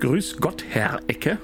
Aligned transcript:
Grüß 0.00 0.38
Gott, 0.38 0.64
Herr 0.68 1.00
Ecke. 1.06 1.38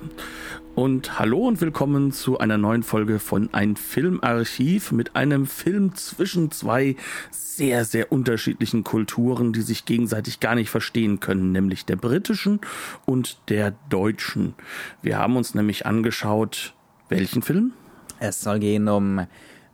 Und 0.74 1.18
hallo 1.18 1.46
und 1.46 1.60
willkommen 1.60 2.12
zu 2.12 2.38
einer 2.38 2.59
neuen 2.59 2.82
Folge 2.82 3.18
von 3.18 3.52
Ein 3.52 3.76
Filmarchiv 3.76 4.92
mit 4.92 5.16
einem 5.16 5.46
Film 5.46 5.95
zwischen 5.95 6.50
zwei 6.50 6.96
sehr, 7.30 7.84
sehr 7.84 8.12
unterschiedlichen 8.12 8.84
Kulturen, 8.84 9.52
die 9.52 9.62
sich 9.62 9.84
gegenseitig 9.84 10.40
gar 10.40 10.54
nicht 10.54 10.70
verstehen 10.70 11.20
können, 11.20 11.52
nämlich 11.52 11.86
der 11.86 11.96
britischen 11.96 12.60
und 13.06 13.38
der 13.48 13.73
deutschen. 13.88 14.54
Wir 15.01 15.18
haben 15.18 15.37
uns 15.37 15.54
nämlich 15.54 15.87
angeschaut, 15.87 16.74
welchen 17.09 17.42
Film? 17.42 17.73
Es 18.18 18.40
soll 18.42 18.59
gehen 18.59 18.88
um 18.88 19.26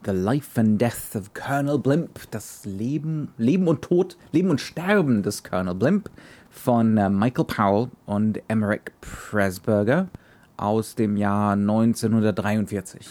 The 0.04 0.12
Life 0.12 0.60
and 0.60 0.80
Death 0.80 1.16
of 1.16 1.34
Colonel 1.34 1.78
Blimp, 1.78 2.30
das 2.30 2.64
Leben, 2.64 3.32
Leben 3.38 3.66
und 3.66 3.82
Tod, 3.82 4.16
Leben 4.30 4.50
und 4.50 4.60
Sterben 4.60 5.24
des 5.24 5.42
Colonel 5.42 5.74
Blimp 5.74 6.10
von 6.56 6.96
äh, 6.96 7.10
Michael 7.10 7.44
Powell 7.44 7.88
und 8.06 8.40
Emmerich 8.48 8.82
Pressburger 9.00 10.08
aus 10.56 10.94
dem 10.94 11.16
Jahr 11.16 11.52
1943. 11.52 13.06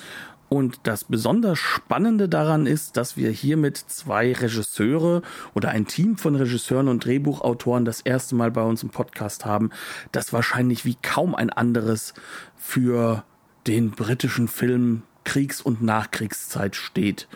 Und 0.48 0.80
das 0.84 1.04
besonders 1.04 1.58
Spannende 1.58 2.30
daran 2.30 2.66
ist, 2.68 2.98
dass 2.98 3.18
wir 3.18 3.32
hier 3.32 3.58
mit 3.58 3.78
zwei 3.78 4.32
Regisseure 4.32 5.22
oder 5.54 5.70
ein 5.70 5.88
Team 5.88 6.18
von 6.18 6.36
Regisseuren 6.36 6.88
und 6.88 7.04
Drehbuchautoren 7.04 7.84
das 7.84 8.02
erste 8.02 8.36
Mal 8.36 8.52
bei 8.52 8.62
uns 8.62 8.84
im 8.84 8.90
Podcast 8.90 9.46
haben, 9.46 9.72
das 10.12 10.34
wahrscheinlich 10.34 10.86
wie 10.86 10.98
kaum 11.02 11.34
ein 11.34 11.50
anderes 11.50 12.14
für 12.56 13.24
den 13.66 13.92
britischen 13.92 14.48
Film 14.48 15.02
Kriegs- 15.24 15.62
und 15.62 15.82
Nachkriegszeit 15.82 16.76
steht. 16.76 17.28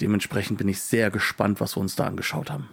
Dementsprechend 0.00 0.58
bin 0.58 0.68
ich 0.68 0.82
sehr 0.82 1.10
gespannt, 1.10 1.60
was 1.60 1.76
wir 1.76 1.80
uns 1.80 1.94
da 1.94 2.04
angeschaut 2.04 2.50
haben. 2.50 2.68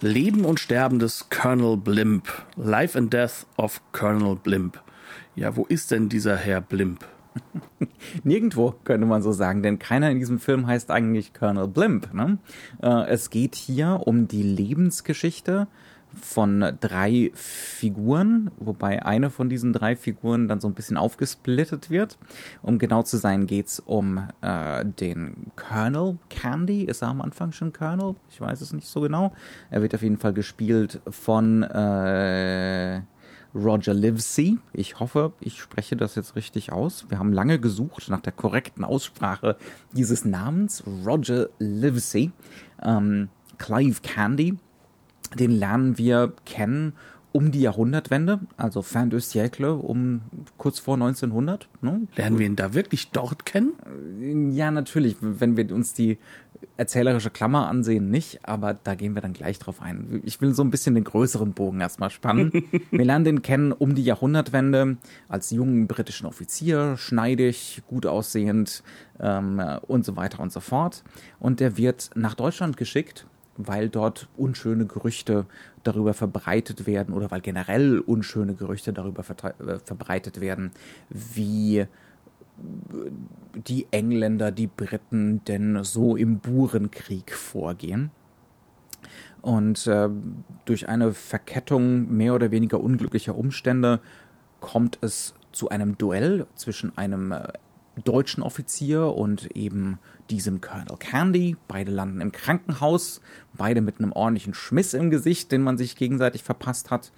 Leben 0.00 0.44
und 0.44 0.60
Sterben 0.60 1.00
des 1.00 1.28
Colonel 1.28 1.76
Blimp. 1.76 2.28
Life 2.56 2.96
and 2.96 3.12
Death 3.12 3.46
of 3.56 3.80
Colonel 3.90 4.36
Blimp. 4.36 4.80
Ja, 5.34 5.56
wo 5.56 5.64
ist 5.64 5.90
denn 5.90 6.08
dieser 6.08 6.36
Herr 6.36 6.60
Blimp? 6.60 7.04
Nirgendwo, 8.22 8.74
könnte 8.84 9.08
man 9.08 9.22
so 9.22 9.32
sagen, 9.32 9.62
denn 9.62 9.80
keiner 9.80 10.10
in 10.10 10.20
diesem 10.20 10.38
Film 10.38 10.68
heißt 10.68 10.92
eigentlich 10.92 11.34
Colonel 11.34 11.66
Blimp. 11.66 12.14
Ne? 12.14 12.38
Äh, 12.80 13.08
es 13.08 13.30
geht 13.30 13.56
hier 13.56 14.02
um 14.04 14.28
die 14.28 14.44
Lebensgeschichte 14.44 15.66
von 16.14 16.76
drei 16.80 17.30
Figuren, 17.34 18.50
wobei 18.58 19.04
eine 19.04 19.30
von 19.30 19.48
diesen 19.48 19.72
drei 19.72 19.96
Figuren 19.96 20.48
dann 20.48 20.60
so 20.60 20.68
ein 20.68 20.74
bisschen 20.74 20.96
aufgesplittet 20.96 21.90
wird. 21.90 22.18
Um 22.62 22.78
genau 22.78 23.02
zu 23.02 23.16
sein, 23.16 23.46
geht's 23.46 23.80
um 23.80 24.28
äh, 24.40 24.84
den 24.84 25.52
Colonel 25.56 26.18
Candy. 26.28 26.84
Ist 26.84 27.02
er 27.02 27.08
am 27.08 27.20
Anfang 27.20 27.52
schon 27.52 27.72
Colonel? 27.72 28.14
Ich 28.30 28.40
weiß 28.40 28.60
es 28.60 28.72
nicht 28.72 28.88
so 28.88 29.00
genau. 29.00 29.32
Er 29.70 29.82
wird 29.82 29.94
auf 29.94 30.02
jeden 30.02 30.18
Fall 30.18 30.32
gespielt 30.32 31.00
von 31.08 31.62
äh, 31.62 33.02
Roger 33.54 33.94
Livesey. 33.94 34.58
Ich 34.72 35.00
hoffe, 35.00 35.32
ich 35.40 35.60
spreche 35.60 35.96
das 35.96 36.14
jetzt 36.14 36.36
richtig 36.36 36.72
aus. 36.72 37.06
Wir 37.08 37.18
haben 37.18 37.32
lange 37.32 37.58
gesucht 37.58 38.08
nach 38.08 38.20
der 38.20 38.32
korrekten 38.32 38.84
Aussprache 38.84 39.56
dieses 39.92 40.24
Namens. 40.24 40.82
Roger 41.06 41.48
Livesey. 41.58 42.32
Ähm, 42.82 43.28
Clive 43.58 44.00
Candy 44.02 44.56
den 45.34 45.50
lernen 45.50 45.98
wir 45.98 46.32
kennen 46.44 46.94
um 47.32 47.52
die 47.52 47.60
Jahrhundertwende, 47.60 48.40
also 48.56 48.82
fin 48.82 49.10
de 49.10 49.20
siècle, 49.20 49.72
um 49.74 50.22
kurz 50.56 50.78
vor 50.78 50.94
1900. 50.94 51.68
Ne? 51.82 52.08
Lernen 52.16 52.38
wir 52.38 52.46
ihn 52.46 52.56
da 52.56 52.74
wirklich 52.74 53.10
dort 53.10 53.44
kennen? 53.44 53.74
Ja, 54.52 54.70
natürlich. 54.70 55.16
Wenn 55.20 55.56
wir 55.56 55.72
uns 55.72 55.92
die 55.92 56.18
erzählerische 56.76 57.30
Klammer 57.30 57.68
ansehen, 57.68 58.10
nicht, 58.10 58.40
aber 58.44 58.74
da 58.74 58.94
gehen 58.94 59.14
wir 59.14 59.22
dann 59.22 59.34
gleich 59.34 59.58
drauf 59.58 59.80
ein. 59.80 60.22
Ich 60.24 60.40
will 60.40 60.54
so 60.54 60.62
ein 60.62 60.70
bisschen 60.70 60.94
den 60.94 61.04
größeren 61.04 61.52
Bogen 61.52 61.80
erstmal 61.80 62.10
spannen. 62.10 62.50
wir 62.90 63.04
lernen 63.04 63.24
den 63.24 63.42
kennen 63.42 63.72
um 63.72 63.94
die 63.94 64.04
Jahrhundertwende 64.04 64.96
als 65.28 65.50
jungen 65.50 65.86
britischen 65.86 66.26
Offizier, 66.26 66.96
schneidig, 66.96 67.82
gut 67.86 68.06
aussehend 68.06 68.82
ähm, 69.20 69.62
und 69.86 70.04
so 70.04 70.16
weiter 70.16 70.40
und 70.40 70.50
so 70.50 70.60
fort. 70.60 71.04
Und 71.38 71.60
der 71.60 71.76
wird 71.76 72.10
nach 72.14 72.34
Deutschland 72.34 72.76
geschickt 72.76 73.26
weil 73.58 73.88
dort 73.88 74.28
unschöne 74.36 74.86
Gerüchte 74.86 75.44
darüber 75.82 76.14
verbreitet 76.14 76.86
werden 76.86 77.12
oder 77.12 77.30
weil 77.30 77.40
generell 77.40 77.98
unschöne 77.98 78.54
Gerüchte 78.54 78.92
darüber 78.92 79.22
äh, 79.22 79.78
verbreitet 79.84 80.40
werden, 80.40 80.70
wie 81.10 81.86
die 83.54 83.86
Engländer, 83.90 84.50
die 84.50 84.66
Briten 84.66 85.44
denn 85.44 85.84
so 85.84 86.16
im 86.16 86.38
Burenkrieg 86.38 87.32
vorgehen. 87.32 88.10
Und 89.42 89.86
äh, 89.86 90.08
durch 90.64 90.88
eine 90.88 91.12
Verkettung 91.12 92.16
mehr 92.16 92.34
oder 92.34 92.50
weniger 92.50 92.80
unglücklicher 92.80 93.36
Umstände 93.36 94.00
kommt 94.60 94.98
es 95.00 95.34
zu 95.52 95.68
einem 95.68 95.96
Duell 95.96 96.46
zwischen 96.54 96.96
einem 96.98 97.32
äh, 97.32 97.48
deutschen 98.04 98.42
Offizier 98.42 99.06
und 99.14 99.56
eben 99.56 99.98
diesem 100.30 100.60
Colonel 100.60 100.96
Candy. 100.98 101.56
Beide 101.68 101.90
landen 101.90 102.20
im 102.20 102.32
Krankenhaus, 102.32 103.20
beide 103.54 103.80
mit 103.80 103.98
einem 103.98 104.12
ordentlichen 104.12 104.54
Schmiss 104.54 104.94
im 104.94 105.10
Gesicht, 105.10 105.52
den 105.52 105.62
man 105.62 105.78
sich 105.78 105.96
gegenseitig 105.96 106.42
verpasst 106.42 106.90
hat. 106.90 107.12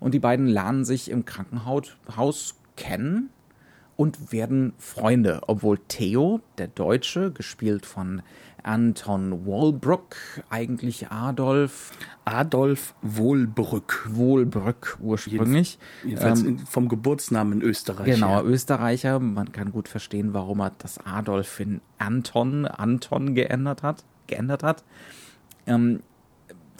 Und 0.00 0.12
die 0.12 0.18
beiden 0.18 0.46
lernen 0.46 0.84
sich 0.84 1.10
im 1.10 1.24
Krankenhaus 1.24 2.54
kennen 2.76 3.30
und 3.96 4.32
werden 4.32 4.74
Freunde, 4.78 5.40
obwohl 5.46 5.78
Theo, 5.88 6.40
der 6.58 6.68
Deutsche, 6.68 7.32
gespielt 7.32 7.86
von 7.86 8.22
Anton 8.66 9.46
Walbrook, 9.46 10.16
eigentlich 10.50 11.10
Adolf. 11.10 11.92
Adolf 12.24 12.94
Wohlbrück. 13.02 14.08
Wohlbrück 14.10 14.98
ursprünglich. 15.00 15.78
Jedenfalls 16.04 16.42
ähm, 16.42 16.58
vom 16.58 16.88
Geburtsnamen 16.88 17.62
Österreicher. 17.62 18.14
Genau, 18.14 18.42
Österreicher. 18.42 19.20
Man 19.20 19.52
kann 19.52 19.70
gut 19.70 19.88
verstehen, 19.88 20.34
warum 20.34 20.60
er 20.60 20.72
das 20.78 20.98
Adolf 21.06 21.60
in 21.60 21.80
Anton, 21.98 22.66
Anton 22.66 23.34
geändert 23.34 23.82
hat. 23.82 24.04
Geändert 24.26 24.62
hat. 24.62 24.82
Ähm, 25.66 26.02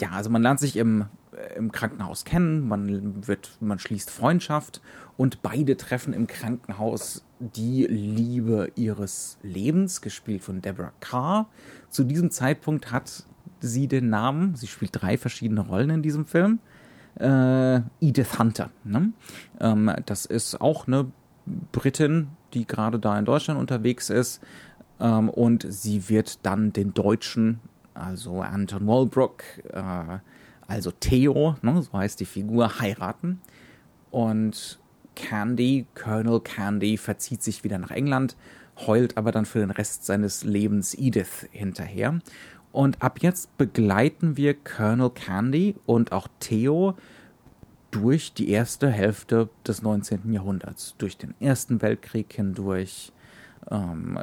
ja, 0.01 0.11
also 0.11 0.31
man 0.31 0.43
lernt 0.43 0.61
sich 0.61 0.77
im 0.77 1.07
im 1.55 1.73
Krankenhaus 1.73 2.25
kennen, 2.25 2.67
man 2.67 3.27
wird, 3.27 3.59
man 3.61 3.79
schließt 3.79 4.11
Freundschaft 4.11 4.81
und 5.17 5.43
beide 5.43 5.77
treffen 5.77 6.13
im 6.15 6.27
Krankenhaus 6.27 7.26
die 7.39 7.87
Liebe 7.87 8.71
ihres 8.77 9.39
Lebens, 9.43 10.01
gespielt 10.01 10.43
von 10.43 10.63
Deborah 10.63 10.93
Carr. 11.01 11.49
Zu 11.91 12.05
diesem 12.05 12.31
Zeitpunkt 12.31 12.91
hat 12.93 13.25
sie 13.61 13.89
den 13.89 14.11
Namen, 14.11 14.55
sie 14.55 14.67
spielt 14.67 14.91
drei 14.93 15.19
verschiedene 15.19 15.61
Rollen 15.61 15.91
in 15.91 16.03
diesem 16.03 16.27
Film, 16.27 16.59
äh, 17.19 17.77
Edith 18.01 18.39
Hunter. 18.39 18.71
Ne? 18.85 19.13
Ähm, 19.61 19.93
das 20.07 20.27
ist 20.27 20.61
auch 20.61 20.87
eine 20.87 21.11
Britin, 21.73 22.29
die 22.55 22.67
gerade 22.67 22.99
da 22.99 23.19
in 23.19 23.25
Deutschland 23.25 23.61
unterwegs 23.61 24.11
ist. 24.11 24.43
Ähm, 25.01 25.29
und 25.29 25.67
sie 25.69 26.09
wird 26.09 26.45
dann 26.45 26.73
den 26.73 26.95
Deutschen, 26.95 27.61
also 27.95 28.41
Anton 28.41 28.87
Walbrook, 28.87 29.43
äh, 29.73 30.19
also 30.67 30.91
Theo, 30.91 31.57
ne, 31.63 31.83
so 31.83 31.93
heißt 31.93 32.19
die 32.19 32.25
Figur, 32.25 32.81
heiraten. 32.81 33.41
Und 34.11 34.79
Candy, 35.17 35.87
Colonel 35.97 36.41
Candy, 36.41 36.97
verzieht 36.97 37.43
sich 37.43 37.65
wieder 37.65 37.79
nach 37.79 37.91
England, 37.91 38.37
heult 38.87 39.17
aber 39.17 39.33
dann 39.33 39.47
für 39.47 39.59
den 39.59 39.73
Rest 39.73 40.07
seines 40.07 40.45
Lebens 40.45 40.95
Edith 40.95 41.49
hinterher. 41.51 42.21
Und 42.71 43.03
ab 43.03 43.19
jetzt 43.21 43.57
begleiten 43.57 44.37
wir 44.37 44.55
Colonel 44.55 45.11
Candy 45.11 45.75
und 45.87 46.13
auch 46.13 46.29
Theo 46.39 46.95
durch 47.91 48.35
die 48.35 48.51
erste 48.51 48.91
Hälfte 48.91 49.49
des 49.67 49.83
19. 49.83 50.33
Jahrhunderts, 50.33 50.95
durch 50.99 51.17
den 51.17 51.35
Ersten 51.41 51.81
Weltkrieg 51.81 52.33
hindurch, 52.33 53.13
ähm, 53.71 54.19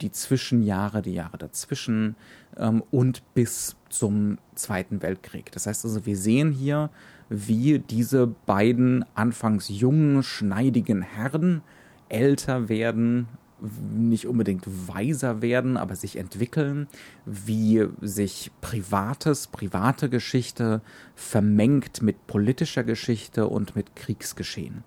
die 0.00 0.10
Zwischenjahre, 0.10 1.02
die 1.02 1.14
Jahre 1.14 1.38
dazwischen 1.38 2.16
ähm, 2.56 2.82
und 2.90 3.22
bis 3.34 3.76
zum 3.90 4.38
Zweiten 4.54 5.02
Weltkrieg. 5.02 5.52
Das 5.52 5.66
heißt 5.66 5.84
also, 5.84 6.06
wir 6.06 6.16
sehen 6.16 6.52
hier, 6.52 6.90
wie 7.28 7.78
diese 7.78 8.26
beiden 8.26 9.04
anfangs 9.14 9.68
jungen, 9.68 10.22
schneidigen 10.22 11.02
Herren 11.02 11.62
älter 12.08 12.68
werden 12.68 13.28
nicht 13.60 14.26
unbedingt 14.26 14.64
weiser 14.88 15.42
werden, 15.42 15.76
aber 15.76 15.96
sich 15.96 16.16
entwickeln, 16.16 16.86
wie 17.26 17.86
sich 18.00 18.50
privates, 18.60 19.48
private 19.48 20.08
Geschichte 20.08 20.80
vermengt 21.14 22.02
mit 22.02 22.26
politischer 22.26 22.84
Geschichte 22.84 23.48
und 23.48 23.74
mit 23.74 23.96
Kriegsgeschehen. 23.96 24.84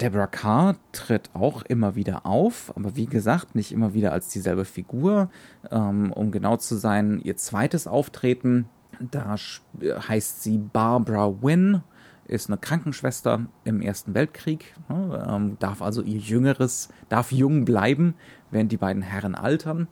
Deborah 0.00 0.28
Carr 0.28 0.76
tritt 0.92 1.28
auch 1.34 1.62
immer 1.62 1.94
wieder 1.94 2.24
auf, 2.24 2.72
aber 2.74 2.96
wie 2.96 3.04
gesagt, 3.04 3.54
nicht 3.54 3.70
immer 3.70 3.92
wieder 3.92 4.12
als 4.12 4.28
dieselbe 4.28 4.64
Figur. 4.64 5.30
Ähm, 5.70 6.10
um 6.12 6.30
genau 6.30 6.56
zu 6.56 6.76
sein, 6.76 7.20
ihr 7.22 7.36
zweites 7.36 7.86
Auftreten, 7.86 8.66
da 9.00 9.36
heißt 9.36 10.42
sie 10.42 10.58
Barbara 10.58 11.42
Wynn, 11.42 11.82
ist 12.26 12.48
eine 12.48 12.58
Krankenschwester 12.58 13.46
im 13.64 13.80
Ersten 13.80 14.14
Weltkrieg, 14.14 14.74
ne, 14.88 15.26
ähm, 15.28 15.56
darf 15.58 15.82
also 15.82 16.02
ihr 16.02 16.18
Jüngeres, 16.18 16.88
darf 17.08 17.32
jung 17.32 17.64
bleiben, 17.64 18.14
während 18.50 18.70
die 18.70 18.76
beiden 18.76 19.02
Herren 19.02 19.34
altern. 19.34 19.88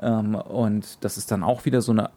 Ähm, 0.00 0.34
und 0.34 1.04
das 1.04 1.18
ist 1.18 1.30
dann 1.30 1.42
auch 1.42 1.64
wieder 1.64 1.82
so 1.82 1.92
eine 1.92 2.10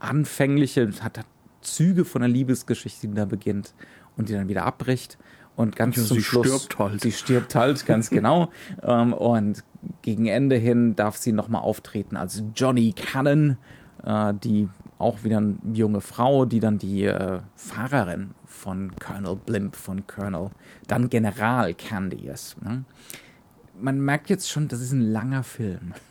anfängliche, 0.00 0.90
hat 1.02 1.20
Züge 1.62 2.04
von 2.04 2.22
einer 2.22 2.32
Liebesgeschichte, 2.32 3.08
die 3.08 3.14
da 3.14 3.24
beginnt 3.24 3.74
und 4.16 4.28
die 4.28 4.34
dann 4.34 4.48
wieder 4.48 4.66
abbricht. 4.66 5.18
Und 5.56 5.76
ganz 5.76 5.96
ja, 5.96 6.04
zum 6.04 6.16
sie 6.16 6.22
Schluss. 6.22 6.46
stirbt 6.46 6.78
halt. 6.78 7.00
Sie 7.00 7.12
stirbt 7.12 7.54
halt, 7.54 7.84
ganz 7.86 8.10
genau. 8.10 8.50
ähm, 8.82 9.12
und 9.12 9.64
gegen 10.02 10.26
Ende 10.26 10.56
hin 10.56 10.96
darf 10.96 11.16
sie 11.16 11.32
nochmal 11.32 11.62
auftreten 11.62 12.16
als 12.16 12.42
Johnny 12.54 12.92
Cannon, 12.92 13.56
äh, 14.04 14.32
die 14.34 14.68
auch 15.00 15.24
wieder 15.24 15.38
eine 15.38 15.56
junge 15.72 16.00
Frau, 16.00 16.44
die 16.44 16.60
dann 16.60 16.78
die 16.78 17.04
äh, 17.04 17.40
Fahrerin 17.56 18.30
von 18.44 18.92
Colonel 18.96 19.36
Blimp, 19.36 19.74
von 19.74 20.06
Colonel, 20.06 20.50
dann 20.86 21.08
General 21.08 21.72
Candy 21.74 22.26
ist. 22.28 22.62
Ne? 22.62 22.84
Man 23.80 24.00
merkt 24.00 24.28
jetzt 24.28 24.50
schon, 24.50 24.68
das 24.68 24.80
ist 24.80 24.92
ein 24.92 25.12
langer 25.12 25.42
Film. 25.42 25.94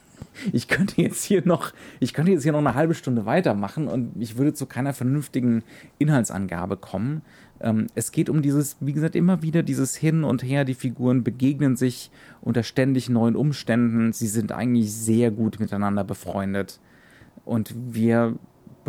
Ich 0.52 0.68
könnte 0.68 1.02
jetzt 1.02 1.24
hier 1.24 1.46
noch, 1.46 1.72
ich 2.02 2.14
könnte 2.14 2.32
jetzt 2.32 2.44
hier 2.44 2.52
noch 2.52 2.60
eine 2.60 2.74
halbe 2.74 2.94
Stunde 2.94 3.26
weitermachen 3.26 3.88
und 3.88 4.12
ich 4.22 4.38
würde 4.38 4.54
zu 4.54 4.66
keiner 4.66 4.94
vernünftigen 4.94 5.64
Inhaltsangabe 5.98 6.76
kommen. 6.76 7.22
Ähm, 7.62 7.88
es 7.96 8.12
geht 8.12 8.30
um 8.30 8.42
dieses, 8.42 8.76
wie 8.82 8.92
gesagt, 8.92 9.16
immer 9.16 9.42
wieder 9.42 9.64
dieses 9.64 9.96
Hin 9.96 10.26
und 10.26 10.44
Her. 10.44 10.66
Die 10.66 10.74
Figuren 10.74 11.24
begegnen 11.24 11.78
sich 11.78 12.12
unter 12.42 12.64
ständig 12.64 13.10
neuen 13.10 13.38
Umständen. 13.38 14.12
Sie 14.12 14.28
sind 14.28 14.52
eigentlich 14.52 14.94
sehr 14.94 15.32
gut 15.32 15.60
miteinander 15.60 16.04
befreundet. 16.04 16.80
Und 17.46 17.74
wir 17.76 18.38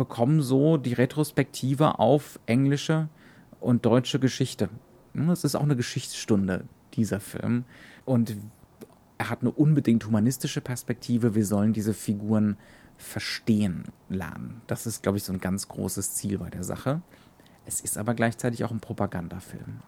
bekommen 0.01 0.41
so 0.41 0.77
die 0.77 0.93
Retrospektive 0.93 1.99
auf 1.99 2.39
englische 2.47 3.07
und 3.59 3.85
deutsche 3.85 4.17
Geschichte. 4.17 4.67
Es 5.31 5.43
ist 5.43 5.53
auch 5.53 5.61
eine 5.61 5.75
Geschichtsstunde, 5.75 6.63
dieser 6.95 7.19
Film. 7.19 7.65
Und 8.03 8.35
er 9.19 9.29
hat 9.29 9.41
eine 9.41 9.51
unbedingt 9.51 10.03
humanistische 10.03 10.59
Perspektive. 10.59 11.35
Wir 11.35 11.45
sollen 11.45 11.71
diese 11.71 11.93
Figuren 11.93 12.57
verstehen 12.97 13.83
lernen. 14.09 14.61
Das 14.65 14.87
ist, 14.87 15.03
glaube 15.03 15.19
ich, 15.19 15.23
so 15.23 15.33
ein 15.33 15.39
ganz 15.39 15.67
großes 15.67 16.15
Ziel 16.15 16.39
bei 16.39 16.49
der 16.49 16.63
Sache. 16.63 17.03
Es 17.67 17.81
ist 17.81 17.99
aber 17.99 18.15
gleichzeitig 18.15 18.63
auch 18.63 18.71
ein 18.71 18.79
Propagandafilm. 18.79 19.81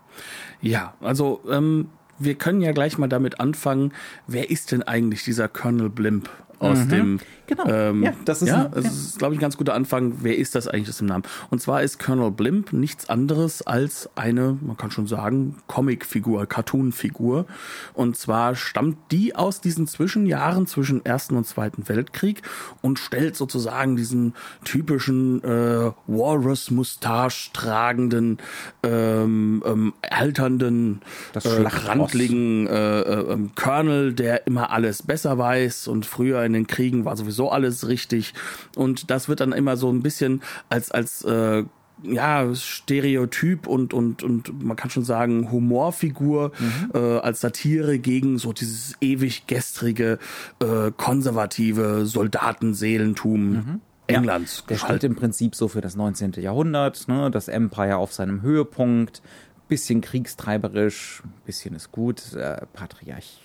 Ja, 0.62 0.94
also 1.01 1.42
ähm, 1.50 1.89
wir 2.19 2.36
können 2.36 2.62
ja 2.62 2.71
gleich 2.71 3.00
mal 3.00 3.09
damit 3.09 3.39
anfangen. 3.39 3.94
Wer 4.27 4.51
ist 4.51 4.71
denn 4.71 4.83
eigentlich 4.83 5.24
dieser 5.24 5.48
Colonel 5.48 5.89
Blimp? 5.89 6.30
Aus 6.60 6.80
mhm. 6.86 6.90
dem. 6.90 7.20
Genau. 7.46 7.66
Ähm, 7.68 8.04
ja, 8.04 8.14
das 8.24 8.42
ist, 8.42 8.50
ja, 8.50 8.66
ein, 8.66 8.72
ja. 8.74 8.80
ist, 8.90 9.20
glaube 9.20 9.34
ich, 9.34 9.40
ein 9.40 9.42
ganz 9.42 9.58
guter 9.58 9.74
Anfang. 9.74 10.20
Wer 10.22 10.38
ist 10.38 10.56
das 10.56 10.68
eigentlich, 10.68 10.88
das 10.88 11.02
im 11.02 11.08
Namen? 11.08 11.24
Und 11.50 11.62
zwar 11.62 11.84
ist 11.84 12.00
Colonel 12.00 12.32
Blimp 12.32 12.72
nichts 12.72 13.10
anderes 13.10 13.62
als 13.62 14.10
eine, 14.16 14.58
man 14.62 14.78
kann 14.78 14.92
schon 14.92 15.08
sagen, 15.08 15.58
Comicfigur, 15.68 16.46
Cartoonfigur. 16.46 17.46
Und 17.94 18.18
zwar 18.18 18.56
stammt 18.56 18.98
die 19.12 19.36
aus 19.36 19.60
diesen 19.60 19.88
Zwischenjahren 19.88 20.68
zwischen 20.68 21.06
Ersten 21.06 21.36
und 21.36 21.46
Zweiten 21.46 21.88
Weltkrieg 21.90 22.42
und 22.82 22.98
stellt 22.98 23.36
sozusagen 23.36 23.98
diesen 23.98 24.34
typischen 24.64 25.44
äh, 25.44 25.92
Walrus-Mustache 26.08 27.52
tragenden, 27.52 28.38
ähm, 28.84 29.62
ähm, 29.66 29.94
alternden, 30.10 31.02
Das 31.34 31.46
äh, 31.46 31.64
randligen 31.66 32.68
äh, 32.68 33.02
äh, 33.02 33.34
ähm, 33.34 33.52
Colonel, 33.56 34.14
der 34.14 34.48
immer 34.48 34.72
alles 34.72 35.04
besser 35.04 35.38
weiß 35.38 35.88
und 35.88 36.06
früher 36.06 36.44
in 36.44 36.53
den 36.54 36.68
Kriegen 36.68 37.06
war 37.06 37.18
sowieso 37.18 37.50
alles 37.50 37.88
richtig. 37.88 38.34
Und 38.76 39.10
das 39.10 39.30
wird 39.30 39.40
dann 39.40 39.52
immer 39.52 39.78
so 39.78 39.92
ein 39.92 40.02
bisschen 40.02 40.42
als, 40.70 40.92
als 40.92 41.24
äh, 41.24 41.64
ja, 42.04 42.54
Stereotyp 42.54 43.68
und, 43.68 43.94
und, 43.94 44.24
und 44.24 44.64
man 44.64 44.76
kann 44.76 44.90
schon 44.90 45.06
sagen 45.06 45.52
Humorfigur 45.52 46.52
äh, 46.94 46.98
als 46.98 47.42
Satire 47.42 48.00
gegen 48.00 48.38
so 48.38 48.54
dieses 48.54 48.96
ewig 49.00 49.48
gestrige, 49.48 50.20
äh, 50.60 50.92
konservative 50.96 52.06
Soldatenseelentum 52.06 53.82
Englands. 54.08 54.66
Der 54.68 54.76
steht 54.76 55.04
im 55.04 55.16
Prinzip 55.16 55.56
so 55.56 55.68
für 55.68 55.82
das 55.82 55.96
19. 55.96 56.34
Jahrhundert, 56.34 57.08
ne? 57.08 57.32
das 57.32 57.48
Empire 57.48 57.98
auf 57.98 58.14
seinem 58.14 58.42
Höhepunkt, 58.42 59.22
bisschen 59.68 60.02
kriegstreiberisch, 60.02 61.24
bisschen 61.46 61.76
ist 61.76 61.92
gut, 61.92 62.34
äh, 62.34 62.66
patriarch 62.74 63.40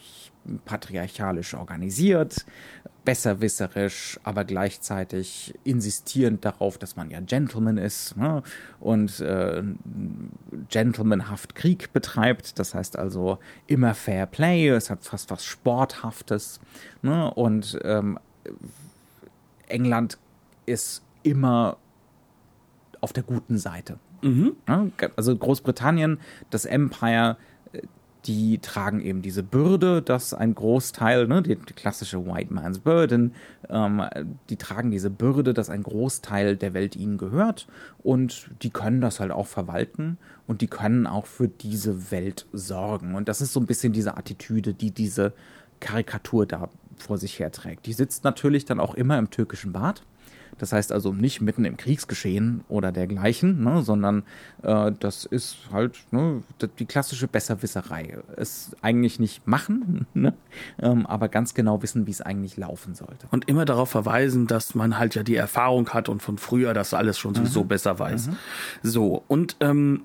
patriarchalisch 0.65 1.55
organisiert, 1.55 2.47
besserwisserisch, 3.09 4.21
aber 4.23 4.45
gleichzeitig 4.45 5.55
insistierend 5.65 6.45
darauf, 6.45 6.77
dass 6.77 6.95
man 6.95 7.09
ja 7.11 7.21
Gentleman 7.21 7.79
ist 7.79 8.19
ne? 8.19 8.43
und 8.81 9.21
äh, 9.21 9.63
gentlemanhaft 10.69 11.55
Krieg 11.55 11.95
betreibt. 11.95 12.59
Das 12.59 12.75
heißt 12.75 12.99
also 12.99 13.39
immer 13.67 13.95
Fair 13.95 14.27
Play, 14.27 14.69
es 14.69 14.91
hat 14.91 15.05
fast 15.05 15.31
was 15.31 15.43
Sporthaftes. 15.43 16.61
Ne? 17.01 17.33
Und 17.33 17.79
ähm, 17.83 18.19
England 19.69 20.19
ist 20.67 21.03
immer 21.23 21.79
auf 23.01 23.15
der 23.15 23.23
guten 23.23 23.57
Seite. 23.57 23.99
Mhm. 24.21 24.57
Ne? 24.67 24.93
Also 25.17 25.35
Großbritannien, 25.35 26.21
das 26.51 26.67
Empire, 26.67 27.39
die 28.27 28.59
tragen 28.59 29.01
eben 29.01 29.23
diese 29.23 29.43
Bürde, 29.43 30.03
dass 30.03 30.35
ein 30.35 30.55
Großteil, 30.55 31.27
ne, 31.27 31.43
die, 31.43 31.57
die 31.57 31.73
klassische 31.73 32.27
White 32.27 32.53
Man's 32.53 32.81
Burden, 32.81 33.35
ähm, 33.69 34.03
die 34.51 34.57
tragen 34.57 34.91
diese 34.91 35.11
Bürde, 35.11 35.55
dass 35.55 35.71
ein 35.71 35.83
Großteil 35.83 36.57
der 36.57 36.75
Welt 36.75 36.97
ihnen 36.97 37.19
gehört 37.19 37.69
und 38.03 38.51
die 38.63 38.71
können 38.71 39.01
das 39.01 39.21
halt 39.21 39.31
auch 39.31 39.47
verwalten 39.47 40.19
und 40.47 40.61
die 40.61 40.67
können 40.67 41.07
auch 41.07 41.27
für 41.27 41.49
diese 41.49 42.11
Welt 42.11 42.47
sorgen. 42.53 43.15
Und 43.15 43.29
das 43.29 43.41
ist 43.41 43.53
so 43.53 43.61
ein 43.61 43.67
bisschen 43.67 43.93
diese 43.93 44.17
Attitüde, 44.17 44.75
die 44.75 44.91
diese 44.91 45.33
Karikatur 45.81 46.47
da 46.47 46.69
vor 46.97 47.19
sich 47.19 47.39
herträgt. 47.39 47.87
Die 47.87 47.93
sitzt 47.93 48.25
natürlich 48.25 48.65
dann 48.65 48.81
auch 48.81 48.95
immer 48.95 49.19
im 49.19 49.31
türkischen 49.31 49.73
Bad. 49.73 50.03
Das 50.59 50.73
heißt 50.73 50.93
also 50.93 51.13
nicht 51.13 51.41
mitten 51.41 51.65
im 51.65 51.77
Kriegsgeschehen 51.77 52.63
oder 52.69 52.93
dergleichen, 52.93 53.63
ne, 53.63 53.83
sondern 53.83 54.25
äh, 54.63 54.93
das 54.99 55.25
ist 55.25 55.59
halt 55.73 55.99
ne, 56.11 56.43
die 56.79 56.85
klassische 56.87 57.29
Besserwisserei. 57.29 58.19
Es 58.37 58.73
eigentlich 58.83 59.19
nicht 59.21 59.47
machen, 59.47 60.07
ne, 60.15 60.35
ähm, 60.81 61.07
aber 61.07 61.29
ganz 61.29 61.55
genau 61.55 61.83
wissen, 61.83 62.07
wie 62.07 62.11
es 62.11 62.21
eigentlich 62.21 62.57
laufen 62.57 62.95
sollte. 62.95 63.27
Und 63.31 63.49
immer 63.49 63.65
darauf 63.65 63.91
verweisen, 63.91 64.47
dass 64.47 64.75
man 64.75 64.99
halt 64.99 65.15
ja 65.15 65.23
die 65.23 65.37
Erfahrung 65.37 65.89
hat 65.91 66.09
und 66.09 66.23
von 66.23 66.39
früher 66.39 66.75
das 66.75 66.93
alles 66.95 67.19
schon 67.19 67.35
sowieso 67.35 67.65
Mhm. 67.65 67.69
besser 67.69 67.99
weiß. 67.99 68.31
So, 68.83 69.23
und 69.29 69.57
ähm, 69.61 70.03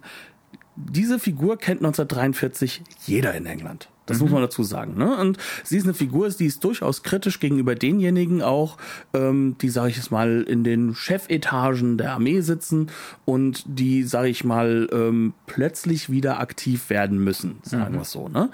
diese 0.75 1.19
Figur 1.19 1.57
kennt 1.57 1.81
1943 1.81 2.83
jeder 3.05 3.33
in 3.33 3.45
England. 3.45 3.89
Das 4.05 4.19
muss 4.19 4.31
man 4.31 4.41
dazu 4.41 4.63
sagen. 4.63 4.98
Ne? 4.98 5.15
Und 5.17 5.38
sie 5.63 5.77
ist 5.77 5.86
eine 5.86 5.93
Figur, 5.93 6.29
die 6.29 6.45
ist 6.45 6.63
durchaus 6.63 7.03
kritisch 7.03 7.39
gegenüber 7.39 7.75
denjenigen 7.75 8.41
auch, 8.41 8.77
ähm, 9.13 9.55
die, 9.62 9.69
sage 9.69 9.89
ich 9.89 9.98
es 9.98 10.12
mal, 10.12 10.41
in 10.41 10.63
den 10.63 10.93
Chefetagen 10.93 11.98
der 11.98 12.13
Armee 12.13 12.41
sitzen 12.41 12.91
und 13.25 13.63
die, 13.65 14.03
sage 14.03 14.27
ich 14.27 14.43
mal, 14.43 14.89
ähm, 14.91 15.33
plötzlich 15.48 16.10
wieder 16.10 16.39
aktiv 16.39 16.89
werden 16.89 17.24
müssen, 17.24 17.60
sagen 17.63 17.93
wir 17.93 18.01
es 18.01 18.12
so. 18.12 18.27
Ne? 18.27 18.50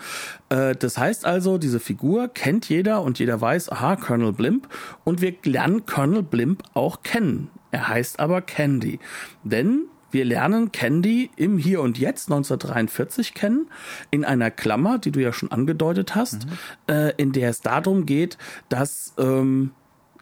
Äh, 0.50 0.75
das 0.75 0.98
heißt 0.98 1.25
also, 1.25 1.58
diese 1.58 1.79
Figur 1.79 2.27
kennt 2.27 2.70
jeder 2.70 3.01
und 3.01 3.18
jeder 3.20 3.41
weiß, 3.41 3.72
aha, 3.72 3.96
Colonel 3.96 4.34
Blimp. 4.34 4.68
Und 5.03 5.22
wir 5.22 5.34
lernen 5.44 5.86
Colonel 5.86 6.24
Blimp 6.24 6.63
auch 6.74 7.01
kennen. 7.01 7.50
Er 7.72 7.88
heißt 7.88 8.20
aber 8.20 8.41
Candy. 8.41 9.00
Denn 9.44 9.86
wir 10.12 10.25
lernen 10.25 10.72
Candy 10.72 11.30
im 11.36 11.58
Hier 11.58 11.82
und 11.82 11.98
Jetzt 11.98 12.30
1943 12.30 13.34
kennen, 13.34 13.68
in 14.12 14.25
einer 14.25 14.51
Klammer, 14.51 14.98
die 14.98 15.12
du 15.12 15.22
ja 15.22 15.34
schon 15.34 15.51
angedeutet 15.51 16.16
hast, 16.16 16.48
äh, 16.89 17.13
in 17.18 17.32
der 17.32 17.50
es 17.50 17.62
darum 17.62 18.06
geht, 18.06 18.38
dass 18.70 19.13
ähm, 19.18 19.72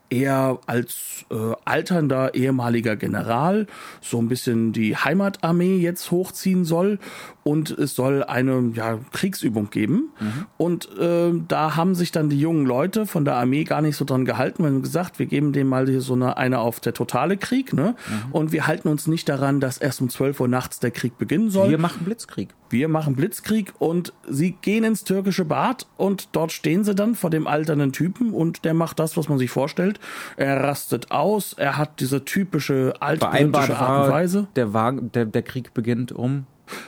er 0.10 0.60
als 0.66 1.26
äh, 1.30 1.54
alternder 1.66 2.34
ehemaliger 2.34 2.96
General 2.96 3.68
so 4.02 4.20
ein 4.20 4.30
bisschen 4.30 4.72
die 4.72 4.96
Heimatarmee 4.96 5.78
jetzt 5.78 6.12
hochziehen 6.12 6.64
soll 6.64 7.00
und 7.48 7.70
es 7.70 7.96
soll 7.96 8.26
eine 8.26 8.74
ja, 8.74 9.00
Kriegsübung 9.14 9.70
geben. 9.70 10.10
Und 10.58 10.90
äh, 11.00 11.32
da 11.48 11.78
haben 11.78 11.96
sich 11.96 12.12
dann 12.12 12.28
die 12.28 12.38
jungen 12.38 12.66
Leute 12.66 13.06
von 13.06 13.24
der 13.24 13.36
Armee 13.36 13.64
gar 13.64 13.82
nicht 13.82 13.96
so 13.96 14.04
dran 14.04 14.26
gehalten, 14.26 14.66
weil 14.66 14.82
gesagt, 14.82 15.18
wir 15.18 15.28
geben 15.28 15.54
dem 15.54 15.68
mal 15.70 15.88
hier 15.88 16.02
so 16.02 16.14
eine, 16.14 16.36
eine 16.36 16.60
auf 16.60 16.82
der 16.82 16.94
totale 16.94 17.38
Krieg, 17.38 17.72
ne? 17.72 17.96
Und 18.34 18.52
wir 18.52 18.68
halten 18.68 18.90
uns 18.90 19.08
nicht 19.08 19.30
daran, 19.30 19.62
dass 19.62 19.78
erst 19.78 20.02
um 20.02 20.10
12 20.10 20.42
Uhr 20.42 20.50
nachts 20.50 20.82
der 20.82 20.92
Krieg 20.92 21.18
beginnen 21.18 21.50
soll. 21.50 21.70
Wir 21.70 21.78
machen 21.78 22.04
Blitzkrieg. 22.04 22.50
wir 22.70 22.90
machen 22.90 23.16
Blitzkrieg 23.16 23.74
und 23.80 24.12
sie 24.28 24.52
gehen 24.52 24.84
ins 24.84 25.06
türkische 25.06 25.46
Bad 25.46 25.88
und 25.96 26.28
dort 26.34 26.52
stehen 26.52 26.84
sie 26.84 26.96
dann 26.96 27.16
vor 27.16 27.30
dem 27.30 27.48
alternden 27.48 27.94
Typen 27.94 28.34
und 28.34 28.66
der 28.66 28.74
macht 28.74 29.00
das, 29.00 29.16
was 29.16 29.30
man 29.30 29.38
sich 29.38 29.52
vorstellt. 29.52 30.02
Er 30.36 30.66
rastet 30.66 31.12
aus, 31.12 31.54
er 31.54 31.78
hat 31.78 32.02
diese 32.02 32.26
typische 32.26 32.96
altbritische 33.00 33.78
Art 33.78 34.06
und 34.06 34.12
Weise. 34.12 34.48
Der, 34.58 34.74
Wagen, 34.74 35.14
der, 35.14 35.24
der 35.26 35.44
Krieg 35.44 35.74
beginnt 35.74 36.12
um 36.12 36.46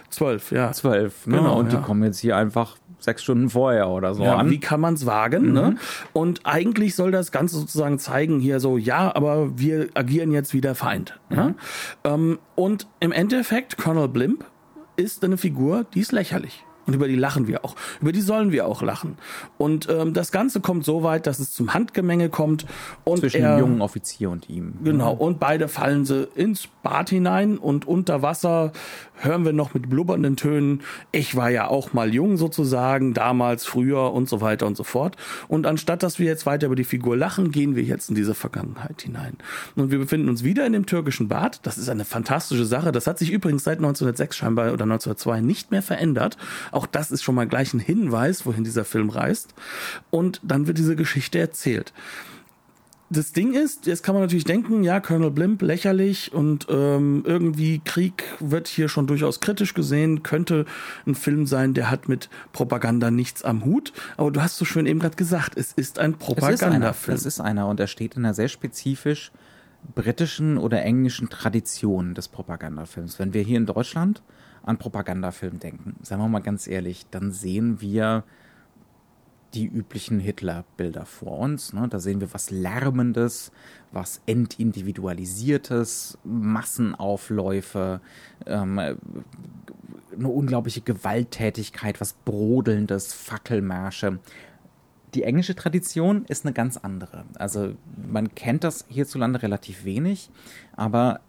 zwölf, 0.09 0.51
ja. 0.51 0.71
Zwölf, 0.71 1.27
ne? 1.27 1.37
Genau, 1.37 1.57
und 1.59 1.71
ja. 1.71 1.79
die 1.79 1.85
kommen 1.85 2.03
jetzt 2.03 2.19
hier 2.19 2.37
einfach 2.37 2.77
sechs 2.99 3.23
Stunden 3.23 3.49
vorher 3.49 3.89
oder 3.89 4.13
so 4.13 4.23
Ja, 4.23 4.37
an. 4.37 4.49
wie 4.49 4.59
kann 4.59 4.81
man 4.81 4.93
es 4.93 5.05
wagen? 5.05 5.53
Ne? 5.53 5.77
Und 6.13 6.41
eigentlich 6.45 6.95
soll 6.95 7.11
das 7.11 7.31
Ganze 7.31 7.57
sozusagen 7.57 7.97
zeigen, 7.97 8.39
hier 8.39 8.59
so, 8.59 8.77
ja, 8.77 9.15
aber 9.15 9.57
wir 9.57 9.87
agieren 9.93 10.31
jetzt 10.31 10.53
wie 10.53 10.61
der 10.61 10.75
Feind. 10.75 11.19
Ja? 11.29 11.53
Ähm, 12.03 12.39
und 12.55 12.87
im 12.99 13.11
Endeffekt, 13.11 13.77
Colonel 13.77 14.09
Blimp 14.09 14.45
ist 14.97 15.23
eine 15.23 15.37
Figur, 15.37 15.85
die 15.93 16.01
ist 16.01 16.11
lächerlich. 16.11 16.65
Und 16.89 16.95
über 16.95 17.07
die 17.07 17.15
lachen 17.15 17.47
wir 17.47 17.63
auch. 17.63 17.75
Über 18.01 18.11
die 18.11 18.21
sollen 18.21 18.51
wir 18.51 18.65
auch 18.65 18.81
lachen. 18.81 19.19
Und 19.59 19.87
ähm, 19.91 20.15
das 20.15 20.31
Ganze 20.31 20.59
kommt 20.59 20.85
so 20.85 21.03
weit, 21.03 21.27
dass 21.27 21.37
es 21.37 21.53
zum 21.53 21.75
Handgemenge 21.75 22.29
kommt. 22.29 22.65
Und 23.03 23.19
zwischen 23.19 23.43
er, 23.43 23.57
dem 23.57 23.59
jungen 23.59 23.81
Offizier 23.83 24.31
und 24.31 24.49
ihm. 24.49 24.73
Genau, 24.83 25.13
und 25.13 25.39
beide 25.39 25.67
fallen 25.67 26.05
sie 26.05 26.27
ins 26.33 26.67
Bad 26.81 27.11
hinein 27.11 27.59
und 27.59 27.87
unter 27.87 28.23
Wasser 28.23 28.71
hören 29.19 29.45
wir 29.45 29.53
noch 29.53 29.73
mit 29.73 29.89
blubbernden 29.89 30.35
Tönen, 30.35 30.81
ich 31.11 31.35
war 31.35 31.49
ja 31.49 31.67
auch 31.67 31.93
mal 31.93 32.13
jung 32.13 32.37
sozusagen, 32.37 33.13
damals, 33.13 33.65
früher 33.65 34.13
und 34.13 34.29
so 34.29 34.41
weiter 34.41 34.67
und 34.67 34.77
so 34.77 34.83
fort. 34.83 35.15
Und 35.47 35.67
anstatt 35.67 36.03
dass 36.03 36.19
wir 36.19 36.25
jetzt 36.25 36.45
weiter 36.45 36.67
über 36.67 36.75
die 36.75 36.83
Figur 36.83 37.17
lachen, 37.17 37.51
gehen 37.51 37.75
wir 37.75 37.83
jetzt 37.83 38.09
in 38.09 38.15
diese 38.15 38.33
Vergangenheit 38.33 39.01
hinein. 39.01 39.37
Und 39.75 39.91
wir 39.91 39.99
befinden 39.99 40.29
uns 40.29 40.43
wieder 40.43 40.65
in 40.65 40.73
dem 40.73 40.85
türkischen 40.85 41.27
Bad. 41.27 41.59
Das 41.63 41.77
ist 41.77 41.89
eine 41.89 42.05
fantastische 42.05 42.65
Sache. 42.65 42.91
Das 42.91 43.07
hat 43.07 43.19
sich 43.19 43.31
übrigens 43.31 43.63
seit 43.63 43.77
1906 43.77 44.35
scheinbar 44.35 44.73
oder 44.73 44.83
1902 44.83 45.41
nicht 45.41 45.71
mehr 45.71 45.81
verändert. 45.81 46.37
Auch 46.71 46.85
das 46.85 47.11
ist 47.11 47.23
schon 47.23 47.35
mal 47.35 47.47
gleich 47.47 47.73
ein 47.73 47.79
Hinweis, 47.79 48.45
wohin 48.45 48.63
dieser 48.63 48.85
Film 48.85 49.09
reist. 49.09 49.53
Und 50.09 50.39
dann 50.43 50.67
wird 50.67 50.77
diese 50.77 50.95
Geschichte 50.95 51.39
erzählt 51.39 51.93
das 53.09 53.31
Ding 53.31 53.53
ist, 53.53 53.87
jetzt 53.87 54.03
kann 54.03 54.13
man 54.13 54.23
natürlich 54.23 54.43
denken, 54.43 54.83
ja, 54.83 54.99
Colonel 54.99 55.31
Blimp 55.31 55.61
lächerlich 55.63 56.31
und 56.31 56.67
ähm, 56.69 57.23
irgendwie 57.25 57.81
Krieg 57.83 58.23
wird 58.39 58.67
hier 58.67 58.87
schon 58.87 59.07
durchaus 59.07 59.39
kritisch 59.39 59.73
gesehen, 59.73 60.21
könnte 60.21 60.65
ein 61.07 61.15
Film 61.15 61.47
sein, 61.47 61.73
der 61.73 61.89
hat 61.89 62.07
mit 62.07 62.29
Propaganda 62.53 63.09
nichts 63.09 63.43
am 63.43 63.65
Hut. 63.65 63.93
Aber 64.17 64.31
du 64.31 64.41
hast 64.41 64.57
so 64.57 64.65
schön 64.65 64.85
eben 64.85 64.99
gerade 64.99 65.15
gesagt, 65.15 65.57
es 65.57 65.73
ist 65.73 65.97
ein 65.97 66.13
Es. 66.13 66.19
Propagandafilm. 66.19 67.15
Es 67.15 67.25
ist 67.25 67.39
einer 67.39 67.67
und 67.67 67.79
er 67.79 67.87
steht 67.87 68.15
in 68.15 68.25
einer 68.25 68.35
sehr 68.35 68.47
spezifisch 68.47 69.31
britischen 69.95 70.57
oder 70.57 70.83
englischen 70.83 71.29
Tradition 71.29 72.13
des 72.13 72.27
Propagandafilms. 72.27 73.17
Wenn 73.17 73.33
wir 73.33 73.41
hier 73.41 73.57
in 73.57 73.65
Deutschland 73.65 74.21
an 74.61 74.77
Propagandafilm 74.77 75.59
denken, 75.59 75.95
sagen 76.03 76.21
wir 76.21 76.27
mal 76.27 76.41
ganz 76.41 76.67
ehrlich, 76.67 77.07
dann 77.09 77.31
sehen 77.31 77.81
wir 77.81 78.23
die 79.53 79.65
üblichen 79.65 80.19
Hitler-Bilder 80.19 81.05
vor 81.05 81.39
uns. 81.39 81.73
Ne? 81.73 81.87
Da 81.89 81.99
sehen 81.99 82.21
wir 82.21 82.33
was 82.33 82.51
Lärmendes, 82.51 83.51
was 83.91 84.21
Entindividualisiertes, 84.25 86.17
Massenaufläufe, 86.23 88.01
ähm, 88.45 88.79
eine 88.79 90.27
unglaubliche 90.27 90.81
Gewalttätigkeit, 90.81 91.99
was 92.01 92.13
Brodelndes, 92.13 93.13
Fackelmärsche. 93.13 94.19
Die 95.15 95.23
englische 95.23 95.55
Tradition 95.55 96.25
ist 96.25 96.45
eine 96.45 96.53
ganz 96.53 96.77
andere. 96.77 97.25
Also 97.35 97.73
man 98.11 98.35
kennt 98.35 98.63
das 98.63 98.85
hierzulande 98.89 99.41
relativ 99.41 99.83
wenig, 99.85 100.29
aber 100.75 101.21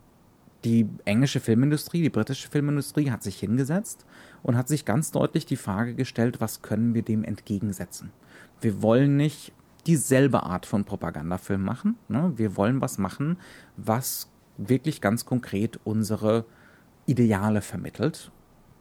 die 0.65 0.87
englische 1.07 1.41
Filmindustrie, 1.41 2.03
die 2.03 2.11
britische 2.11 2.49
Filmindustrie 2.49 3.11
hat 3.11 3.23
sich 3.23 3.39
hingesetzt 3.39 4.05
und 4.43 4.57
hat 4.57 4.69
sich 4.69 4.85
ganz 4.85 5.11
deutlich 5.11 5.47
die 5.47 5.57
Frage 5.57 5.95
gestellt, 5.95 6.41
was 6.41 6.63
können 6.63 6.95
wir 6.95 7.03
dem 7.03 7.25
entgegensetzen? 7.25 8.13
Wir 8.61 8.83
wollen 8.83 9.17
nicht 9.17 9.53
dieselbe 9.87 10.43
Art 10.43 10.67
von 10.67 10.85
Propagandafilm 10.85 11.63
machen. 11.63 11.97
Ne? 12.09 12.33
Wir 12.37 12.57
wollen 12.57 12.81
was 12.81 12.99
machen, 12.99 13.39
was 13.77 14.31
wirklich 14.57 15.01
ganz 15.01 15.25
konkret 15.25 15.81
unsere 15.85 16.45
Ideale 17.07 17.63
vermittelt. 17.63 18.31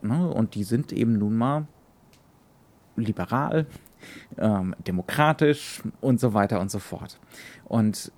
Ne? 0.02 0.30
Und 0.30 0.56
die 0.56 0.64
sind 0.64 0.92
eben 0.92 1.18
nun 1.18 1.38
mal 1.38 1.68
liberal, 2.96 3.66
ähm, 4.38 4.76
demokratisch 4.86 5.82
und 6.02 6.20
so 6.20 6.34
weiter 6.34 6.60
und 6.60 6.70
so 6.70 6.80
fort. 6.80 7.20
Und 7.66 8.12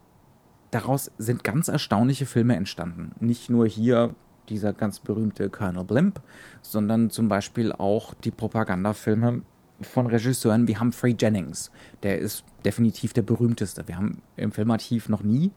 daraus 0.72 1.12
sind 1.18 1.44
ganz 1.44 1.68
erstaunliche 1.68 2.26
Filme 2.26 2.56
entstanden. 2.56 3.12
Nicht 3.20 3.50
nur 3.50 3.68
hier 3.68 4.16
dieser 4.50 4.74
ganz 4.74 5.00
berühmte 5.00 5.50
Colonel 5.50 5.84
Blimp, 5.84 6.22
sondern 6.62 7.10
zum 7.10 7.28
Beispiel 7.28 7.72
auch 7.72 8.14
die 8.14 8.32
Propagandafilme 8.32 9.42
von 9.82 10.08
Regisseuren 10.08 10.68
wie 10.68 10.78
Humphrey 10.78 11.16
Jennings. 11.18 11.72
Der 12.04 12.20
ist 12.20 12.44
definitiv 12.66 13.14
der 13.14 13.24
berühmteste. 13.24 13.88
Wir 13.88 13.98
haben 13.98 14.22
im 14.38 14.52
Filmarchiv 14.52 15.10
noch 15.10 15.24
nie 15.24 15.52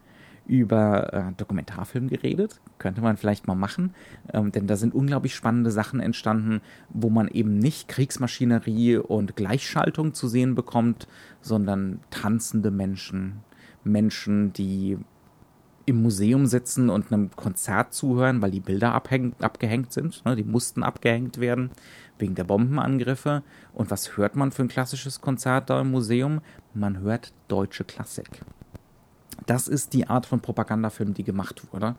über 0.47 1.13
äh, 1.13 1.33
Dokumentarfilm 1.37 2.09
geredet. 2.09 2.61
Könnte 2.79 3.01
man 3.01 3.17
vielleicht 3.17 3.47
mal 3.47 3.55
machen, 3.55 3.95
ähm, 4.33 4.53
denn 4.53 4.67
da 4.67 4.77
sind 4.77 4.95
unglaublich 4.95 5.35
spannende 5.35 5.71
Sachen 5.71 6.01
entstanden, 6.01 6.61
wo 6.91 7.09
man 7.09 7.29
eben 7.29 7.59
nicht 7.59 7.89
Kriegsmaschinerie 7.89 8.99
und 8.99 9.37
Gleichschaltung 9.37 10.13
zu 10.13 10.29
sehen 10.29 10.55
bekommt, 10.55 11.09
sondern 11.41 12.01
tanzende 12.11 12.71
Menschen, 12.71 13.41
Menschen, 13.85 14.53
die 14.53 14.99
im 15.87 16.03
Museum 16.03 16.47
sitzen 16.47 16.91
und 16.91 17.13
einem 17.13 17.31
Konzert 17.37 17.93
zuhören, 17.93 18.41
weil 18.43 18.51
die 18.51 18.61
Bilder 18.61 18.95
abgehängt 18.95 19.93
sind. 19.93 20.25
Ne? 20.25 20.37
Die 20.37 20.45
mussten 20.45 20.83
abgehängt 20.83 21.39
werden 21.39 21.71
wegen 22.19 22.35
der 22.35 22.45
Bombenangriffe. 22.45 23.43
Und 23.73 23.91
was 23.91 24.17
hört 24.17 24.37
man 24.37 24.53
für 24.53 24.63
ein 24.63 24.69
klassisches 24.69 25.21
Konzert 25.21 25.71
da 25.71 25.81
im 25.81 25.91
Museum? 25.91 26.41
Man 26.73 27.01
hört 27.01 27.33
deutsche 27.49 27.85
Klassik. 27.85 28.43
Das 29.47 29.69
ist 29.69 29.93
die 29.93 30.09
Art 30.09 30.27
von 30.27 30.41
Propagandafilm, 30.41 31.13
die 31.13 31.25
gemacht 31.25 31.63
wurde, 31.73 31.97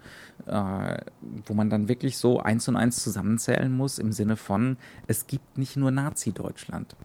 äh, 0.48 0.98
wo 1.46 1.54
man 1.54 1.70
dann 1.70 1.88
wirklich 1.88 2.18
so 2.18 2.39
eins 2.39 2.68
und 2.68 2.75
eins 2.75 3.04
zusammenzählen 3.04 3.75
muss 3.75 4.00
im 4.00 4.12
Sinne 4.12 4.36
von, 4.36 4.77
es 5.08 5.27
gibt 5.27 5.58
nicht 5.58 5.75
nur 5.75 5.92
Nazi-Deutschland. 5.92 6.96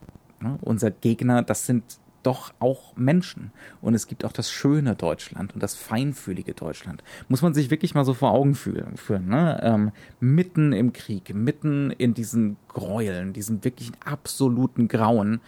Ne? 0.41 0.57
Unser 0.63 0.91
Gegner, 0.93 1.43
das 1.43 1.67
sind 1.67 1.99
doch 2.23 2.53
auch 2.59 2.97
Menschen. 2.97 3.53
Und 3.81 3.95
es 3.95 4.07
gibt 4.07 4.25
auch 4.25 4.33
das 4.33 4.51
schöne 4.51 4.95
Deutschland 4.95 5.55
und 5.55 5.63
das 5.63 5.75
feinfühlige 5.75 6.55
Deutschland. 6.55 7.03
Muss 7.29 7.43
man 7.43 7.55
sich 7.55 7.71
wirklich 7.71 7.95
mal 7.95 8.05
so 8.05 8.15
vor 8.15 8.33
Augen 8.33 8.55
führen 8.55 8.97
ne? 9.27 9.61
ähm, 9.63 9.93
mitten 10.21 10.73
im 10.73 10.93
Krieg, 10.93 11.35
mitten 11.35 11.91
in 11.91 12.15
diesen 12.15 12.57
Gräueln, 12.69 13.33
diesen 13.33 13.65
wirklich 13.65 13.93
absoluten 14.05 14.89
Grauen, 14.89 15.41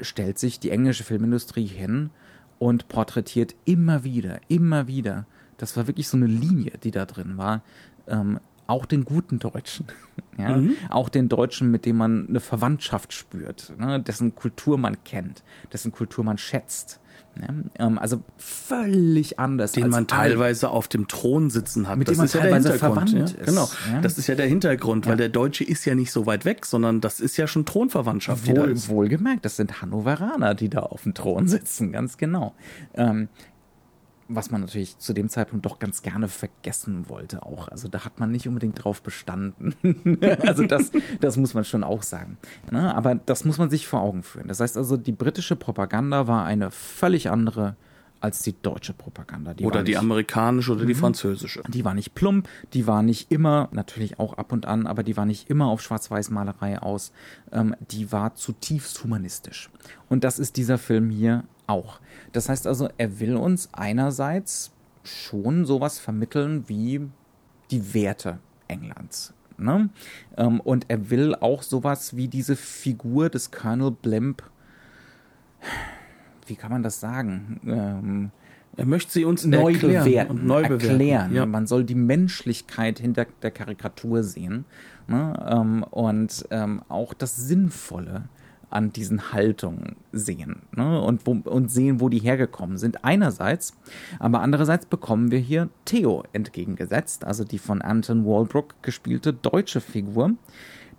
äh, 0.00 0.04
stellt 0.04 0.38
sich 0.38 0.60
die 0.60 0.70
englische 0.70 1.04
Filmindustrie 1.04 1.66
hin 1.66 2.10
und 2.58 2.88
porträtiert 2.88 3.54
immer 3.64 4.04
wieder, 4.04 4.40
immer 4.48 4.86
wieder, 4.86 5.26
das 5.56 5.76
war 5.76 5.86
wirklich 5.86 6.08
so 6.08 6.16
eine 6.16 6.26
Linie, 6.26 6.72
die 6.82 6.90
da 6.90 7.04
drin 7.04 7.36
war, 7.36 7.62
ähm, 8.06 8.40
auch 8.66 8.86
den 8.86 9.04
guten 9.04 9.38
Deutschen. 9.38 9.86
Ja? 10.38 10.60
Auch 10.90 11.08
den 11.08 11.28
Deutschen, 11.28 11.70
mit 11.70 11.84
dem 11.84 11.96
man 11.96 12.26
eine 12.28 12.40
Verwandtschaft 12.40 13.12
spürt, 13.12 13.72
ne? 13.78 14.00
dessen 14.00 14.34
Kultur 14.34 14.78
man 14.78 14.96
kennt, 15.04 15.42
dessen 15.72 15.92
Kultur 15.92 16.24
man 16.24 16.38
schätzt. 16.38 17.00
Ne? 17.34 17.64
Ähm, 17.78 17.98
also 17.98 18.22
völlig 18.36 19.38
anders. 19.38 19.72
den 19.72 19.90
man 19.90 20.06
teilweise 20.06 20.70
auf 20.70 20.88
dem 20.88 21.06
Thron 21.08 21.50
sitzen 21.50 21.88
hat. 21.88 21.96
Mit 21.98 22.08
das 22.08 22.14
dem 22.14 22.18
man 22.18 22.26
ist 22.26 22.34
ja 22.34 22.40
der 22.40 22.50
teilweise 22.50 22.72
Hintergrund. 22.72 23.10
verwandt 23.10 23.32
ja? 23.36 23.40
ist, 23.40 23.46
Genau, 23.46 23.68
ja. 23.92 24.00
das 24.00 24.18
ist 24.18 24.26
ja 24.26 24.34
der 24.34 24.46
Hintergrund, 24.46 25.06
weil 25.06 25.12
Ja. 25.12 25.16
der 25.16 25.28
Deutsche 25.28 25.64
ist 25.64 25.84
ja 25.84 25.94
nicht 25.94 26.10
so 26.12 26.26
weit 26.26 26.44
weg, 26.44 26.66
sondern 26.66 27.00
das 27.00 27.20
ist 27.20 27.36
ja 27.36 27.46
schon 27.46 27.64
Thronverwandtschaft. 27.64 28.48
da 28.48 28.56
Wohl, 28.62 28.70
ist. 28.70 28.88
wohlgemerkt, 28.88 29.44
das 29.44 29.56
sind 29.56 29.80
Hannoveraner, 29.82 30.54
die 30.54 30.68
da 30.68 30.80
auf 30.80 31.02
dem 31.02 31.14
Thron 31.14 31.46
sitzen, 31.48 31.92
ganz 31.92 32.16
genau. 32.16 32.54
Ähm, 32.94 33.28
was 34.28 34.50
man 34.50 34.60
natürlich 34.60 34.98
zu 34.98 35.14
dem 35.14 35.28
Zeitpunkt 35.30 35.64
doch 35.64 35.78
ganz 35.78 36.02
gerne 36.02 36.28
vergessen 36.28 37.08
wollte 37.08 37.42
auch. 37.42 37.68
Also 37.68 37.88
da 37.88 38.04
hat 38.04 38.20
man 38.20 38.30
nicht 38.30 38.46
unbedingt 38.46 38.84
drauf 38.84 39.02
bestanden. 39.02 39.74
also 40.46 40.66
das, 40.66 40.92
das 41.20 41.36
muss 41.38 41.54
man 41.54 41.64
schon 41.64 41.82
auch 41.82 42.02
sagen. 42.02 42.36
Ne? 42.70 42.94
Aber 42.94 43.14
das 43.14 43.44
muss 43.46 43.56
man 43.58 43.70
sich 43.70 43.86
vor 43.88 44.00
Augen 44.02 44.22
führen. 44.22 44.48
Das 44.48 44.60
heißt 44.60 44.76
also, 44.76 44.96
die 44.98 45.12
britische 45.12 45.56
Propaganda 45.56 46.26
war 46.26 46.44
eine 46.44 46.70
völlig 46.70 47.30
andere 47.30 47.76
als 48.20 48.42
die 48.42 48.54
deutsche 48.60 48.92
Propaganda. 48.92 49.54
Die 49.54 49.64
Oder 49.64 49.82
die 49.82 49.92
nicht- 49.92 50.00
amerikanische 50.00 50.72
oder 50.72 50.84
die 50.84 50.94
französische. 50.94 51.62
die 51.68 51.84
war 51.84 51.94
nicht 51.94 52.14
plump, 52.16 52.48
die 52.72 52.86
war 52.88 53.02
nicht 53.02 53.30
immer, 53.30 53.68
natürlich 53.70 54.18
auch 54.18 54.34
ab 54.34 54.52
und 54.52 54.66
an, 54.66 54.86
aber 54.88 55.04
die 55.04 55.16
war 55.16 55.24
nicht 55.24 55.48
immer 55.48 55.66
auf 55.68 55.80
Schwarz-Weiß-Malerei 55.80 56.82
aus. 56.82 57.12
Ähm, 57.52 57.76
die 57.92 58.10
war 58.10 58.34
zutiefst 58.34 59.02
humanistisch. 59.04 59.70
Und 60.08 60.24
das 60.24 60.40
ist 60.40 60.56
dieser 60.56 60.78
Film 60.78 61.10
hier 61.10 61.44
auch. 61.68 62.00
Das 62.32 62.48
heißt 62.48 62.66
also, 62.66 62.88
er 62.98 63.20
will 63.20 63.36
uns 63.36 63.68
einerseits 63.72 64.72
schon 65.04 65.64
sowas 65.64 65.98
vermitteln 65.98 66.64
wie 66.66 67.08
die 67.70 67.94
Werte 67.94 68.38
Englands. 68.66 69.32
Ne? 69.56 69.88
Ähm, 70.36 70.60
und 70.60 70.86
er 70.88 71.10
will 71.10 71.34
auch 71.34 71.62
sowas 71.62 72.16
wie 72.16 72.28
diese 72.28 72.56
Figur 72.56 73.28
des 73.28 73.50
Colonel 73.50 73.90
Blimp, 73.90 74.42
wie 76.46 76.56
kann 76.56 76.70
man 76.70 76.82
das 76.82 77.00
sagen? 77.00 77.60
Ähm, 77.66 78.30
Er 78.76 78.86
möchte 78.86 79.12
sie 79.12 79.24
uns 79.24 79.44
neu 79.44 79.72
erklären 79.72 80.04
bewerten, 80.04 80.30
und 80.30 80.46
neu 80.46 80.62
erklären. 80.62 80.98
bewerten. 80.98 81.34
Ja. 81.34 81.46
Man 81.46 81.66
soll 81.66 81.84
die 81.84 81.94
Menschlichkeit 81.96 82.98
hinter 83.00 83.26
der 83.42 83.50
Karikatur 83.50 84.22
sehen 84.22 84.64
ne? 85.08 85.34
ähm, 85.50 85.82
und 85.82 86.46
ähm, 86.50 86.82
auch 86.88 87.12
das 87.12 87.36
Sinnvolle 87.36 88.28
an 88.70 88.92
diesen 88.92 89.32
Haltungen 89.32 89.96
sehen 90.12 90.62
ne? 90.76 91.00
und, 91.00 91.26
wo, 91.26 91.32
und 91.32 91.70
sehen, 91.70 92.00
wo 92.00 92.08
die 92.08 92.18
hergekommen 92.18 92.78
sind. 92.78 93.04
Einerseits, 93.04 93.74
aber 94.18 94.40
andererseits 94.40 94.86
bekommen 94.86 95.30
wir 95.30 95.38
hier 95.38 95.68
Theo 95.84 96.24
entgegengesetzt, 96.32 97.24
also 97.24 97.44
die 97.44 97.58
von 97.58 97.82
Anton 97.82 98.24
Walbrook 98.24 98.74
gespielte 98.82 99.32
deutsche 99.32 99.80
Figur. 99.80 100.32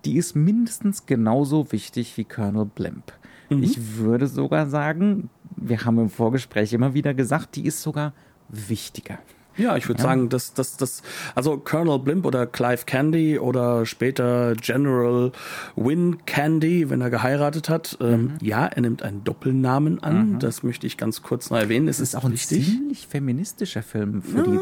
Die 0.04 0.16
ist 0.16 0.34
mindestens 0.34 1.06
genauso 1.06 1.72
wichtig 1.72 2.16
wie 2.16 2.24
Colonel 2.24 2.64
Blimp. 2.64 3.12
Mhm. 3.50 3.62
Ich 3.62 3.96
würde 3.98 4.26
sogar 4.26 4.66
sagen, 4.66 5.28
wir 5.56 5.84
haben 5.84 5.98
im 5.98 6.10
Vorgespräch 6.10 6.72
immer 6.72 6.94
wieder 6.94 7.14
gesagt, 7.14 7.56
die 7.56 7.66
ist 7.66 7.82
sogar 7.82 8.14
wichtiger. 8.48 9.18
Ja, 9.56 9.76
ich 9.76 9.88
würde 9.88 10.00
Ja. 10.02 10.08
sagen, 10.08 10.28
dass 10.28 10.54
das, 10.54 10.76
das, 10.76 11.02
also 11.34 11.58
Colonel 11.58 11.98
Blimp 11.98 12.24
oder 12.24 12.46
Clive 12.46 12.84
Candy 12.86 13.38
oder 13.38 13.84
später 13.84 14.54
General 14.54 15.32
Win 15.76 16.24
Candy, 16.24 16.88
wenn 16.88 17.00
er 17.00 17.10
geheiratet 17.10 17.68
hat, 17.68 17.96
Mhm. 18.00 18.06
ähm, 18.06 18.32
ja, 18.40 18.66
er 18.66 18.80
nimmt 18.82 19.02
einen 19.02 19.24
Doppelnamen 19.24 20.02
an. 20.02 20.38
Das 20.38 20.62
möchte 20.62 20.86
ich 20.86 20.96
ganz 20.96 21.22
kurz 21.22 21.50
noch 21.50 21.58
erwähnen. 21.58 21.88
Es 21.88 21.98
Das 21.98 22.08
ist 22.10 22.14
auch 22.14 22.24
ein 22.24 22.36
ziemlich 22.36 23.06
feministischer 23.06 23.82
Film 23.82 24.22
für 24.22 24.42
die. 24.42 24.58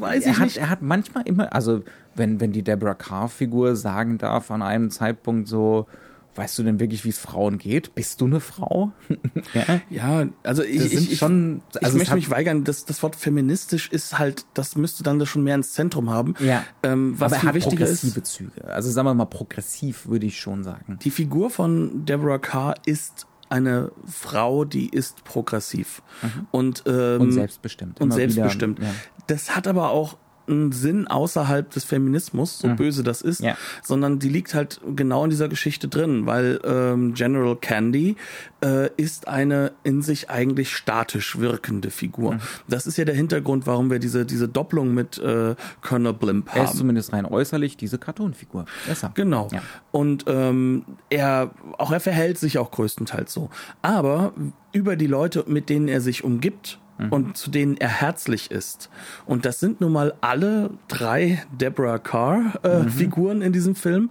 weiß 0.00 0.24
er 0.24 0.32
ich 0.32 0.38
hat, 0.38 0.44
nicht. 0.46 0.56
Er 0.58 0.70
hat 0.70 0.82
manchmal 0.82 1.24
immer, 1.26 1.52
also 1.52 1.82
wenn, 2.14 2.40
wenn 2.40 2.52
die 2.52 2.62
Deborah 2.62 2.94
Carr-Figur 2.94 3.76
sagen 3.76 4.18
darf 4.18 4.50
an 4.50 4.62
einem 4.62 4.90
Zeitpunkt 4.90 5.46
so, 5.48 5.86
weißt 6.34 6.58
du 6.58 6.62
denn 6.62 6.80
wirklich, 6.80 7.04
wie 7.04 7.10
es 7.10 7.18
Frauen 7.18 7.58
geht? 7.58 7.94
Bist 7.94 8.20
du 8.20 8.26
eine 8.26 8.40
Frau? 8.40 8.92
ja. 9.54 9.80
Ja, 9.90 10.28
also 10.42 10.62
ich, 10.62 10.78
Das 10.82 10.92
ich, 10.92 11.12
ich, 11.12 11.18
schon- 11.18 11.62
ich 11.70 11.82
also 11.84 11.96
es 11.96 11.98
möchte 11.98 12.14
mich 12.14 12.30
weigern. 12.30 12.64
Das, 12.64 12.84
das 12.84 13.02
Wort 13.02 13.16
feministisch 13.16 13.88
ist 13.90 14.18
halt, 14.18 14.46
das 14.54 14.76
müsste 14.76 15.02
dann 15.02 15.18
das 15.18 15.28
schon 15.28 15.42
mehr 15.44 15.54
ins 15.54 15.72
Zentrum 15.72 16.10
haben. 16.10 16.34
Ja. 16.40 16.64
Ähm, 16.82 17.14
was 17.18 17.32
Aber 17.34 17.48
er 17.48 17.54
wichtiger 17.54 17.84
progressive 17.84 18.20
ist, 18.20 18.26
Züge. 18.32 18.64
Also 18.66 18.90
sagen 18.90 19.06
wir 19.06 19.14
mal 19.14 19.24
progressiv, 19.26 20.06
würde 20.06 20.26
ich 20.26 20.38
schon 20.40 20.64
sagen. 20.64 20.98
die 21.02 21.10
Figur 21.10 21.50
von 21.50 22.04
Deborah 22.04 22.38
Carr 22.38 22.74
ist 22.86 23.26
eine 23.48 23.92
Frau, 24.06 24.64
die 24.64 24.88
ist 24.88 25.24
progressiv 25.24 26.00
und, 26.52 26.84
ähm, 26.86 27.20
Und 27.20 27.32
selbstbestimmt. 27.32 28.00
und 28.00 28.10
selbstbestimmt. 28.12 28.78
Wieder, 28.78 28.88
ja. 28.88 28.94
Das 29.26 29.54
hat 29.54 29.66
aber 29.68 29.90
auch 29.90 30.16
einen 30.52 30.72
Sinn 30.72 31.06
außerhalb 31.08 31.70
des 31.70 31.84
Feminismus, 31.84 32.58
so 32.58 32.68
böse 32.68 33.02
das 33.02 33.22
ist, 33.22 33.40
Mhm. 33.40 33.46
Ja. 33.46 33.56
sondern 33.82 34.18
die 34.18 34.28
liegt 34.28 34.54
halt 34.54 34.80
genau 34.94 35.24
in 35.24 35.30
dieser 35.30 35.48
Geschichte 35.48 35.88
drin, 35.88 36.26
weil 36.26 36.60
ähm, 36.64 37.14
General 37.14 37.56
Candy 37.56 38.16
äh, 38.64 38.90
ist 38.96 39.26
eine 39.28 39.72
in 39.82 40.02
sich 40.02 40.30
eigentlich 40.30 40.74
statisch 40.76 41.38
wirkende 41.38 41.88
Mhm. 41.88 41.92
Figur. 41.92 42.38
Das 42.68 42.86
ist 42.86 42.96
ja 42.96 43.04
der 43.04 43.14
Hintergrund, 43.14 43.66
warum 43.66 43.90
wir 43.90 43.98
diese 43.98 44.24
diese 44.24 44.48
Doppelung 44.48 44.94
mit 44.94 45.18
äh, 45.18 45.54
Colonel 45.80 46.12
Blimp 46.12 46.48
Er 46.54 46.64
ist 46.64 46.70
haben. 46.70 46.78
zumindest 46.78 47.12
rein 47.12 47.26
äußerlich 47.26 47.76
diese 47.76 47.98
Cartoon-Figur. 47.98 48.66
Besser. 48.86 49.10
Genau. 49.14 49.48
Ja. 49.52 49.62
Und 49.90 50.24
ähm, 50.28 50.84
er 51.10 51.50
auch 51.78 51.90
er 51.92 52.00
verhält 52.00 52.38
sich 52.38 52.58
auch 52.58 52.70
größtenteils 52.70 53.32
so. 53.32 53.50
Aber 53.82 54.32
über 54.72 54.96
die 54.96 55.06
Leute, 55.06 55.44
mit 55.46 55.68
denen 55.68 55.88
er 55.88 56.00
sich 56.00 56.24
umgibt 56.24 56.78
und 57.10 57.36
zu 57.36 57.50
denen 57.50 57.76
er 57.76 57.88
herzlich 57.88 58.50
ist. 58.50 58.90
Und 59.26 59.44
das 59.44 59.60
sind 59.60 59.80
nun 59.80 59.92
mal 59.92 60.14
alle 60.20 60.70
drei 60.88 61.42
Deborah 61.52 61.98
Carr 61.98 62.54
äh, 62.62 62.88
Figuren 62.88 63.42
in 63.42 63.52
diesem 63.52 63.74
Film. 63.74 64.10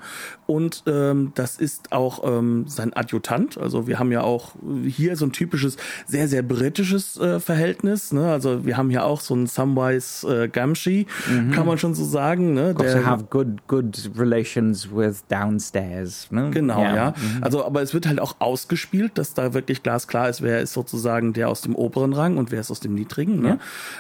Und 0.52 0.84
ähm, 0.86 1.32
das 1.36 1.56
ist 1.56 1.94
auch 1.94 2.24
ähm, 2.26 2.66
sein 2.68 2.94
Adjutant. 2.94 3.58
Also 3.58 3.88
wir 3.88 4.00
haben 4.00 4.12
ja 4.12 4.22
auch 4.22 4.52
hier 4.86 5.16
so 5.16 5.26
ein 5.26 5.32
typisches, 5.32 5.78
sehr, 6.06 6.28
sehr 6.28 6.44
britisches 6.44 7.18
äh, 7.18 7.40
Verhältnis. 7.40 8.12
Ne? 8.12 8.30
Also 8.30 8.66
wir 8.66 8.76
haben 8.76 8.90
hier 8.90 9.06
auch 9.06 9.22
so 9.22 9.34
einen 9.34 9.48
Samwise 9.48 10.44
äh, 10.44 10.48
Gamgee, 10.50 11.06
kann 11.54 11.66
man 11.66 11.78
schon 11.78 11.96
so 11.96 12.04
sagen. 12.04 12.54
Ne? 12.54 12.76
To 12.76 13.06
have 13.06 13.28
good, 13.30 13.66
good 13.70 14.12
relations 14.18 14.90
with 14.94 15.24
downstairs. 15.30 16.30
Ne? 16.32 16.50
Genau, 16.52 16.84
ja. 16.84 17.12
Mhm. 17.12 17.44
Also, 17.44 17.64
aber 17.64 17.82
es 17.82 17.94
wird 17.94 18.06
halt 18.06 18.20
auch 18.20 18.36
ausgespielt, 18.40 19.18
dass 19.18 19.34
da 19.34 19.54
wirklich 19.54 19.84
glasklar 19.84 20.28
ist, 20.28 20.42
wer 20.42 20.60
ist 20.60 20.74
sozusagen 20.74 21.32
der 21.32 21.48
aus 21.48 21.62
dem 21.62 21.76
oberen 21.76 22.12
Rang 22.12 22.36
und 22.36 22.52
wer 22.52 22.60
ist 22.60 22.72
aus 22.72 22.82
dem 22.82 22.94
niedrigen. 22.94 23.42
Ne? 23.42 23.60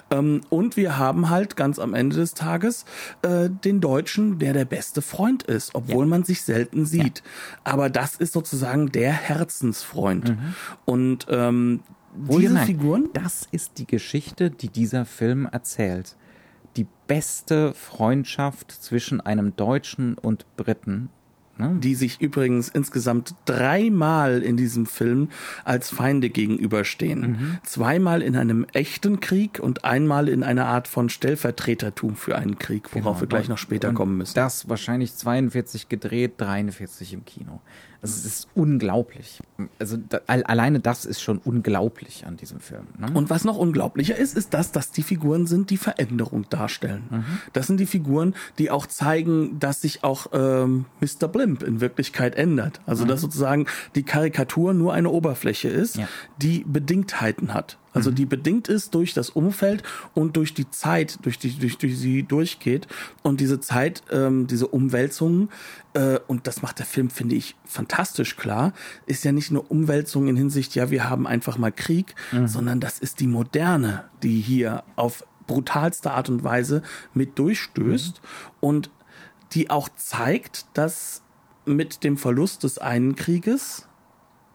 Ähm, 0.09 0.41
und 0.49 0.75
wir 0.75 0.97
haben 0.97 1.29
halt 1.29 1.55
ganz 1.55 1.79
am 1.79 1.93
Ende 1.93 2.17
des 2.17 2.33
Tages 2.33 2.83
äh, 3.21 3.49
den 3.49 3.79
Deutschen, 3.79 4.37
der 4.37 4.51
der 4.51 4.65
beste 4.65 5.01
Freund 5.01 5.43
ist, 5.43 5.75
obwohl 5.75 6.05
man 6.05 6.25
sich 6.25 6.40
selten 6.43 6.85
sieht. 6.85 7.23
Aber 7.63 7.89
das 7.89 8.15
ist 8.15 8.33
sozusagen 8.33 8.91
der 8.91 9.13
Herzensfreund. 9.13 10.37
Und 10.85 11.27
ähm, 11.29 11.81
diese 12.15 12.27
Wohlgemerkt, 12.27 12.67
Figuren, 12.67 13.09
Das 13.13 13.47
ist 13.51 13.77
die 13.77 13.87
Geschichte, 13.87 14.49
die 14.49 14.69
dieser 14.69 15.05
Film 15.05 15.47
erzählt. 15.51 16.15
Die 16.75 16.87
beste 17.07 17.73
Freundschaft 17.73 18.71
zwischen 18.71 19.21
einem 19.21 19.55
Deutschen 19.55 20.17
und 20.17 20.45
Briten. 20.55 21.09
Ne? 21.61 21.77
die 21.79 21.95
sich 21.95 22.19
übrigens 22.21 22.69
insgesamt 22.69 23.35
dreimal 23.45 24.41
in 24.41 24.57
diesem 24.57 24.85
Film 24.87 25.29
als 25.63 25.89
Feinde 25.89 26.29
gegenüberstehen. 26.29 27.21
Mhm. 27.21 27.57
Zweimal 27.63 28.21
in 28.21 28.35
einem 28.35 28.65
echten 28.73 29.19
Krieg 29.19 29.59
und 29.59 29.85
einmal 29.85 30.27
in 30.27 30.43
einer 30.43 30.65
Art 30.65 30.87
von 30.87 31.09
Stellvertretertum 31.09 32.15
für 32.15 32.35
einen 32.35 32.57
Krieg, 32.57 32.93
worauf 32.95 33.21
wir 33.21 33.27
gleich 33.27 33.47
noch 33.47 33.57
später 33.57 33.89
Genau. 33.89 33.89
Und 33.89 33.95
kommen 33.95 34.17
müssen. 34.17 34.35
Das 34.35 34.69
wahrscheinlich 34.69 35.15
42 35.15 35.87
gedreht, 35.87 36.33
43 36.37 37.13
im 37.13 37.25
Kino. 37.25 37.61
Es 38.03 38.25
ist 38.25 38.47
unglaublich. 38.55 39.39
Also 39.77 39.97
da, 39.97 40.21
al- 40.25 40.43
alleine 40.43 40.79
das 40.79 41.05
ist 41.05 41.21
schon 41.21 41.37
unglaublich 41.37 42.25
an 42.25 42.35
diesem 42.35 42.59
Film. 42.59 42.87
Ne? 42.97 43.07
Und 43.13 43.29
was 43.29 43.43
noch 43.45 43.57
unglaublicher 43.57 44.15
ist, 44.17 44.35
ist 44.35 44.53
das, 44.55 44.71
dass 44.71 44.91
die 44.91 45.03
Figuren 45.03 45.45
sind, 45.45 45.69
die 45.69 45.77
Veränderung 45.77 46.49
darstellen. 46.49 47.03
Mhm. 47.11 47.23
Das 47.53 47.67
sind 47.67 47.79
die 47.79 47.85
Figuren, 47.85 48.33
die 48.57 48.71
auch 48.71 48.87
zeigen, 48.87 49.59
dass 49.59 49.81
sich 49.81 50.03
auch 50.03 50.27
ähm, 50.33 50.85
Mr. 50.99 51.27
Blimp 51.27 51.61
in 51.61 51.79
Wirklichkeit 51.79 52.35
ändert. 52.35 52.81
Also 52.87 53.05
dass 53.05 53.21
sozusagen 53.21 53.67
die 53.95 54.03
Karikatur 54.03 54.73
nur 54.73 54.93
eine 54.93 55.09
Oberfläche 55.09 55.67
ist, 55.69 55.97
Mhm. 55.97 56.01
Ja. 56.01 56.07
die 56.41 56.63
Bedingtheiten 56.67 57.53
hat. 57.53 57.77
Also 57.93 58.09
die 58.09 58.25
bedingt 58.25 58.69
ist 58.69 58.95
durch 58.95 59.13
das 59.13 59.29
Umfeld 59.29 59.83
und 60.13 60.37
durch 60.37 60.53
die 60.53 60.69
Zeit, 60.69 61.19
durch 61.23 61.37
die 61.37 61.51
durch, 61.59 61.77
durch 61.77 61.99
sie 61.99 62.23
durchgeht. 62.23 62.87
Und 63.21 63.41
diese 63.41 63.59
Zeit, 63.59 64.01
ähm, 64.11 64.47
diese 64.47 64.67
Umwälzungen, 64.67 65.49
und 66.27 66.47
das 66.47 66.61
macht 66.61 66.79
der 66.79 66.85
Film, 66.85 67.09
finde 67.09 67.35
ich, 67.35 67.55
fantastisch 67.65 68.37
klar, 68.37 68.73
ist 69.05 69.25
ja 69.25 69.31
nicht 69.31 69.51
nur 69.51 69.69
Umwälzung 69.69 70.27
in 70.27 70.37
Hinsicht, 70.37 70.75
ja, 70.75 70.89
wir 70.89 71.09
haben 71.09 71.27
einfach 71.27 71.57
mal 71.57 71.71
Krieg, 71.71 72.15
sondern 72.45 72.79
das 72.79 72.99
ist 72.99 73.19
die 73.19 73.27
Moderne, 73.27 74.05
die 74.23 74.39
hier 74.39 74.83
auf 74.95 75.25
brutalste 75.47 76.11
Art 76.11 76.29
und 76.29 76.43
Weise 76.43 76.81
mit 77.13 77.37
durchstößt 77.37 78.21
und 78.61 78.89
die 79.53 79.69
auch 79.69 79.89
zeigt, 79.97 80.65
dass 80.73 81.23
mit 81.65 82.03
dem 82.03 82.17
Verlust 82.17 82.63
des 82.63 82.77
einen 82.77 83.15
Krieges 83.15 83.87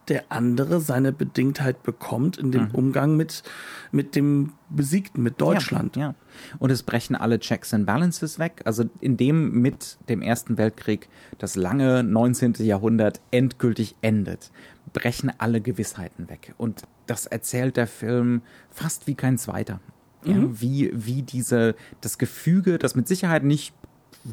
der 0.08 0.24
andere 0.30 0.80
seine 0.80 1.12
Bedingtheit 1.12 1.82
bekommt 1.82 2.36
in 2.36 2.52
dem 2.52 2.70
Umgang 2.72 3.16
mit, 3.16 3.42
mit 3.90 4.14
dem 4.14 4.52
Besiegten, 4.68 5.22
mit 5.22 5.40
Deutschland. 5.40 5.96
Ja, 5.96 6.02
ja. 6.02 6.14
Und 6.58 6.70
es 6.70 6.82
brechen 6.82 7.16
alle 7.16 7.40
Checks 7.40 7.74
and 7.74 7.86
Balances 7.86 8.38
weg. 8.38 8.62
Also 8.64 8.84
indem 9.00 9.60
mit 9.60 9.98
dem 10.08 10.22
Ersten 10.22 10.58
Weltkrieg 10.58 11.08
das 11.38 11.56
lange 11.56 12.02
19. 12.04 12.54
Jahrhundert 12.58 13.20
endgültig 13.30 13.96
endet, 14.00 14.50
brechen 14.92 15.32
alle 15.38 15.60
Gewissheiten 15.60 16.28
weg. 16.28 16.54
Und 16.56 16.82
das 17.06 17.26
erzählt 17.26 17.76
der 17.76 17.86
Film 17.86 18.42
fast 18.70 19.06
wie 19.06 19.14
kein 19.14 19.38
zweiter. 19.38 19.80
Ja, 20.24 20.34
wie, 20.60 20.90
wie 20.92 21.22
diese, 21.22 21.76
das 22.00 22.18
Gefüge, 22.18 22.78
das 22.78 22.96
mit 22.96 23.06
Sicherheit 23.06 23.44
nicht 23.44 23.72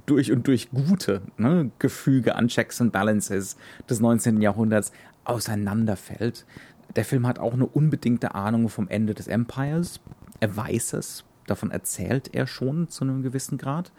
durch 0.05 0.31
und 0.31 0.47
durch 0.47 0.71
gute 0.71 1.21
ne, 1.38 1.71
Gefüge 1.79 2.36
an 2.36 2.47
Checks 2.47 2.81
and 2.81 2.91
Balances 2.91 3.57
des 3.89 3.99
19. 3.99 4.41
Jahrhunderts 4.41 4.91
auseinanderfällt. 5.25 6.45
Der 6.95 7.05
Film 7.05 7.25
hat 7.25 7.39
auch 7.39 7.53
eine 7.53 7.65
unbedingte 7.65 8.36
Ahnung 8.36 8.69
vom 8.69 8.88
Ende 8.88 9.13
des 9.13 9.27
Empires. 9.27 9.99
Er 10.39 10.55
weiß 10.55 10.93
es. 10.93 11.23
Davon 11.47 11.71
erzählt 11.71 12.33
er 12.33 12.47
schon 12.47 12.89
zu 12.89 13.03
einem 13.03 13.21
gewissen 13.21 13.57
Grad. 13.57 13.91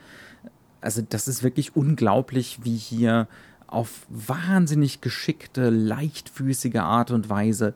Also 0.80 1.02
das 1.02 1.28
ist 1.28 1.42
wirklich 1.42 1.76
unglaublich, 1.76 2.60
wie 2.62 2.76
hier 2.76 3.28
auf 3.66 4.06
wahnsinnig 4.08 5.00
geschickte, 5.00 5.70
leichtfüßige 5.70 6.76
Art 6.76 7.10
und 7.10 7.28
Weise 7.28 7.74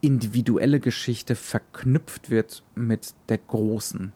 individuelle 0.00 0.80
Geschichte 0.80 1.34
verknüpft 1.34 2.28
wird 2.28 2.62
mit 2.74 3.14
der 3.30 3.38
großen 3.38 4.12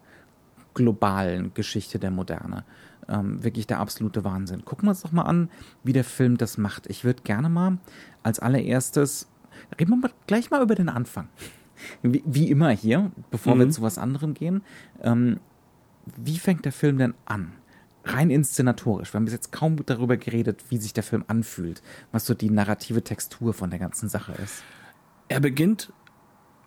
globalen 0.74 1.54
Geschichte 1.54 1.98
der 1.98 2.10
Moderne. 2.10 2.64
Ähm, 3.08 3.42
wirklich 3.42 3.66
der 3.66 3.80
absolute 3.80 4.22
Wahnsinn. 4.24 4.64
Gucken 4.64 4.86
wir 4.86 4.90
uns 4.90 5.02
doch 5.02 5.12
mal 5.12 5.22
an, 5.22 5.50
wie 5.82 5.92
der 5.92 6.04
Film 6.04 6.36
das 6.36 6.58
macht. 6.58 6.86
Ich 6.88 7.04
würde 7.04 7.22
gerne 7.22 7.48
mal 7.48 7.78
als 8.22 8.38
allererstes, 8.38 9.28
reden 9.78 9.92
wir 9.92 9.96
mal 9.96 10.10
gleich 10.26 10.50
mal 10.50 10.62
über 10.62 10.74
den 10.74 10.88
Anfang. 10.88 11.28
Wie, 12.02 12.22
wie 12.26 12.50
immer 12.50 12.70
hier, 12.70 13.12
bevor 13.30 13.58
wir 13.58 13.70
zu 13.70 13.82
was 13.82 13.98
anderem 13.98 14.34
gehen. 14.34 14.62
Ähm, 15.00 15.38
wie 16.16 16.38
fängt 16.38 16.64
der 16.64 16.72
Film 16.72 16.98
denn 16.98 17.14
an? 17.24 17.52
Rein 18.04 18.30
inszenatorisch. 18.30 19.12
Wir 19.12 19.18
haben 19.18 19.26
bis 19.26 19.34
jetzt 19.34 19.52
kaum 19.52 19.76
darüber 19.84 20.16
geredet, 20.16 20.64
wie 20.70 20.78
sich 20.78 20.92
der 20.92 21.02
Film 21.02 21.24
anfühlt, 21.28 21.82
was 22.10 22.26
so 22.26 22.34
die 22.34 22.50
narrative 22.50 23.04
Textur 23.04 23.54
von 23.54 23.70
der 23.70 23.78
ganzen 23.78 24.08
Sache 24.08 24.32
ist. 24.32 24.62
Er 25.28 25.40
beginnt 25.40 25.92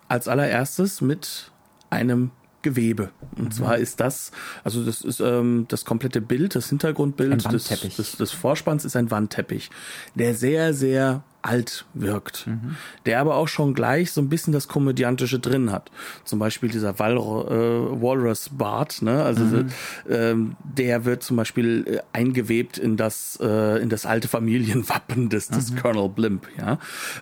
als 0.08 0.28
allererstes 0.28 1.02
mit 1.02 1.52
einem 1.90 2.32
Gewebe. 2.62 3.10
Und 3.36 3.46
mhm. 3.46 3.52
zwar 3.52 3.78
ist 3.78 4.00
das, 4.00 4.32
also 4.64 4.84
das 4.84 5.02
ist 5.02 5.20
ähm, 5.20 5.66
das 5.68 5.86
komplette 5.86 6.22
Bild, 6.22 6.56
das 6.56 6.70
Hintergrundbild 6.70 7.52
des, 7.52 7.68
des, 7.68 8.18
des 8.18 8.32
Vorspanns 8.32 8.86
ist 8.86 8.96
ein 8.96 9.12
Wandteppich, 9.12 9.70
der 10.16 10.36
sehr, 10.36 10.74
sehr 10.74 11.24
alt 11.42 11.86
wirkt, 11.94 12.48
mhm. 12.48 12.76
der 13.06 13.20
aber 13.20 13.36
auch 13.36 13.48
schon 13.48 13.74
gleich 13.74 14.12
so 14.12 14.22
ein 14.22 14.30
bisschen 14.30 14.54
das 14.54 14.68
Komödiantische 14.68 15.40
drin 15.40 15.72
hat. 15.72 15.92
Zum 16.24 16.40
Beispiel 16.40 16.70
dieser 16.70 17.00
Wal 17.00 17.18
äh, 17.18 17.20
Walrus 17.20 18.50
Bart, 18.50 19.02
ne? 19.02 19.24
also 19.24 19.44
mhm. 19.44 19.68
äh, 20.08 20.36
der 20.64 21.06
wird 21.06 21.24
zum 21.24 21.38
Beispiel 21.38 21.86
äh, 21.88 22.00
eingewebt 22.14 22.78
in 22.78 22.98
das 22.98 23.40
äh, 23.42 23.82
in 23.82 23.90
das 23.90 24.06
alte 24.06 24.28
Familienwappen 24.28 25.30
des, 25.30 25.50
des 25.50 25.72
mhm. 25.72 25.78
Colonel 25.78 26.10
Blimp, 26.10 26.48
ja. 26.58 26.78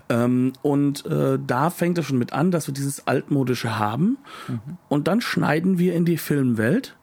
Ähm, 0.09 0.53
und 0.61 1.05
äh, 1.05 1.39
da 1.45 1.69
fängt 1.69 1.97
es 1.97 2.05
schon 2.05 2.17
mit 2.17 2.33
an, 2.33 2.51
dass 2.51 2.67
wir 2.67 2.73
dieses 2.73 3.07
altmodische 3.07 3.79
haben 3.79 4.17
mhm. 4.47 4.59
und 4.89 5.07
dann 5.07 5.21
schneiden 5.21 5.77
wir 5.77 5.95
in 5.95 6.05
die 6.05 6.17
Filmwelt 6.17 6.95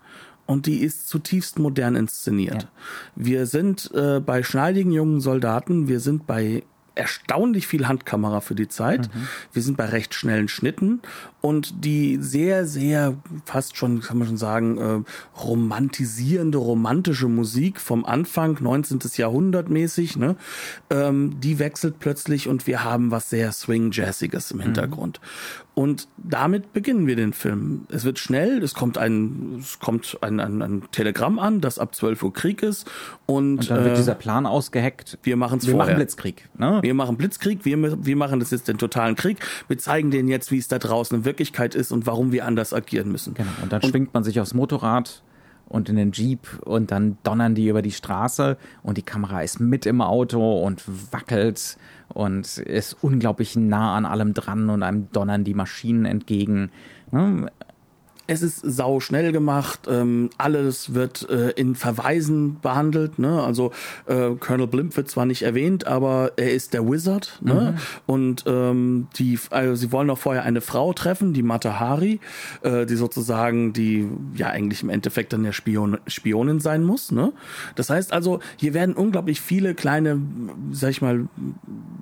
und 0.47 0.67
die 0.67 0.79
ist 0.79 1.09
zutiefst 1.09 1.59
modern 1.59 1.97
inszeniert. 1.97 2.63
Ja. 2.63 2.69
Wir 3.17 3.47
sind 3.47 3.91
äh, 3.95 4.21
bei 4.21 4.43
schneidigen 4.43 4.93
jungen 4.93 5.21
Soldaten, 5.21 5.89
wir 5.89 6.01
sind 6.01 6.27
bei 6.27 6.63
erstaunlich 6.97 7.67
viel 7.67 7.87
Handkamera 7.87 8.41
für 8.41 8.55
die 8.55 8.69
Zeit. 8.69 9.15
Mhm. 9.15 9.29
Wir 9.53 9.63
sind 9.63 9.77
bei 9.77 9.85
recht 9.85 10.15
schnellen 10.15 10.49
Schnitten 10.49 11.01
und 11.41 11.85
die 11.85 12.19
sehr, 12.21 12.67
sehr, 12.67 13.15
fast 13.45 13.77
schon, 13.77 14.01
kann 14.01 14.19
man 14.19 14.27
schon 14.27 14.37
sagen, 14.37 14.79
äh, 14.79 15.41
romantisierende, 15.41 16.59
romantische 16.59 17.29
Musik 17.29 17.81
vom 17.81 18.05
Anfang, 18.05 18.59
19. 18.61 19.01
Jahrhundert 19.17 19.69
mäßig, 19.69 20.17
ne, 20.17 20.37
ähm, 20.91 21.39
die 21.41 21.59
wechselt 21.59 22.01
plötzlich 22.01 22.49
und 22.49 22.67
wir 22.67 22.83
haben 22.83 23.11
was 23.11 23.31
sehr 23.31 23.53
Swing-Jazziges 23.53 24.51
im 24.51 24.59
mhm. 24.59 24.63
Hintergrund. 24.63 25.21
Mhm. 25.21 25.66
Und 25.79 26.09
damit 26.17 26.73
beginnen 26.73 27.07
wir 27.07 27.17
den 27.17 27.35
Film. 27.35 27.83
Es 27.91 28.07
wird 28.07 28.19
schnell, 28.19 28.63
es 28.63 28.73
kommt 28.73 28.97
ein, 28.97 29.59
es 29.61 29.79
kommt 29.79 30.17
ein, 30.23 30.41
ein, 30.41 30.63
ein 30.63 30.83
Telegramm 30.91 31.39
an, 31.39 31.61
dass 31.61 31.79
ab 31.79 31.95
12 31.95 32.23
Uhr 32.23 32.33
Krieg 32.33 32.63
ist. 32.63 32.91
Und, 33.27 33.59
und 33.59 33.71
dann 33.71 33.85
wird 33.85 33.93
äh, 33.93 33.97
dieser 33.97 34.15
Plan 34.15 34.47
ausgeheckt. 34.47 35.19
Wir 35.23 35.37
machen 35.37 35.59
es 35.59 35.67
vorher. 35.67 35.81
Wir 35.81 35.85
machen 35.85 35.97
Blitzkrieg. 35.97 36.49
Ne? 36.57 36.79
Wir 36.81 36.95
machen 36.95 37.19
Blitzkrieg, 37.19 37.67
wir, 37.67 38.07
wir 38.07 38.17
machen 38.17 38.41
das 38.41 38.53
jetzt 38.53 38.69
den 38.69 38.79
totalen 38.79 39.17
Krieg. 39.17 39.37
Wir 39.69 39.77
zeigen 39.77 40.11
denen 40.11 40.31
jetzt, 40.31 40.51
wie 40.51 40.57
es 40.57 40.67
da 40.67 40.79
draußen 40.79 41.19
in 41.19 41.25
Wirklichkeit 41.27 41.75
ist 41.75 41.93
und 41.93 42.07
warum 42.07 42.33
wir 42.33 42.47
anders 42.47 42.73
agieren 42.73 43.13
müssen. 43.13 43.35
Genau. 43.35 43.51
Und 43.63 43.71
dann 43.71 43.83
und, 43.83 43.91
schwingt 43.91 44.15
man 44.15 44.25
sich 44.25 44.41
aufs 44.41 44.55
Motorrad 44.55 45.23
und 45.69 45.89
in 45.89 45.97
den 45.97 46.13
Jeep 46.13 46.47
und 46.65 46.91
dann 46.91 47.19
donnern 47.23 47.55
die 47.55 47.69
über 47.69 47.83
die 47.83 47.93
Straße 47.93 48.57
und 48.83 48.99
die 48.99 49.03
Kamera 49.03 49.43
ist 49.43 49.61
mit 49.61 49.87
im 49.87 50.01
Auto 50.01 50.61
und 50.63 50.83
wackelt 51.13 51.77
und 52.09 52.59
ist 52.59 52.97
unglaublich 53.03 53.57
nah 53.57 53.97
an 53.97 54.07
allem 54.07 54.33
dran 54.33 54.71
und 54.71 54.83
einem 54.83 55.11
donnern 55.13 55.45
die 55.45 55.55
Maschinen 55.55 56.05
entgegen. 56.05 56.71
Ne? 58.27 58.35
Es 58.35 58.43
ist 58.43 58.61
sau 58.65 59.01
schnell 59.01 59.33
gemacht, 59.33 59.81
ähm, 59.89 60.31
alles 60.39 60.95
wird 60.95 61.29
äh, 61.31 61.51
in 61.51 61.75
Verweisen 61.75 62.61
behandelt. 62.61 63.19
Ne? 63.19 63.43
Also 63.43 63.73
äh, 64.07 64.31
Colonel 64.39 64.67
Blimp 64.67 64.97
wird 64.97 65.09
zwar 65.09 65.27
nicht 65.27 65.43
erwähnt, 65.43 65.87
aber 65.87 66.33
er 66.37 66.53
ist 66.53 66.75
der 66.75 66.89
Wizard. 66.89 67.39
Ne? 67.41 67.75
Mhm. 67.75 67.81
Und 68.07 68.45
ähm, 68.47 69.09
die, 69.17 69.39
also 69.51 69.75
sie 69.75 69.93
wollen 69.93 70.11
auch 70.11 70.19
vorher 70.19 70.43
eine 70.43 70.61
Frau 70.61 70.93
treffen, 70.93 71.33
die 71.33 71.43
Matahari, 71.43 72.21
äh, 72.63 72.87
die 72.87 72.97
sozusagen 72.97 73.73
die 73.73 74.09
ja 74.35 74.49
eigentlich 74.49 74.83
im 74.83 74.91
Endeffekt 74.91 75.33
dann 75.33 75.45
der 75.45 75.53
Spion, 75.53 75.99
Spionin 76.07 76.61
sein 76.61 76.85
muss. 76.85 77.13
Ne? 77.13 77.33
Das 77.75 77.91
heißt 77.91 78.13
also, 78.13 78.41
hier 78.57 78.75
werden 78.75 78.95
unglaublich 78.95 79.41
viele 79.41 79.75
kleine, 79.75 80.21
sag 80.73 80.91
ich 80.91 81.03
mal, 81.03 81.29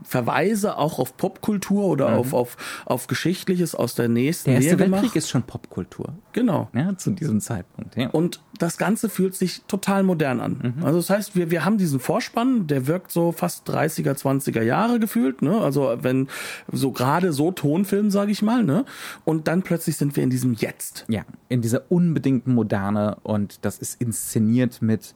Verweise 0.04 0.76
auch 0.78 0.98
auf 0.98 1.16
Popkultur 1.16 1.84
oder 1.84 2.10
mhm. 2.10 2.16
auf, 2.16 2.34
auf, 2.34 2.56
auf 2.87 3.06
Geschichtliches 3.06 3.74
aus 3.74 3.94
der 3.94 4.08
nächsten 4.08 4.50
Der 4.50 4.60
Erste 4.60 4.78
Weltkrieg 4.78 5.16
ist 5.16 5.30
schon 5.30 5.42
Popkultur. 5.42 6.13
Genau. 6.33 6.68
Ja, 6.74 6.96
zu 6.96 7.11
diesem 7.11 7.40
Zeitpunkt. 7.40 7.96
Ja. 7.96 8.11
Und 8.11 8.40
das 8.59 8.79
Ganze 8.79 9.09
fühlt 9.09 9.35
sich 9.35 9.62
total 9.66 10.03
modern 10.03 10.40
an. 10.40 10.74
Mhm. 10.77 10.85
Also 10.85 10.98
das 10.98 11.11
heißt, 11.11 11.37
wir, 11.37 11.50
wir 11.50 11.64
haben 11.64 11.79
diesen 11.79 12.00
Vorspann, 12.00 12.66
der 12.66 12.87
wirkt 12.87 13.11
so 13.11 13.33
fast 13.33 13.68
30er, 13.68 14.12
20er 14.12 14.62
Jahre 14.62 14.98
gefühlt, 14.98 15.42
ne? 15.42 15.61
Also 15.61 15.96
wenn 16.00 16.29
so 16.70 16.92
gerade 16.92 17.33
so 17.33 17.53
Tonfilm, 17.53 18.11
sage 18.11 18.33
ich 18.33 18.42
mal, 18.42 18.64
ne? 18.64 18.85
Und 19.24 19.48
dann 19.48 19.62
plötzlich 19.62 19.96
sind 19.96 20.16
wir 20.16 20.22
in 20.22 20.31
diesem 20.31 20.55
Jetzt. 20.55 21.05
Ja, 21.09 21.22
in 21.48 21.62
dieser 21.62 21.90
unbedingten 21.90 22.55
Moderne 22.55 23.16
und 23.22 23.64
das 23.64 23.79
ist 23.79 24.00
inszeniert 24.00 24.83
mit 24.83 25.14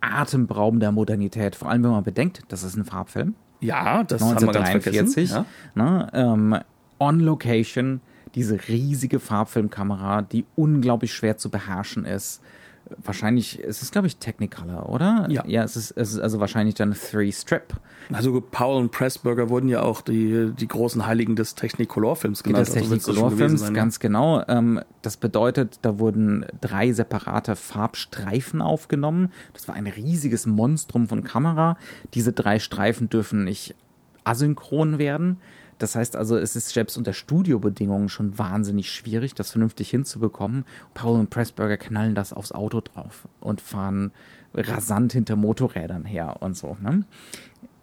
atemberaubender 0.00 0.92
Modernität. 0.92 1.56
Vor 1.56 1.70
allem, 1.70 1.82
wenn 1.82 1.90
man 1.90 2.04
bedenkt, 2.04 2.42
das 2.48 2.62
ist 2.62 2.76
ein 2.76 2.84
Farbfilm. 2.84 3.34
Ja, 3.60 4.04
das 4.04 4.22
1943, 4.22 4.22
haben 4.22 4.84
wir 4.84 5.00
ganz 5.02 5.14
vergessen. 5.14 5.46
Ja. 5.74 5.82
Ne? 5.82 6.08
Ähm, 6.12 6.58
on 6.98 7.20
Location 7.20 8.00
diese 8.36 8.68
riesige 8.68 9.18
Farbfilmkamera, 9.18 10.22
die 10.22 10.44
unglaublich 10.54 11.12
schwer 11.14 11.38
zu 11.38 11.50
beherrschen 11.50 12.04
ist. 12.04 12.42
Wahrscheinlich, 13.02 13.64
es 13.64 13.82
ist, 13.82 13.90
glaube 13.90 14.06
ich, 14.06 14.18
Technicolor, 14.18 14.88
oder? 14.88 15.26
Ja. 15.28 15.44
Ja, 15.44 15.64
es 15.64 15.74
ist, 15.74 15.90
es 15.92 16.12
ist 16.12 16.20
also 16.20 16.38
wahrscheinlich 16.38 16.76
dann 16.76 16.94
Three-Strip. 16.94 17.74
Also 18.12 18.40
Paul 18.40 18.76
und 18.76 18.92
Pressburger 18.92 19.48
wurden 19.48 19.68
ja 19.68 19.82
auch 19.82 20.02
die, 20.02 20.52
die 20.52 20.68
großen 20.68 21.04
Heiligen 21.04 21.34
des 21.34 21.56
Technicolor-Films 21.56 22.44
genannt. 22.44 22.68
Des 22.68 22.76
also 22.76 22.94
Technicolor-Films, 22.94 23.62
also 23.62 23.72
ganz 23.72 23.98
genau. 23.98 24.44
Ähm, 24.46 24.80
das 25.02 25.16
bedeutet, 25.16 25.80
da 25.82 25.98
wurden 25.98 26.46
drei 26.60 26.92
separate 26.92 27.56
Farbstreifen 27.56 28.62
aufgenommen. 28.62 29.32
Das 29.54 29.66
war 29.66 29.74
ein 29.74 29.88
riesiges 29.88 30.46
Monstrum 30.46 31.08
von 31.08 31.24
Kamera. 31.24 31.78
Diese 32.14 32.32
drei 32.32 32.60
Streifen 32.60 33.08
dürfen 33.08 33.42
nicht 33.42 33.74
asynchron 34.22 34.98
werden. 34.98 35.38
Das 35.78 35.94
heißt 35.94 36.16
also, 36.16 36.36
es 36.36 36.56
ist 36.56 36.70
selbst 36.70 36.96
unter 36.96 37.12
Studiobedingungen 37.12 38.08
schon 38.08 38.38
wahnsinnig 38.38 38.90
schwierig, 38.90 39.34
das 39.34 39.50
vernünftig 39.50 39.90
hinzubekommen. 39.90 40.64
Paul 40.94 41.18
und 41.20 41.30
Pressburger 41.30 41.76
knallen 41.76 42.14
das 42.14 42.32
aufs 42.32 42.52
Auto 42.52 42.80
drauf 42.80 43.28
und 43.40 43.60
fahren 43.60 44.12
rasant 44.54 45.12
hinter 45.12 45.36
Motorrädern 45.36 46.04
her 46.04 46.36
und 46.40 46.56
so. 46.56 46.76
Ne? 46.80 47.04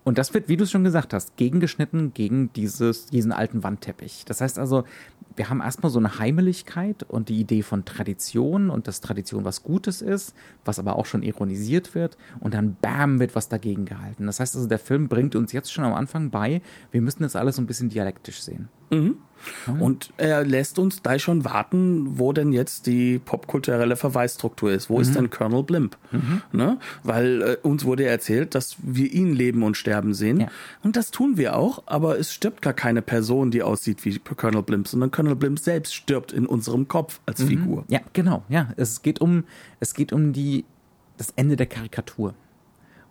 Und 0.04 0.18
das 0.18 0.34
wird, 0.34 0.50
wie 0.50 0.58
du 0.58 0.66
es 0.66 0.72
schon 0.72 0.84
gesagt 0.84 1.14
hast, 1.14 1.38
gegengeschnitten 1.38 2.14
gegen 2.14 2.52
dieses, 2.54 3.06
diesen 3.06 3.32
alten 3.32 3.64
Wandteppich. 3.64 4.26
Das 4.26 4.42
heißt 4.42 4.60
also, 4.60 4.84
wir 5.36 5.50
haben 5.50 5.62
erstmal 5.62 5.92
so 5.92 6.00
eine 6.00 6.20
Heimeligkeit 6.20 7.04
und 7.04 7.30
die 7.30 7.40
Idee 7.40 7.64
von 7.64 7.86
Tradition 7.86 8.70
und 8.70 8.88
dass 8.88 9.02
Tradition 9.02 9.46
was 9.46 9.64
Gutes 9.64 10.02
ist, 10.02 10.36
was 10.66 10.80
aber 10.80 10.96
auch 10.96 11.06
schon 11.06 11.24
ironisiert 11.24 11.96
wird 11.96 12.18
und 12.40 12.54
dann 12.54 12.76
bam 12.82 13.20
wird 13.20 13.36
was 13.36 13.50
dagegen 13.50 13.86
gehalten. 13.86 14.26
Das 14.26 14.40
heißt 14.40 14.56
also, 14.56 14.68
der 14.68 14.80
Film 14.80 15.08
bringt 15.08 15.36
uns 15.36 15.52
jetzt 15.52 15.72
schon 15.72 15.84
am 15.84 15.94
Anfang 15.94 16.30
bei, 16.30 16.62
wir 16.92 17.02
müssen 17.02 17.24
das 17.24 17.36
alles 17.36 17.56
so 17.56 17.62
ein 17.62 17.68
bisschen 17.68 17.90
dialektisch 17.90 18.42
sehen. 18.42 18.70
Mhm. 18.92 19.18
Mhm. 19.68 19.82
Und 19.82 20.14
er 20.18 20.44
lässt 20.46 20.80
uns 20.80 21.02
da 21.02 21.18
schon 21.20 21.46
warten, 21.46 22.20
wo 22.20 22.34
denn 22.34 22.54
jetzt 22.54 22.88
die 22.88 23.20
popkulturelle 23.20 23.96
Verweisstruktur 23.96 24.72
ist. 24.72 24.90
Wo 24.90 24.96
mhm. 24.96 25.02
ist 25.02 25.16
denn 25.16 25.30
Colonel 25.30 25.64
Blimp? 25.64 25.98
Mhm. 26.12 26.42
Ne? 26.52 26.80
Weil 27.04 27.42
äh, 27.42 27.58
uns 27.62 27.86
wurde 27.86 28.06
erzählt, 28.06 28.56
dass 28.56 28.76
wir 28.80 29.12
ihn 29.12 29.34
leben 29.34 29.64
und 29.64 29.78
sterben 29.78 30.14
sehen. 30.14 30.42
Ja. 30.42 30.48
Und 30.84 30.96
das 30.96 31.12
tun 31.12 31.38
wir 31.38 31.56
auch, 31.56 31.84
aber 31.86 32.20
es 32.20 32.34
stirbt 32.34 32.62
gar 32.62 32.74
keine 32.74 33.02
Person, 33.02 33.52
die 33.52 33.64
aussieht 33.64 34.04
wie 34.06 34.20
Colonel 34.20 34.64
Blimp, 34.64 34.88
sondern 34.88 35.12
Colonel 35.12 35.36
Blimp 35.36 35.60
selbst 35.60 35.94
stirbt 35.96 36.32
in 36.32 36.46
unserem 36.46 36.88
Kopf 36.88 37.20
als 37.26 37.42
mhm. 37.44 37.48
Figur. 37.48 37.86
Ja, 37.90 38.00
genau. 38.14 38.44
Ja, 38.50 38.70
es 38.78 39.02
geht 39.02 39.22
um, 39.22 39.44
es 39.80 39.94
geht 39.94 40.14
um 40.14 40.34
die, 40.34 40.66
das 41.18 41.34
Ende 41.36 41.56
der 41.56 41.68
Karikatur 41.68 42.34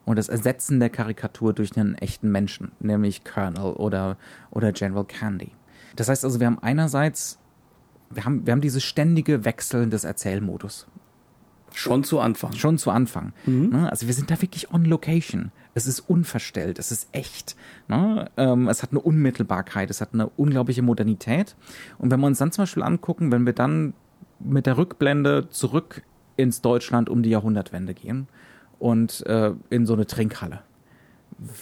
und 0.05 0.17
das 0.17 0.29
Ersetzen 0.29 0.81
der 0.81 0.91
Karikatur 0.91 1.53
durch 1.53 1.77
einen 1.77 1.95
echten 1.95 2.31
Menschen, 2.31 2.73
nämlich 2.81 3.25
Colonel 3.25 3.73
oder, 3.75 4.17
oder 4.51 4.73
General 4.73 5.05
Candy. 5.05 5.53
Das 5.97 6.09
heißt 6.09 6.25
also, 6.25 6.41
wir 6.41 6.47
haben 6.47 6.59
einerseits, 6.59 7.39
wir 8.11 8.25
haben, 8.25 8.47
wir 8.47 8.53
haben 8.53 8.61
dieses 8.61 8.83
ständige 8.83 9.45
Wechseln 9.45 9.91
des 9.91 10.05
Erzählmodus. 10.05 10.87
Schon 11.75 12.05
zu 12.05 12.21
Anfang. 12.21 12.53
Schon 12.53 12.79
zu 12.79 12.91
Anfang. 12.91 13.33
Mhm. 13.47 13.71
Ne? 13.71 13.91
Also 13.91 14.07
wir 14.07 14.15
sind 14.15 14.31
da 14.31 14.41
wirklich 14.43 14.73
on 14.73 14.85
location. 14.85 15.53
Es 15.75 15.87
ist 15.87 16.01
unverstellt, 16.01 16.79
es 16.79 16.93
ist 16.93 17.09
echt. 17.13 17.57
Ne? 17.89 18.31
Ähm, 18.37 18.69
es 18.69 18.83
hat 18.83 18.91
eine 18.91 19.01
Unmittelbarkeit, 19.01 19.89
es 19.89 20.03
hat 20.03 20.11
eine 20.13 20.29
unglaubliche 20.29 20.83
Modernität. 20.83 21.57
Und 21.99 22.11
wenn 22.11 22.21
wir 22.21 22.27
uns 22.27 22.39
dann 22.39 22.53
zum 22.53 22.63
Beispiel 22.63 22.83
angucken, 22.83 23.33
wenn 23.33 23.47
wir 23.47 23.55
dann 23.55 23.95
mit 24.39 24.67
der 24.67 24.77
Rückblende 24.77 25.49
zurück 25.49 26.03
ins 26.37 26.61
Deutschland 26.61 27.09
um 27.09 27.23
die 27.23 27.31
Jahrhundertwende 27.31 27.95
gehen 27.95 28.29
und 28.79 29.25
äh, 29.27 29.53
in 29.71 29.87
so 29.87 29.95
eine 29.95 30.07
Trinkhalle 30.07 30.61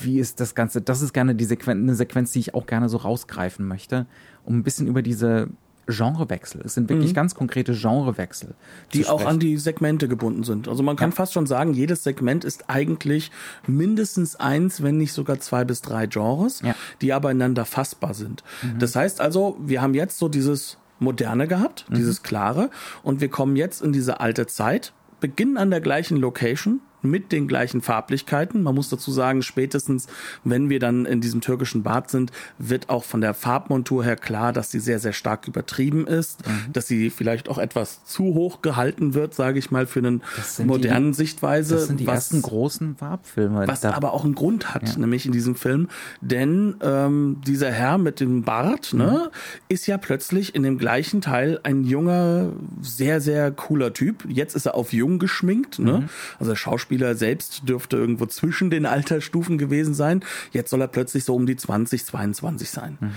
wie 0.00 0.18
ist 0.18 0.40
das 0.40 0.54
Ganze? 0.54 0.80
Das 0.80 1.02
ist 1.02 1.12
gerne 1.12 1.34
die 1.34 1.44
Sequenz, 1.44 1.82
eine 1.82 1.94
Sequenz, 1.94 2.32
die 2.32 2.40
ich 2.40 2.54
auch 2.54 2.66
gerne 2.66 2.88
so 2.88 2.98
rausgreifen 2.98 3.66
möchte, 3.66 4.06
um 4.44 4.58
ein 4.58 4.62
bisschen 4.62 4.86
über 4.86 5.02
diese 5.02 5.48
Genrewechsel. 5.90 6.62
Es 6.64 6.74
sind 6.74 6.88
wirklich 6.88 7.10
mhm. 7.10 7.14
ganz 7.14 7.34
konkrete 7.34 7.72
Genrewechsel. 7.72 8.54
Die 8.94 9.06
auch 9.06 9.24
an 9.24 9.38
die 9.38 9.56
Segmente 9.58 10.08
gebunden 10.08 10.44
sind. 10.44 10.68
Also 10.68 10.82
man 10.82 10.96
kann 10.96 11.10
ja. 11.10 11.16
fast 11.16 11.32
schon 11.32 11.46
sagen, 11.46 11.74
jedes 11.74 12.04
Segment 12.04 12.44
ist 12.44 12.70
eigentlich 12.70 13.30
mindestens 13.66 14.36
eins, 14.36 14.82
wenn 14.82 14.96
nicht 14.96 15.12
sogar 15.12 15.40
zwei 15.40 15.64
bis 15.64 15.82
drei 15.82 16.06
Genres, 16.06 16.62
ja. 16.62 16.74
die 17.00 17.12
aber 17.12 17.30
ineinander 17.30 17.64
fassbar 17.64 18.14
sind. 18.14 18.44
Mhm. 18.62 18.78
Das 18.78 18.96
heißt 18.96 19.20
also, 19.20 19.56
wir 19.60 19.82
haben 19.82 19.94
jetzt 19.94 20.18
so 20.18 20.28
dieses 20.28 20.78
Moderne 20.98 21.48
gehabt, 21.48 21.86
mhm. 21.88 21.94
dieses 21.94 22.22
Klare, 22.22 22.70
und 23.02 23.20
wir 23.20 23.28
kommen 23.28 23.56
jetzt 23.56 23.82
in 23.82 23.92
diese 23.92 24.20
alte 24.20 24.46
Zeit, 24.46 24.92
beginnen 25.18 25.56
an 25.56 25.70
der 25.70 25.80
gleichen 25.80 26.16
Location, 26.16 26.80
mit 27.02 27.32
den 27.32 27.48
gleichen 27.48 27.80
Farblichkeiten. 27.80 28.62
Man 28.62 28.74
muss 28.74 28.88
dazu 28.88 29.10
sagen, 29.10 29.42
spätestens, 29.42 30.06
wenn 30.44 30.68
wir 30.68 30.78
dann 30.78 31.06
in 31.06 31.20
diesem 31.20 31.40
türkischen 31.40 31.82
Bad 31.82 32.10
sind, 32.10 32.32
wird 32.58 32.88
auch 32.88 33.04
von 33.04 33.20
der 33.20 33.34
Farbmontur 33.34 34.04
her 34.04 34.16
klar, 34.16 34.52
dass 34.52 34.70
sie 34.70 34.80
sehr, 34.80 34.98
sehr 34.98 35.12
stark 35.12 35.48
übertrieben 35.48 36.06
ist, 36.06 36.46
mhm. 36.46 36.72
dass 36.72 36.86
sie 36.86 37.10
vielleicht 37.10 37.48
auch 37.48 37.58
etwas 37.58 38.04
zu 38.04 38.24
hoch 38.34 38.62
gehalten 38.62 39.14
wird, 39.14 39.34
sage 39.34 39.58
ich 39.58 39.70
mal, 39.70 39.86
für 39.86 40.00
eine 40.00 40.20
modernen 40.64 41.12
die, 41.12 41.16
Sichtweise. 41.16 41.74
Das 41.74 41.86
sind 41.86 42.00
die 42.00 42.06
was, 42.06 42.14
ersten 42.14 42.42
großen 42.42 42.96
Farbfilme. 42.96 43.66
Was 43.66 43.80
da, 43.80 43.92
aber 43.92 44.12
auch 44.12 44.24
einen 44.24 44.34
Grund 44.34 44.74
hat, 44.74 44.88
ja. 44.88 44.98
nämlich 44.98 45.26
in 45.26 45.32
diesem 45.32 45.54
Film. 45.54 45.88
Denn 46.20 46.76
ähm, 46.82 47.40
dieser 47.46 47.70
Herr 47.70 47.98
mit 47.98 48.20
dem 48.20 48.42
Bart 48.42 48.92
ne, 48.92 49.30
mhm. 49.30 49.64
ist 49.68 49.86
ja 49.86 49.98
plötzlich 49.98 50.54
in 50.54 50.62
dem 50.62 50.78
gleichen 50.78 51.20
Teil 51.20 51.60
ein 51.62 51.84
junger, 51.84 52.52
sehr, 52.82 53.20
sehr 53.20 53.50
cooler 53.50 53.92
Typ. 53.92 54.24
Jetzt 54.28 54.54
ist 54.54 54.66
er 54.66 54.74
auf 54.74 54.92
jung 54.92 55.18
geschminkt. 55.18 55.78
Ne? 55.78 55.92
Mhm. 55.92 56.08
Also 56.38 56.52
der 56.52 56.56
Schauspieler 56.90 57.14
selbst 57.14 57.68
dürfte 57.68 57.96
irgendwo 57.96 58.26
zwischen 58.26 58.70
den 58.70 58.84
Altersstufen 58.84 59.58
gewesen 59.58 59.94
sein. 59.94 60.24
Jetzt 60.50 60.70
soll 60.70 60.80
er 60.80 60.88
plötzlich 60.88 61.24
so 61.24 61.36
um 61.36 61.46
die 61.46 61.56
20, 61.56 62.04
22 62.04 62.68
sein. 62.70 62.98
Mhm. 63.00 63.12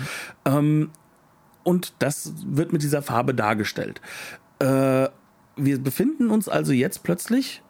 Ähm, 0.46 0.90
und 1.64 1.94
das 2.00 2.34
wird 2.46 2.72
mit 2.72 2.84
dieser 2.84 3.02
Farbe 3.02 3.34
dargestellt. 3.34 4.00
Äh, 4.60 5.08
wir 5.56 5.80
befinden 5.80 6.30
uns 6.30 6.48
also 6.50 6.72
jetzt 6.72 7.04
plötzlich 7.04 7.64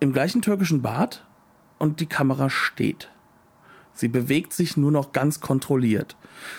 im 0.00 0.12
gleichen 0.12 0.42
türkischen 0.42 0.80
Bad 0.80 1.26
und 1.78 1.98
die 1.98 2.06
Kamera 2.06 2.50
steht. 2.50 3.10
Sie 3.98 4.06
bewegt 4.06 4.52
sich 4.52 4.76
nur 4.76 4.92
noch 4.92 5.10
ganz 5.10 5.40
kontrolliert. 5.40 6.16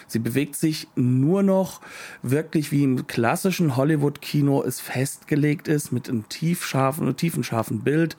Sie 0.08 0.19
bewegt 0.19 0.58
sich 0.58 0.89
nur 0.95 1.41
noch 1.41 1.80
wirklich 2.21 2.73
wie 2.73 2.84
im 2.84 3.08
klassischen 3.08 3.78
Hollywood-Kino 3.78 4.62
es 4.62 4.82
festgelegt 4.82 5.69
ist, 5.69 5.93
mit 5.93 6.10
einem 6.10 6.28
tiefscharfen, 6.28 7.15
tiefenscharfen 7.15 7.80
Bild, 7.80 8.17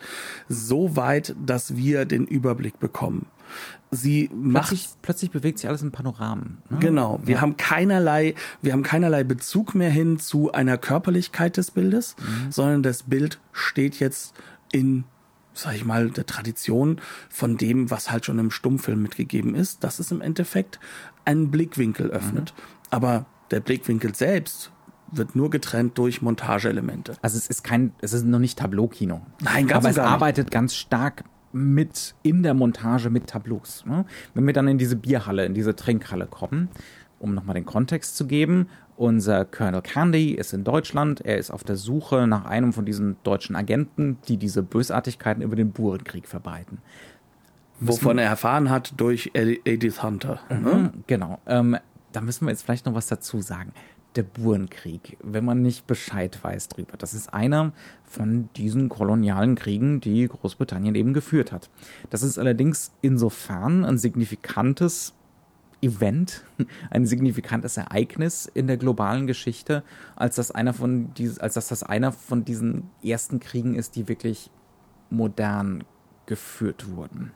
so 0.49 0.97
weit, 0.97 1.37
dass 1.45 1.77
wir 1.77 2.07
den 2.07 2.27
Überblick 2.27 2.81
bekommen. 2.81 3.27
Sie 3.91 4.29
plötzlich, 4.29 4.41
macht 4.53 5.03
plötzlich 5.03 5.31
bewegt 5.33 5.59
sich 5.59 5.69
alles 5.69 5.83
in 5.83 5.93
Panoramen. 5.93 6.63
Ne? 6.71 6.79
Genau. 6.79 7.21
Wir 7.23 7.35
ja. 7.35 7.41
haben 7.43 7.59
keinerlei, 7.59 8.35
wir 8.63 8.73
haben 8.73 8.85
keinerlei 8.85 9.23
Bezug 9.23 9.75
mehr 9.75 9.91
hin 9.91 10.19
zu 10.19 10.53
einer 10.53 10.79
Körperlichkeit 10.79 11.59
des 11.59 11.73
Bildes, 11.73 12.17
mhm. 12.19 12.53
sondern 12.53 12.83
das 12.83 13.03
Bild 13.03 13.39
steht 13.53 14.01
jetzt 14.01 14.33
in 14.73 15.05
sag 15.53 15.75
ich 15.75 15.85
mal, 15.85 16.11
der 16.11 16.27
Tradition 16.27 17.01
von 17.29 17.57
dem, 17.57 17.91
was 17.91 18.11
halt 18.11 18.25
schon 18.25 18.39
im 18.39 18.51
Stummfilm 18.51 19.03
mitgegeben 19.03 19.55
ist, 19.55 19.85
dass 19.85 19.99
es 19.99 20.11
im 20.11 20.21
Endeffekt 20.21 20.79
einen 21.25 21.51
Blickwinkel 21.51 22.11
öffnet. 22.11 22.55
Mhm. 22.57 22.63
Aber 22.91 23.27
der 23.51 23.61
Blickwinkel 23.61 24.15
selbst 24.15 24.71
wird 25.13 25.35
nur 25.35 25.51
getrennt 25.51 25.99
durch 25.99 26.23
Montageelemente. 26.23 27.15
Also 27.23 27.37
es 27.37 27.49
ist 27.49 27.65
kein, 27.65 27.93
es 28.01 28.13
ist 28.13 28.25
noch 28.25 28.39
nicht 28.39 28.59
Tableau-Kino. 28.59 29.23
Nein, 29.41 29.67
ganz 29.67 29.85
Aber 29.85 29.91
es 29.91 29.99
arbeitet 29.99 30.51
ganz 30.51 30.75
stark 30.75 31.25
mit 31.53 32.15
in 32.23 32.43
der 32.43 32.55
Montage 32.55 33.11
mit 33.11 33.27
Tableaus. 33.27 33.85
Ne? 33.85 34.05
Wenn 34.35 34.47
wir 34.47 34.53
dann 34.53 34.69
in 34.69 34.79
diese 34.79 34.97
Bierhalle, 34.97 35.45
in 35.45 35.55
diese 35.55 35.75
Trinkhalle 35.75 36.27
kommen, 36.27 36.69
um 37.19 37.35
nochmal 37.35 37.55
den 37.55 37.67
Kontext 37.67 38.17
zu 38.17 38.27
geben, 38.27 38.69
unser 39.01 39.47
Colonel 39.47 39.81
Candy 39.81 40.33
ist 40.33 40.53
in 40.53 40.63
Deutschland. 40.63 41.23
Er 41.23 41.39
ist 41.39 41.51
auf 41.51 41.65
der 41.65 41.77
Suche 41.77 42.27
nach 42.27 42.45
einem 42.45 42.75
von 42.75 42.85
diesen 42.85 43.17
deutschen 43.23 43.57
Agenten, 43.57 44.19
die 44.29 44.37
diese 44.37 44.63
Bösartigkeiten 44.63 45.43
über 45.43 45.57
den 45.57 45.73
Burenkrieg 45.73 46.29
verbreiten. 46.29 46.79
Wovon 47.81 48.19
er 48.19 48.27
erfahren 48.27 48.69
hat 48.69 48.93
durch 48.99 49.31
Edith 49.33 50.03
Hunter. 50.03 50.41
Ne? 50.51 50.93
Mhm, 50.93 51.05
genau. 51.07 51.39
Ähm, 51.47 51.79
da 52.13 52.21
müssen 52.21 52.45
wir 52.45 52.51
jetzt 52.51 52.63
vielleicht 52.63 52.85
noch 52.85 52.95
was 52.95 53.07
dazu 53.07 53.41
sagen. 53.41 53.73
Der 54.17 54.23
Burenkrieg, 54.23 55.17
wenn 55.23 55.47
man 55.47 55.63
nicht 55.63 55.87
Bescheid 55.87 56.39
weiß 56.43 56.69
drüber, 56.69 56.99
das 56.99 57.15
ist 57.15 57.33
einer 57.33 57.73
von 58.05 58.51
diesen 58.57 58.91
kolonialen 58.91 59.55
Kriegen, 59.55 60.03
die 60.03 60.29
Großbritannien 60.29 60.95
eben 60.95 61.15
geführt 61.15 61.53
hat. 61.53 61.71
Das 62.11 62.23
ist 62.23 62.39
allerdings 62.39 62.93
insofern 63.01 63.87
ein 63.87 63.97
signifikantes 63.97 65.15
Event, 65.83 66.45
ein 66.91 67.07
signifikantes 67.07 67.77
Ereignis 67.77 68.51
in 68.53 68.67
der 68.67 68.77
globalen 68.77 69.27
Geschichte, 69.27 69.83
als 70.17 70.37
dass 70.37 70.51
einer 70.51 70.73
von 70.73 71.13
dies, 71.15 71.39
als 71.39 71.55
dass 71.55 71.69
das 71.69 71.83
einer 71.83 72.13
von 72.13 72.45
diesen 72.45 72.91
ersten 73.03 73.41
Kriegen 73.41 73.75
ist, 73.75 73.97
die 73.97 74.09
wirklich 74.09 74.51
modern 75.11 75.85
geführt 76.27 76.95
wurden. 76.95 77.33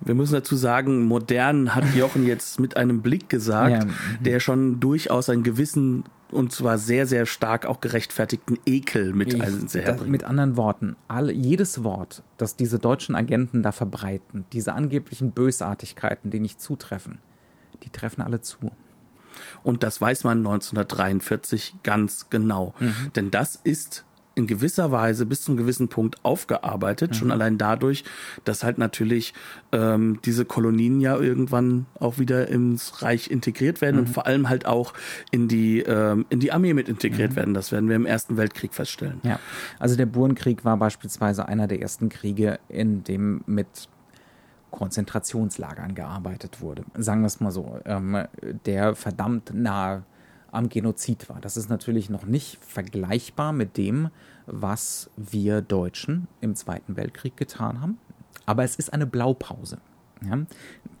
Wir 0.00 0.14
müssen 0.14 0.34
dazu 0.34 0.56
sagen, 0.56 1.04
modern 1.04 1.74
hat 1.74 1.84
Jochen 1.96 2.26
jetzt 2.26 2.60
mit 2.60 2.76
einem 2.76 3.02
Blick 3.02 3.28
gesagt, 3.28 3.70
ja. 3.70 3.84
Mhm. 3.84 3.94
der 4.20 4.40
schon 4.40 4.80
durchaus 4.80 5.28
einen 5.28 5.42
gewissen 5.42 6.04
und 6.30 6.52
zwar 6.52 6.78
sehr, 6.78 7.06
sehr 7.06 7.26
stark 7.26 7.64
auch 7.66 7.80
gerechtfertigten 7.80 8.58
Ekel 8.66 9.14
mit 9.14 9.32
ich, 9.32 9.40
das, 9.40 10.06
Mit 10.06 10.24
anderen 10.24 10.56
Worten, 10.56 10.96
alle, 11.08 11.32
jedes 11.32 11.84
Wort, 11.84 12.22
das 12.36 12.54
diese 12.54 12.78
deutschen 12.78 13.14
Agenten 13.14 13.62
da 13.62 13.72
verbreiten, 13.72 14.44
diese 14.52 14.74
angeblichen 14.74 15.32
Bösartigkeiten, 15.32 16.30
die 16.30 16.40
nicht 16.40 16.60
zutreffen, 16.60 17.18
die 17.82 17.90
treffen 17.90 18.22
alle 18.22 18.40
zu. 18.40 18.72
Und 19.62 19.82
das 19.82 20.00
weiß 20.00 20.24
man 20.24 20.38
1943 20.38 21.76
ganz 21.82 22.28
genau. 22.30 22.74
Mhm. 22.80 23.12
Denn 23.14 23.30
das 23.30 23.56
ist 23.56 24.04
in 24.38 24.46
gewisser 24.46 24.92
Weise 24.92 25.26
bis 25.26 25.42
zum 25.42 25.56
gewissen 25.56 25.88
Punkt 25.88 26.24
aufgearbeitet, 26.24 27.10
mhm. 27.10 27.14
schon 27.14 27.30
allein 27.32 27.58
dadurch, 27.58 28.04
dass 28.44 28.62
halt 28.62 28.78
natürlich 28.78 29.34
ähm, 29.72 30.20
diese 30.24 30.44
Kolonien 30.44 31.00
ja 31.00 31.18
irgendwann 31.18 31.86
auch 31.98 32.18
wieder 32.18 32.46
ins 32.46 33.02
Reich 33.02 33.32
integriert 33.32 33.80
werden 33.80 33.96
mhm. 33.96 34.02
und 34.02 34.08
vor 34.08 34.26
allem 34.26 34.48
halt 34.48 34.64
auch 34.64 34.94
in 35.32 35.48
die 35.48 35.80
ähm, 35.80 36.24
in 36.30 36.38
die 36.38 36.52
Armee 36.52 36.72
mit 36.72 36.88
integriert 36.88 37.32
mhm. 37.32 37.36
werden. 37.36 37.54
Das 37.54 37.72
werden 37.72 37.88
wir 37.88 37.96
im 37.96 38.06
Ersten 38.06 38.36
Weltkrieg 38.36 38.74
feststellen. 38.74 39.20
Ja, 39.24 39.40
also 39.80 39.96
der 39.96 40.06
Burenkrieg 40.06 40.64
war 40.64 40.76
beispielsweise 40.76 41.48
einer 41.48 41.66
der 41.66 41.82
ersten 41.82 42.08
Kriege, 42.08 42.60
in 42.68 43.02
dem 43.02 43.42
mit 43.46 43.88
Konzentrationslagern 44.70 45.94
gearbeitet 45.94 46.60
wurde. 46.60 46.84
Sagen 46.94 47.22
wir 47.22 47.26
es 47.26 47.40
mal 47.40 47.50
so, 47.50 47.78
ähm, 47.84 48.24
der 48.66 48.94
verdammt 48.94 49.52
nah 49.54 50.02
am 50.50 50.68
Genozid 50.68 51.28
war. 51.28 51.40
Das 51.40 51.56
ist 51.56 51.68
natürlich 51.68 52.10
noch 52.10 52.24
nicht 52.24 52.58
vergleichbar 52.64 53.52
mit 53.52 53.76
dem, 53.76 54.08
was 54.46 55.10
wir 55.16 55.60
Deutschen 55.60 56.26
im 56.40 56.54
Zweiten 56.54 56.96
Weltkrieg 56.96 57.36
getan 57.36 57.80
haben. 57.80 57.98
Aber 58.46 58.64
es 58.64 58.76
ist 58.76 58.92
eine 58.92 59.06
Blaupause. 59.06 59.78
Ja? 60.24 60.38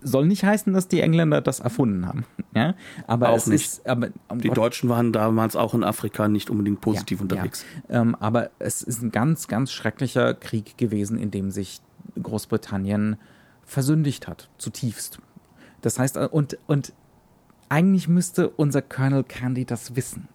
Soll 0.00 0.26
nicht 0.26 0.44
heißen, 0.44 0.72
dass 0.72 0.88
die 0.88 1.00
Engländer 1.00 1.40
das 1.40 1.60
erfunden 1.60 2.06
haben. 2.06 2.24
Ja? 2.54 2.74
Aber 3.06 3.30
auch 3.30 3.38
es 3.38 3.46
nicht. 3.46 3.66
Ist, 3.66 3.86
aber, 3.86 4.08
um 4.28 4.40
die 4.40 4.48
Gott, 4.48 4.58
Deutschen 4.58 4.88
waren 4.88 5.12
damals 5.12 5.56
auch 5.56 5.74
in 5.74 5.82
Afrika 5.82 6.28
nicht 6.28 6.50
unbedingt 6.50 6.80
positiv 6.80 7.18
ja, 7.18 7.22
unterwegs. 7.22 7.64
Ähm, 7.88 8.14
aber 8.20 8.50
es 8.58 8.82
ist 8.82 9.02
ein 9.02 9.10
ganz, 9.10 9.48
ganz 9.48 9.72
schrecklicher 9.72 10.34
Krieg 10.34 10.76
gewesen, 10.76 11.18
in 11.18 11.30
dem 11.30 11.50
sich 11.50 11.80
Großbritannien 12.20 13.16
versündigt 13.68 14.26
hat, 14.26 14.48
zutiefst. 14.58 15.20
Das 15.82 15.98
heißt, 15.98 16.16
äh, 16.16 16.28
und, 16.30 16.58
und 16.66 16.92
eigentlich 17.68 18.08
müsste 18.08 18.48
unser 18.48 18.82
Colonel 18.82 19.22
Candy 19.22 19.64
das 19.64 19.94
wissen. 19.94 20.28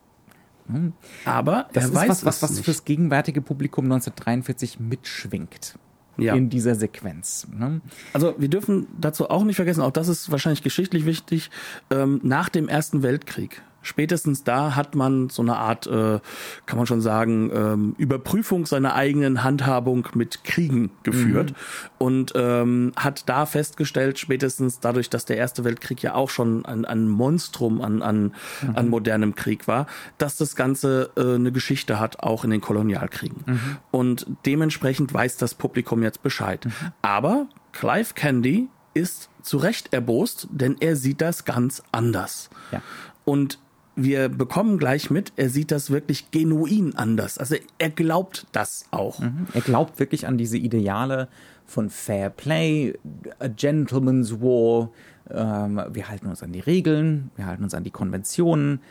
Hm? 0.67 0.93
Aber 1.25 1.67
das 1.73 1.85
ist 1.85 1.95
was, 1.95 2.23
was, 2.23 2.41
was 2.41 2.59
fürs 2.61 2.85
gegenwärtige 2.85 3.41
Publikum 3.41 3.85
1943 3.85 4.79
mitschwingt. 4.79 5.77
Ja. 6.15 6.35
in 6.35 6.47
dieser 6.47 6.75
Sequenz. 6.75 7.47
Ne? 7.51 7.81
Also 8.13 8.35
wir 8.37 8.47
dürfen 8.47 8.85
dazu 9.01 9.31
auch 9.31 9.43
nicht 9.43 9.55
vergessen, 9.55 9.81
auch 9.81 9.89
das 9.89 10.07
ist 10.07 10.29
wahrscheinlich 10.29 10.61
geschichtlich 10.61 11.07
wichtig, 11.07 11.49
ähm, 11.89 12.19
nach 12.21 12.49
dem 12.49 12.69
Ersten 12.69 13.01
Weltkrieg 13.01 13.63
spätestens 13.83 14.43
da 14.43 14.75
hat 14.75 14.95
man 14.95 15.29
so 15.29 15.41
eine 15.41 15.57
Art, 15.57 15.85
äh, 15.85 16.19
kann 16.65 16.77
man 16.77 16.87
schon 16.87 17.01
sagen, 17.01 17.51
ähm, 17.53 17.95
Überprüfung 17.97 18.65
seiner 18.65 18.95
eigenen 18.95 19.43
Handhabung 19.43 20.07
mit 20.15 20.43
Kriegen 20.43 20.91
geführt 21.03 21.51
mhm. 21.51 21.55
und 21.99 22.33
ähm, 22.35 22.93
hat 22.95 23.29
da 23.29 23.45
festgestellt, 23.45 24.17
spätestens 24.17 24.79
dadurch, 24.79 25.09
dass 25.09 25.25
der 25.25 25.37
Erste 25.37 25.63
Weltkrieg 25.63 26.01
ja 26.01 26.15
auch 26.15 26.29
schon 26.29 26.65
ein, 26.65 26.85
ein 26.85 27.07
Monstrum 27.07 27.81
an, 27.81 28.01
an, 28.01 28.33
mhm. 28.61 28.75
an 28.75 28.89
modernem 28.89 29.35
Krieg 29.35 29.67
war, 29.67 29.85
dass 30.17 30.37
das 30.37 30.55
Ganze 30.55 31.11
äh, 31.15 31.35
eine 31.35 31.51
Geschichte 31.51 31.99
hat, 31.99 32.21
auch 32.21 32.43
in 32.43 32.49
den 32.49 32.61
Kolonialkriegen. 32.61 33.43
Mhm. 33.45 33.77
Und 33.91 34.25
dementsprechend 34.45 35.13
weiß 35.13 35.37
das 35.37 35.53
Publikum 35.53 36.01
jetzt 36.01 36.23
Bescheid. 36.23 36.65
Mhm. 36.65 36.71
Aber 37.01 37.47
Clive 37.73 38.13
Candy 38.15 38.69
ist 38.93 39.29
zu 39.41 39.57
Recht 39.57 39.93
erbost, 39.93 40.47
denn 40.51 40.77
er 40.79 40.95
sieht 40.95 41.21
das 41.21 41.45
ganz 41.45 41.83
anders. 41.91 42.49
Ja. 42.71 42.81
Und 43.25 43.59
wir 43.95 44.29
bekommen 44.29 44.77
gleich 44.77 45.09
mit, 45.09 45.33
er 45.35 45.49
sieht 45.49 45.71
das 45.71 45.91
wirklich 45.91 46.31
genuin 46.31 46.95
anders. 46.95 47.37
Also 47.37 47.55
er 47.77 47.89
glaubt 47.89 48.47
das 48.51 48.85
auch. 48.91 49.19
Mhm. 49.19 49.47
Er 49.53 49.61
glaubt 49.61 49.99
wirklich 49.99 50.27
an 50.27 50.37
diese 50.37 50.57
Ideale 50.57 51.27
von 51.65 51.89
Fair 51.89 52.29
Play, 52.29 52.97
a 53.39 53.47
Gentleman's 53.47 54.41
War. 54.41 54.89
Ähm, 55.29 55.81
wir 55.91 56.09
halten 56.09 56.27
uns 56.27 56.43
an 56.43 56.51
die 56.51 56.59
Regeln, 56.59 57.31
wir 57.35 57.45
halten 57.45 57.63
uns 57.63 57.73
an 57.73 57.83
die 57.83 57.91
Konventionen. 57.91 58.81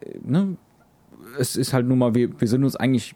Äh, 0.00 0.18
ne? 0.24 0.56
Es 1.38 1.56
ist 1.56 1.72
halt 1.72 1.86
nun 1.86 1.98
mal, 1.98 2.14
wir, 2.14 2.40
wir 2.40 2.48
sind 2.48 2.64
uns 2.64 2.76
eigentlich 2.76 3.14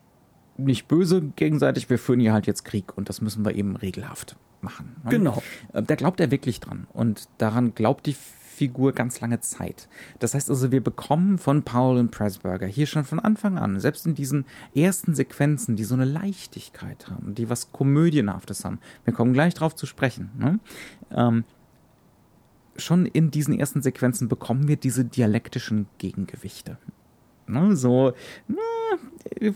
nicht 0.57 0.89
böse 0.89 1.23
gegenseitig, 1.37 1.89
wir 1.89 1.99
führen 1.99 2.21
hier 2.21 2.33
halt 2.33 2.47
jetzt 2.47 2.65
Krieg 2.65 2.97
und 2.97 3.09
das 3.09 3.21
müssen 3.21 3.45
wir 3.45 3.55
eben 3.55 3.77
regelhaft 3.77 4.37
machen. 4.61 4.97
Ne? 5.05 5.11
Genau. 5.11 5.43
Äh, 5.73 5.83
da 5.83 5.95
glaubt 5.95 6.21
er 6.21 6.31
wirklich 6.31 6.61
dran 6.61 6.87
und 6.93 7.29
daran 7.39 7.75
glaubt 7.75 8.07
die 8.07 8.17
Figur 8.61 8.93
ganz 8.93 9.23
lange 9.23 9.41
Zeit. 9.41 9.89
Das 10.19 10.35
heißt 10.35 10.51
also, 10.51 10.71
wir 10.71 10.83
bekommen 10.83 11.39
von 11.39 11.63
Paul 11.63 11.97
und 11.97 12.11
Pressburger 12.11 12.67
hier 12.67 12.85
schon 12.85 13.05
von 13.05 13.19
Anfang 13.19 13.57
an, 13.57 13.81
selbst 13.81 14.05
in 14.05 14.15
diesen 14.15 14.45
ersten 14.75 15.15
Sequenzen, 15.15 15.77
die 15.77 15.85
so 15.85 15.95
eine 15.95 16.05
Leichtigkeit 16.05 17.09
haben, 17.09 17.35
die 17.35 17.49
was 17.49 17.73
Komödienhaftes 17.73 18.67
haben. 18.67 18.79
Wir 19.05 19.15
kommen 19.15 19.33
gleich 19.33 19.55
drauf 19.55 19.75
zu 19.75 19.87
sprechen. 19.87 20.29
Ne? 20.37 20.61
Ähm, 21.11 21.45
schon 22.77 23.07
in 23.07 23.31
diesen 23.31 23.59
ersten 23.59 23.81
Sequenzen 23.81 24.29
bekommen 24.29 24.69
wir 24.69 24.77
diese 24.77 25.07
dialektischen 25.07 25.87
Gegengewichte. 25.97 26.77
Ne, 27.47 27.75
so, 27.75 28.13
na, 28.47 28.59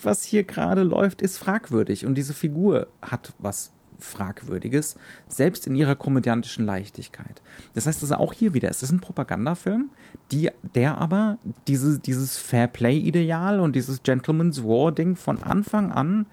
was 0.02 0.24
hier 0.24 0.44
gerade 0.44 0.82
läuft, 0.82 1.20
ist 1.20 1.36
fragwürdig 1.36 2.06
und 2.06 2.14
diese 2.14 2.32
Figur 2.32 2.86
hat 3.02 3.34
was 3.38 3.73
Fragwürdiges, 3.98 4.96
selbst 5.28 5.66
in 5.66 5.74
ihrer 5.74 5.94
komödiantischen 5.96 6.66
Leichtigkeit. 6.66 7.42
Das 7.74 7.86
heißt 7.86 8.02
also 8.02 8.16
auch 8.16 8.32
hier 8.32 8.54
wieder, 8.54 8.70
es 8.70 8.82
ist 8.82 8.90
ein 8.90 9.00
Propagandafilm, 9.00 9.90
die, 10.32 10.50
der 10.74 10.98
aber 10.98 11.38
diese, 11.66 11.98
dieses 11.98 12.36
Fairplay-Ideal 12.36 13.60
und 13.60 13.76
dieses 13.76 14.02
Gentleman's 14.02 14.62
War-Ding 14.62 15.16
von 15.16 15.42
Anfang 15.42 15.92
an 15.92 16.26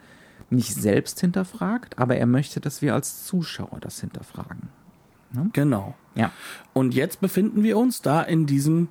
nicht 0.49 0.73
selbst 0.73 1.19
hinterfragt, 1.19 1.97
aber 1.97 2.17
er 2.17 2.25
möchte, 2.25 2.59
dass 2.59 2.81
wir 2.81 2.93
als 2.93 3.25
Zuschauer 3.25 3.79
das 3.79 4.01
hinterfragen. 4.01 4.69
Ne? 5.31 5.49
Genau. 5.53 5.95
Ja. 6.15 6.31
Und 6.73 6.93
jetzt 6.93 7.21
befinden 7.21 7.63
wir 7.63 7.77
uns 7.77 8.01
da 8.01 8.21
in 8.21 8.45
diesem 8.45 8.89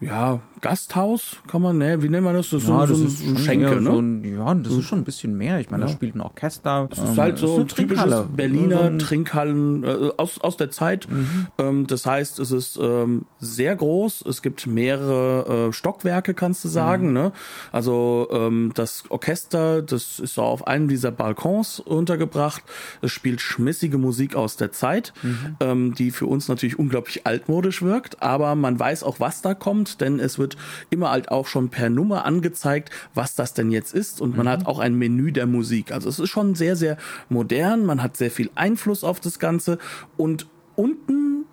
ja, 0.00 0.40
Gasthaus 0.64 1.36
kann 1.46 1.60
man, 1.60 1.76
ne, 1.76 2.02
wie 2.02 2.08
nennt 2.08 2.24
man 2.24 2.32
das? 2.32 2.48
Das, 2.48 2.66
ja, 2.66 2.86
so, 2.86 2.94
ist 2.94 3.22
ein 3.22 3.36
Schenke, 3.36 3.82
ne? 3.82 3.82
So 3.82 3.98
ein, 4.00 4.24
ja, 4.24 4.54
das 4.54 4.72
ist 4.72 4.86
schon 4.86 5.00
ein 5.00 5.04
bisschen 5.04 5.36
mehr. 5.36 5.60
Ich 5.60 5.70
meine, 5.70 5.82
ja. 5.82 5.88
da 5.88 5.92
spielt 5.92 6.14
ein 6.14 6.22
Orchester. 6.22 6.86
Das 6.88 7.00
ist 7.00 7.10
ähm, 7.10 7.16
halt 7.18 7.36
so 7.36 7.58
ein 7.58 7.68
typisches 7.68 8.24
Berliner 8.34 8.88
mhm. 8.88 8.98
Trinkhallen 8.98 9.84
äh, 9.84 10.10
aus, 10.16 10.40
aus 10.40 10.56
der 10.56 10.70
Zeit. 10.70 11.06
Mhm. 11.10 11.48
Ähm, 11.58 11.86
das 11.86 12.06
heißt, 12.06 12.38
es 12.38 12.50
ist 12.50 12.78
ähm, 12.80 13.26
sehr 13.40 13.76
groß. 13.76 14.24
Es 14.26 14.40
gibt 14.40 14.66
mehrere 14.66 15.68
äh, 15.68 15.72
Stockwerke, 15.74 16.32
kannst 16.32 16.64
du 16.64 16.68
sagen, 16.68 17.08
mhm. 17.08 17.12
ne? 17.12 17.32
Also 17.70 18.28
ähm, 18.32 18.72
das 18.74 19.04
Orchester, 19.10 19.82
das 19.82 20.18
ist 20.18 20.32
so 20.32 20.44
auf 20.44 20.66
einem 20.66 20.88
dieser 20.88 21.10
Balkons 21.10 21.78
untergebracht. 21.78 22.62
Es 23.02 23.12
spielt 23.12 23.42
schmissige 23.42 23.98
Musik 23.98 24.34
aus 24.34 24.56
der 24.56 24.72
Zeit, 24.72 25.12
mhm. 25.22 25.56
ähm, 25.60 25.94
die 25.94 26.10
für 26.10 26.24
uns 26.24 26.48
natürlich 26.48 26.78
unglaublich 26.78 27.26
altmodisch 27.26 27.82
wirkt, 27.82 28.22
aber 28.22 28.54
man 28.54 28.80
weiß 28.80 29.02
auch, 29.02 29.20
was 29.20 29.42
da 29.42 29.52
kommt 29.52 30.00
denn 30.00 30.20
es 30.20 30.38
wird 30.38 30.53
immer 30.90 31.10
halt 31.10 31.30
auch 31.30 31.46
schon 31.46 31.68
per 31.68 31.90
Nummer 31.90 32.24
angezeigt, 32.24 32.90
was 33.14 33.34
das 33.34 33.54
denn 33.54 33.70
jetzt 33.70 33.94
ist 33.94 34.20
und 34.20 34.36
man 34.36 34.46
mhm. 34.46 34.50
hat 34.50 34.66
auch 34.66 34.78
ein 34.78 34.94
Menü 34.94 35.32
der 35.32 35.46
Musik. 35.46 35.92
Also 35.92 36.08
es 36.08 36.18
ist 36.18 36.30
schon 36.30 36.54
sehr, 36.54 36.76
sehr 36.76 36.96
modern, 37.28 37.84
man 37.84 38.02
hat 38.02 38.16
sehr 38.16 38.30
viel 38.30 38.50
Einfluss 38.54 39.04
auf 39.04 39.20
das 39.20 39.38
Ganze 39.38 39.78
und 40.16 40.46
unten 40.76 41.44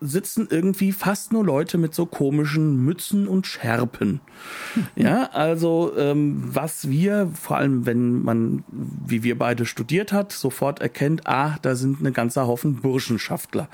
sitzen 0.00 0.46
irgendwie 0.50 0.92
fast 0.92 1.32
nur 1.32 1.44
Leute 1.44 1.78
mit 1.78 1.94
so 1.94 2.06
komischen 2.06 2.84
Mützen 2.84 3.26
und 3.26 3.46
Schärpen. 3.46 4.20
Ja, 4.94 5.30
also 5.32 5.92
ähm, 5.96 6.42
was 6.44 6.88
wir, 6.88 7.30
vor 7.34 7.56
allem 7.56 7.86
wenn 7.86 8.22
man, 8.22 8.64
wie 8.68 9.22
wir 9.22 9.38
beide 9.38 9.64
studiert 9.64 10.12
hat, 10.12 10.32
sofort 10.32 10.80
erkennt, 10.80 11.26
ah, 11.26 11.56
da 11.62 11.74
sind 11.74 12.00
eine 12.00 12.12
ganze 12.12 12.46
Haufen 12.46 12.76
Burschenschaftler 12.76 13.68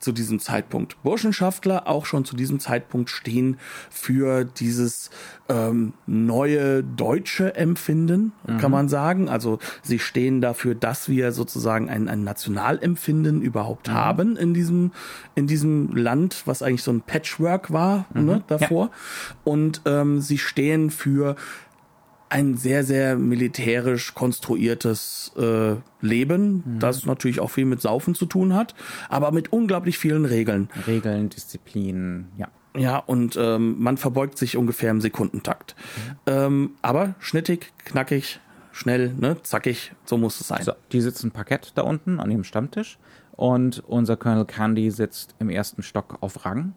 zu 0.00 0.12
diesem 0.12 0.40
Zeitpunkt. 0.40 1.00
Burschenschaftler 1.02 1.86
auch 1.86 2.06
schon 2.06 2.24
zu 2.24 2.34
diesem 2.34 2.58
Zeitpunkt 2.58 3.10
stehen 3.10 3.58
für 3.90 4.44
dieses 4.44 5.10
ähm, 5.48 5.92
neue 6.06 6.82
deutsche 6.82 7.54
Empfinden, 7.54 8.32
mhm. 8.46 8.58
kann 8.58 8.70
man 8.70 8.88
sagen. 8.88 9.28
Also 9.28 9.58
sie 9.82 9.98
stehen 9.98 10.40
dafür, 10.40 10.74
dass 10.74 11.08
wir 11.08 11.32
sozusagen 11.32 11.88
ein, 11.88 12.08
ein 12.08 12.24
Nationalempfinden 12.24 13.42
überhaupt 13.42 13.88
mhm. 13.88 13.92
haben 13.92 14.36
in 14.36 14.54
diesem, 14.54 14.92
in 15.34 15.46
diesem 15.46 15.94
Land, 15.94 16.42
was 16.46 16.62
eigentlich 16.62 16.82
so 16.82 16.92
ein 16.92 17.02
Patchwork 17.02 17.72
war 17.72 18.06
mhm. 18.14 18.24
ne, 18.24 18.44
davor. 18.46 18.86
Ja. 18.86 18.92
Und 19.44 19.82
ähm, 19.84 20.20
sie 20.20 20.38
stehen 20.38 20.90
für 20.90 21.36
ein 22.30 22.56
sehr, 22.56 22.84
sehr 22.84 23.16
militärisch 23.16 24.14
konstruiertes 24.14 25.32
äh, 25.36 25.74
Leben, 26.00 26.62
mhm. 26.64 26.78
das 26.78 27.04
natürlich 27.04 27.40
auch 27.40 27.50
viel 27.50 27.64
mit 27.64 27.82
Saufen 27.82 28.14
zu 28.14 28.24
tun 28.24 28.54
hat, 28.54 28.74
aber 29.08 29.32
mit 29.32 29.52
unglaublich 29.52 29.98
vielen 29.98 30.24
Regeln. 30.24 30.70
Regeln, 30.86 31.28
Disziplin, 31.28 32.28
ja. 32.38 32.48
Ja, 32.76 32.98
und 32.98 33.36
ähm, 33.36 33.80
man 33.80 33.96
verbeugt 33.96 34.38
sich 34.38 34.56
ungefähr 34.56 34.92
im 34.92 35.00
Sekundentakt. 35.00 35.74
Mhm. 35.76 36.16
Ähm, 36.26 36.70
aber 36.82 37.16
schnittig, 37.18 37.72
knackig, 37.84 38.38
schnell, 38.70 39.12
ne, 39.12 39.42
zackig, 39.42 39.92
so 40.04 40.16
muss 40.16 40.40
es 40.40 40.46
sein. 40.46 40.62
So, 40.62 40.72
die 40.92 41.00
sitzen 41.00 41.32
Parkett 41.32 41.72
da 41.74 41.82
unten 41.82 42.20
an 42.20 42.30
ihrem 42.30 42.44
Stammtisch 42.44 42.98
und 43.32 43.82
unser 43.88 44.16
Colonel 44.16 44.44
Candy 44.44 44.90
sitzt 44.92 45.34
im 45.40 45.50
ersten 45.50 45.82
Stock 45.82 46.18
auf 46.20 46.44
Rang. 46.44 46.74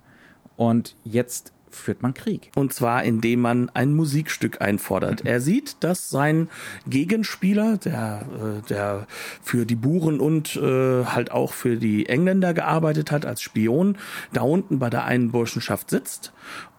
Und 0.56 0.96
jetzt 1.04 1.54
führt 1.76 2.02
man 2.02 2.14
Krieg. 2.14 2.52
Und 2.56 2.74
zwar, 2.74 3.04
indem 3.04 3.42
man 3.42 3.70
ein 3.70 3.94
Musikstück 3.94 4.62
einfordert. 4.62 5.24
Er 5.34 5.42
sieht, 5.42 5.84
dass 5.84 6.10
sein 6.10 6.48
Gegenspieler, 6.86 7.78
der, 7.78 8.26
äh, 8.38 8.68
der 8.70 9.08
für 9.42 9.66
die 9.66 9.76
Buren 9.76 10.20
und 10.20 10.56
äh, 10.56 11.06
halt 11.06 11.32
auch 11.32 11.54
für 11.54 11.78
die 11.78 12.08
Engländer 12.08 12.54
gearbeitet 12.54 13.12
hat 13.12 13.26
als 13.26 13.42
Spion, 13.42 13.98
da 14.32 14.42
unten 14.42 14.78
bei 14.80 14.90
der 14.90 15.06
einen 15.06 15.32
Burschenschaft 15.32 15.90
sitzt 15.90 16.34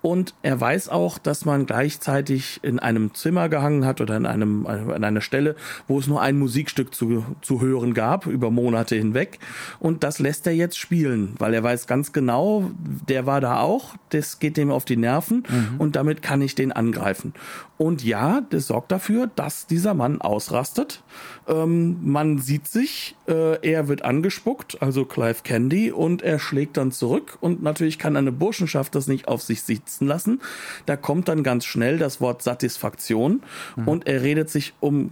und 0.05 0.35
er 0.43 0.61
weiß 0.61 0.90
auch, 0.90 1.17
dass 1.17 1.47
man 1.47 1.64
gleichzeitig 1.64 2.61
in 2.62 2.79
einem 2.79 3.14
Zimmer 3.14 3.49
gehangen 3.49 3.87
hat 3.87 4.03
oder 4.03 4.19
in 4.19 4.27
einem 4.27 4.67
an 4.67 5.03
einer 5.03 5.23
Stelle, 5.23 5.57
wo 5.88 5.99
es 5.99 6.07
nur 6.07 6.21
ein 6.21 6.38
Musikstück 6.38 6.95
zu, 6.95 7.25
zu 7.40 7.62
hören 7.62 7.95
gab 7.95 8.27
über 8.27 8.51
Monate 8.51 8.97
hinweg. 8.97 9.38
Und 9.81 10.05
das 10.05 10.19
lässt 10.19 10.47
er 10.47 10.53
jetzt 10.53 10.77
spielen, 10.77 11.37
weil 11.38 11.55
er 11.55 11.62
weiß 11.62 11.87
ganz 11.87 12.12
genau, 12.12 12.71
der 13.09 13.25
war 13.25 13.40
da 13.40 13.61
auch. 13.61 13.95
Das 14.11 14.40
geht 14.40 14.59
dem 14.59 14.71
auf 14.71 14.85
die 14.85 14.99
Nerven 14.99 15.45
mhm. 15.49 15.81
und 15.81 15.97
damit 15.97 16.21
kann 16.21 16.43
ich 16.43 16.55
den 16.55 16.71
angreifen. 16.71 17.33
Und 17.79 18.05
ja, 18.05 18.43
das 18.51 18.67
sorgt 18.67 18.93
dafür, 18.93 19.31
dass 19.35 19.67
dieser 19.67 19.95
Mann 19.95 20.21
ausrastet. 20.21 21.03
Ähm, 21.46 21.98
man 22.02 22.38
sieht 22.38 22.68
sich, 22.68 23.16
äh, 23.28 23.59
er 23.61 23.88
wird 23.88 24.02
angespuckt, 24.02 24.80
also 24.80 25.04
Clive 25.04 25.42
Candy, 25.42 25.92
und 25.92 26.22
er 26.22 26.38
schlägt 26.38 26.76
dann 26.76 26.92
zurück. 26.92 27.38
Und 27.40 27.62
natürlich 27.62 27.98
kann 27.98 28.16
eine 28.16 28.33
Burschenschaft 28.33 28.94
das 28.94 29.07
nicht 29.07 29.28
auf 29.28 29.42
sich 29.42 29.62
sitzen 29.62 30.07
lassen. 30.07 30.40
Da 30.87 30.96
kommt 30.96 31.28
dann 31.28 31.42
ganz 31.42 31.64
schnell 31.64 31.98
das 31.98 32.20
Wort 32.20 32.42
Satisfaktion 32.42 33.42
mhm. 33.76 33.88
und 33.88 34.07
er 34.07 34.22
redet 34.22 34.50
sich 34.50 34.74
um 34.80 35.11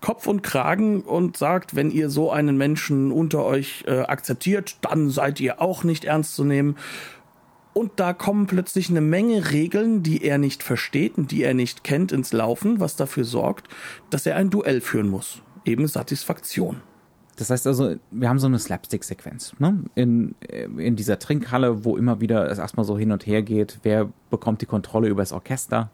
Kopf 0.00 0.26
und 0.26 0.42
Kragen 0.42 1.02
und 1.02 1.36
sagt, 1.36 1.74
wenn 1.74 1.90
ihr 1.90 2.10
so 2.10 2.30
einen 2.30 2.58
Menschen 2.58 3.12
unter 3.12 3.44
euch 3.44 3.84
äh, 3.86 4.00
akzeptiert, 4.00 4.76
dann 4.82 5.08
seid 5.08 5.40
ihr 5.40 5.62
auch 5.62 5.84
nicht 5.84 6.04
ernst 6.04 6.34
zu 6.34 6.44
nehmen. 6.44 6.76
Und 7.72 7.92
da 7.96 8.12
kommen 8.12 8.46
plötzlich 8.46 8.90
eine 8.90 9.00
Menge 9.00 9.52
Regeln, 9.52 10.02
die 10.02 10.24
er 10.24 10.38
nicht 10.38 10.62
versteht 10.62 11.16
und 11.16 11.30
die 11.30 11.44
er 11.44 11.54
nicht 11.54 11.84
kennt, 11.84 12.12
ins 12.12 12.32
Laufen, 12.32 12.80
was 12.80 12.96
dafür 12.96 13.24
sorgt, 13.24 13.68
dass 14.10 14.26
er 14.26 14.36
ein 14.36 14.50
Duell 14.50 14.80
führen 14.80 15.08
muss. 15.08 15.40
Eben 15.64 15.86
Satisfaktion. 15.86 16.82
Das 17.36 17.48
heißt 17.48 17.66
also, 17.66 17.96
wir 18.10 18.28
haben 18.28 18.38
so 18.38 18.46
eine 18.46 18.58
Slapstick-Sequenz 18.58 19.54
ne? 19.58 19.82
in, 19.94 20.34
in 20.76 20.94
dieser 20.96 21.18
Trinkhalle, 21.18 21.84
wo 21.84 21.96
immer 21.96 22.20
wieder 22.20 22.50
es 22.50 22.58
erstmal 22.58 22.84
so 22.84 22.98
hin 22.98 23.12
und 23.12 23.26
her 23.26 23.42
geht, 23.42 23.78
wer 23.82 24.10
bekommt 24.28 24.60
die 24.60 24.66
Kontrolle 24.66 25.08
über 25.08 25.22
das 25.22 25.32
Orchester, 25.32 25.90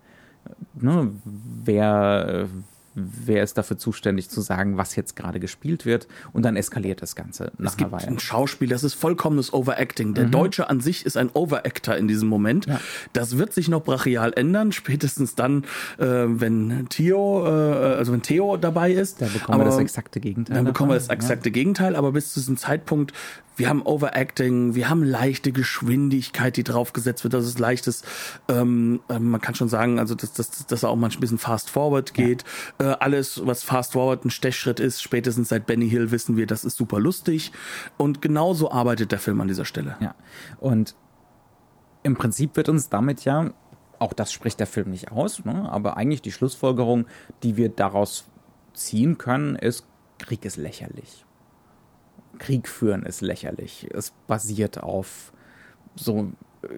ne? 0.75 1.13
wer, 1.25 2.49
wer 2.97 3.43
ist 3.43 3.59
dafür 3.59 3.77
zuständig 3.77 4.31
zu 4.31 4.41
sagen, 4.41 4.79
was 4.79 4.97
jetzt 4.97 5.17
gerade 5.17 5.39
gespielt 5.39 5.85
wird 5.85 6.09
und 6.33 6.45
dann 6.45 6.57
eskaliert 6.57 7.03
das 7.03 7.15
Ganze 7.15 7.53
nach 7.59 7.73
es 7.73 7.77
gibt 7.77 7.93
Weile. 7.93 8.09
ein 8.09 8.19
Schauspiel, 8.19 8.69
das 8.69 8.83
ist 8.85 8.95
vollkommenes 8.95 9.53
Overacting. 9.53 10.15
Der 10.15 10.27
mhm. 10.27 10.31
Deutsche 10.31 10.71
an 10.71 10.81
sich 10.81 11.05
ist 11.05 11.17
ein 11.17 11.31
Overactor 11.33 11.95
in 11.97 12.09
diesem 12.09 12.29
Moment. 12.29 12.67
Ja. 12.67 12.81
Das 13.13 13.37
wird 13.37 13.53
sich 13.53 13.69
noch 13.69 13.83
brachial 13.83 14.33
ändern, 14.35 14.73
spätestens 14.73 15.35
dann, 15.35 15.65
äh, 15.99 16.07
wenn 16.07 16.87
Theo, 16.89 17.47
äh, 17.47 17.51
also 17.97 18.13
wenn 18.13 18.23
Theo 18.23 18.57
dabei 18.57 18.93
ist. 18.93 19.21
Da 19.21 19.27
bekommen 19.27 19.61
aber, 19.61 19.65
wir 19.65 19.71
das 19.71 19.79
exakte 19.79 20.19
Gegenteil. 20.19 20.57
Dann 20.57 20.65
bekommen 20.65 20.91
wir 20.91 20.95
das 20.95 21.09
exakte 21.09 21.51
ja. 21.51 21.53
Gegenteil, 21.53 21.97
aber 21.97 22.13
bis 22.13 22.33
zu 22.33 22.41
diesem 22.41 22.57
Zeitpunkt 22.57 23.13
wir 23.57 23.69
haben 23.71 23.83
Overacting, 23.83 24.75
wir 24.75 24.89
haben 24.89 25.03
leichte 25.03 25.51
Geschwindigkeit, 25.51 26.57
die 26.57 26.65
draufgesetzt 26.65 27.25
wird, 27.25 27.35
dass 27.35 27.45
es 27.47 27.59
leichtes, 27.59 28.03
ähm, 28.49 29.01
ähm, 29.09 29.31
man 29.31 29.41
kann 29.41 29.55
schon 29.55 29.69
sagen, 29.69 29.99
also 29.99 30.15
dass, 30.15 30.33
dass, 30.35 30.67
dass 30.67 30.83
er 30.83 30.91
auch 30.91 30.97
manchmal 30.97 31.19
ein 31.19 31.21
bisschen 31.23 31.39
fast 31.39 31.71
forward 31.71 32.15
geht. 32.15 32.45
Ja. 32.81 32.86
Äh, 32.87 32.97
alles, 33.01 33.45
was 33.45 33.65
fast 33.65 33.93
forward 33.93 34.25
ein 34.25 34.31
Stechschritt 34.31 34.79
ist, 34.79 35.03
spätestens 35.03 35.49
seit 35.49 35.67
Benny 35.67 35.89
Hill 35.89 36.11
wissen 36.11 36.37
wir, 36.37 36.47
das 36.47 36.65
ist 36.65 36.77
super 36.77 37.01
lustig. 37.01 37.53
Und 37.97 38.23
genauso 38.23 38.71
arbeitet 38.71 39.13
der 39.13 39.19
Film 39.19 39.41
an 39.41 39.49
dieser 39.49 39.65
Stelle. 39.65 39.97
Ja. 40.01 40.15
Und 40.59 40.95
im 42.03 42.17
Prinzip 42.17 42.57
wird 42.57 42.69
uns 42.69 42.89
damit 42.89 43.25
ja, 43.25 43.53
auch 43.99 44.13
das 44.13 44.33
spricht 44.33 44.61
der 44.61 44.67
Film 44.67 44.91
nicht 44.91 45.11
aus, 45.11 45.45
ne? 45.45 45.69
aber 45.71 45.97
eigentlich 45.97 46.23
die 46.23 46.31
Schlussfolgerung, 46.31 47.07
die 47.43 47.57
wir 47.57 47.71
daraus 47.71 48.27
ziehen 48.75 49.19
können, 49.19 49.57
ist, 49.57 49.87
Krieg 50.19 50.45
ist 50.45 50.57
lächerlich. 50.57 51.25
Krieg 52.39 52.69
führen 52.69 53.05
ist 53.05 53.23
lächerlich. 53.23 53.89
Es 53.93 54.13
basiert 54.27 54.83
auf 54.83 55.33
so 55.97 56.31
äh, 56.63 56.69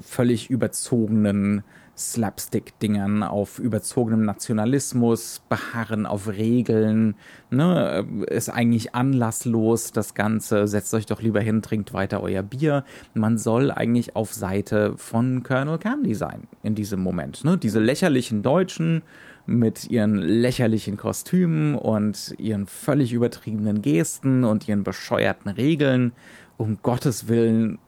völlig 0.00 0.50
überzogenen 0.50 1.62
Slapstick-Dingern, 1.96 3.22
auf 3.22 3.58
überzogenem 3.58 4.24
Nationalismus, 4.24 5.42
beharren 5.48 6.06
auf 6.06 6.28
Regeln, 6.28 7.14
ne, 7.50 8.06
ist 8.28 8.48
eigentlich 8.48 8.94
anlasslos 8.94 9.92
das 9.92 10.14
Ganze, 10.14 10.66
setzt 10.66 10.92
euch 10.94 11.06
doch 11.06 11.22
lieber 11.22 11.40
hin, 11.40 11.62
trinkt 11.62 11.92
weiter 11.92 12.22
euer 12.22 12.42
Bier. 12.42 12.84
Man 13.14 13.38
soll 13.38 13.70
eigentlich 13.70 14.16
auf 14.16 14.32
Seite 14.32 14.94
von 14.96 15.42
Colonel 15.42 15.78
Candy 15.78 16.14
sein 16.14 16.48
in 16.62 16.74
diesem 16.74 17.00
Moment. 17.00 17.44
Ne? 17.44 17.58
Diese 17.58 17.80
lächerlichen 17.80 18.42
Deutschen 18.42 19.02
mit 19.46 19.90
ihren 19.90 20.16
lächerlichen 20.16 20.96
Kostümen 20.96 21.74
und 21.74 22.34
ihren 22.38 22.66
völlig 22.66 23.12
übertriebenen 23.12 23.82
Gesten 23.82 24.44
und 24.44 24.68
ihren 24.68 24.84
bescheuerten 24.84 25.50
Regeln. 25.50 26.12
Um 26.56 26.78
Gottes 26.82 27.28
Willen, 27.28 27.78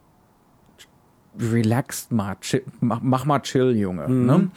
relaxed 1.38 2.12
mal, 2.12 2.36
chill, 2.40 2.62
mach, 2.80 3.00
mach, 3.02 3.24
mal 3.24 3.40
chill, 3.40 3.76
Junge. 3.76 4.08
Mhm. 4.08 4.26
Ne? 4.26 4.50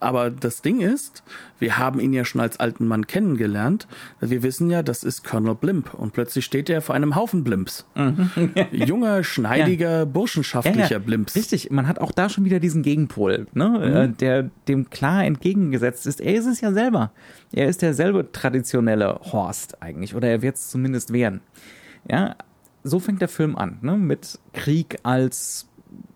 Aber 0.00 0.30
das 0.30 0.60
Ding 0.60 0.80
ist, 0.80 1.22
wir 1.58 1.78
haben 1.78 2.00
ihn 2.00 2.12
ja 2.12 2.24
schon 2.24 2.40
als 2.40 2.60
alten 2.60 2.86
Mann 2.86 3.06
kennengelernt. 3.06 3.86
Wir 4.20 4.42
wissen 4.42 4.68
ja, 4.70 4.82
das 4.82 5.02
ist 5.02 5.24
Colonel 5.24 5.54
Blimp. 5.54 5.94
Und 5.94 6.12
plötzlich 6.12 6.44
steht 6.44 6.68
er 6.68 6.82
vor 6.82 6.94
einem 6.94 7.14
Haufen 7.16 7.44
Blimps. 7.44 7.86
Mhm. 7.94 8.30
Junger, 8.72 9.24
schneidiger, 9.24 9.98
ja. 10.00 10.04
burschenschaftlicher 10.04 10.80
ja, 10.80 10.90
ja. 10.90 10.98
Blimps. 10.98 11.36
Richtig, 11.36 11.70
man 11.70 11.88
hat 11.88 12.00
auch 12.00 12.12
da 12.12 12.28
schon 12.28 12.44
wieder 12.44 12.60
diesen 12.60 12.82
Gegenpol, 12.82 13.46
ne? 13.54 13.68
Mhm. 13.68 13.82
Äh, 13.82 14.08
der 14.08 14.50
dem 14.68 14.90
klar 14.90 15.24
entgegengesetzt 15.24 16.06
ist. 16.06 16.20
Er 16.20 16.34
ist 16.34 16.46
es 16.46 16.60
ja 16.60 16.72
selber. 16.72 17.12
Er 17.52 17.68
ist 17.68 17.82
derselbe 17.82 18.30
traditionelle 18.30 19.20
Horst 19.32 19.82
eigentlich. 19.82 20.14
Oder 20.14 20.28
er 20.28 20.42
wird 20.42 20.56
es 20.56 20.70
zumindest 20.70 21.12
werden. 21.12 21.40
Ja, 22.10 22.36
so 22.82 23.00
fängt 23.00 23.22
der 23.22 23.28
Film 23.28 23.56
an, 23.56 23.78
ne? 23.80 23.96
mit 23.96 24.38
Krieg 24.52 24.98
als 25.02 25.66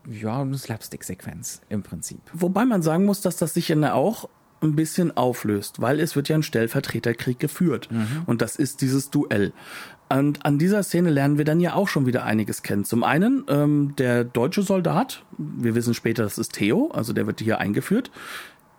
ja, 0.08 0.40
eine 0.40 0.58
Slapstick-Sequenz 0.58 1.60
im 1.68 1.82
Prinzip. 1.82 2.20
Wobei 2.32 2.64
man 2.64 2.82
sagen 2.82 3.04
muss, 3.04 3.20
dass 3.20 3.36
das 3.36 3.54
sich 3.54 3.68
ja 3.68 3.94
auch 3.94 4.28
ein 4.60 4.74
bisschen 4.74 5.16
auflöst, 5.16 5.80
weil 5.80 6.00
es 6.00 6.16
wird 6.16 6.28
ja 6.28 6.36
ein 6.36 6.42
Stellvertreterkrieg 6.42 7.38
geführt. 7.38 7.88
Mhm. 7.90 8.22
Und 8.26 8.42
das 8.42 8.56
ist 8.56 8.80
dieses 8.80 9.10
Duell. 9.10 9.52
Und 10.08 10.44
an 10.44 10.58
dieser 10.58 10.82
Szene 10.82 11.10
lernen 11.10 11.38
wir 11.38 11.44
dann 11.44 11.60
ja 11.60 11.74
auch 11.74 11.86
schon 11.86 12.06
wieder 12.06 12.24
einiges 12.24 12.62
kennen. 12.62 12.84
Zum 12.84 13.04
einen 13.04 13.44
ähm, 13.48 13.94
der 13.98 14.24
deutsche 14.24 14.62
Soldat, 14.62 15.22
wir 15.36 15.74
wissen 15.74 15.94
später, 15.94 16.22
das 16.22 16.38
ist 16.38 16.54
Theo, 16.54 16.90
also 16.92 17.12
der 17.12 17.26
wird 17.26 17.40
hier 17.40 17.58
eingeführt 17.58 18.10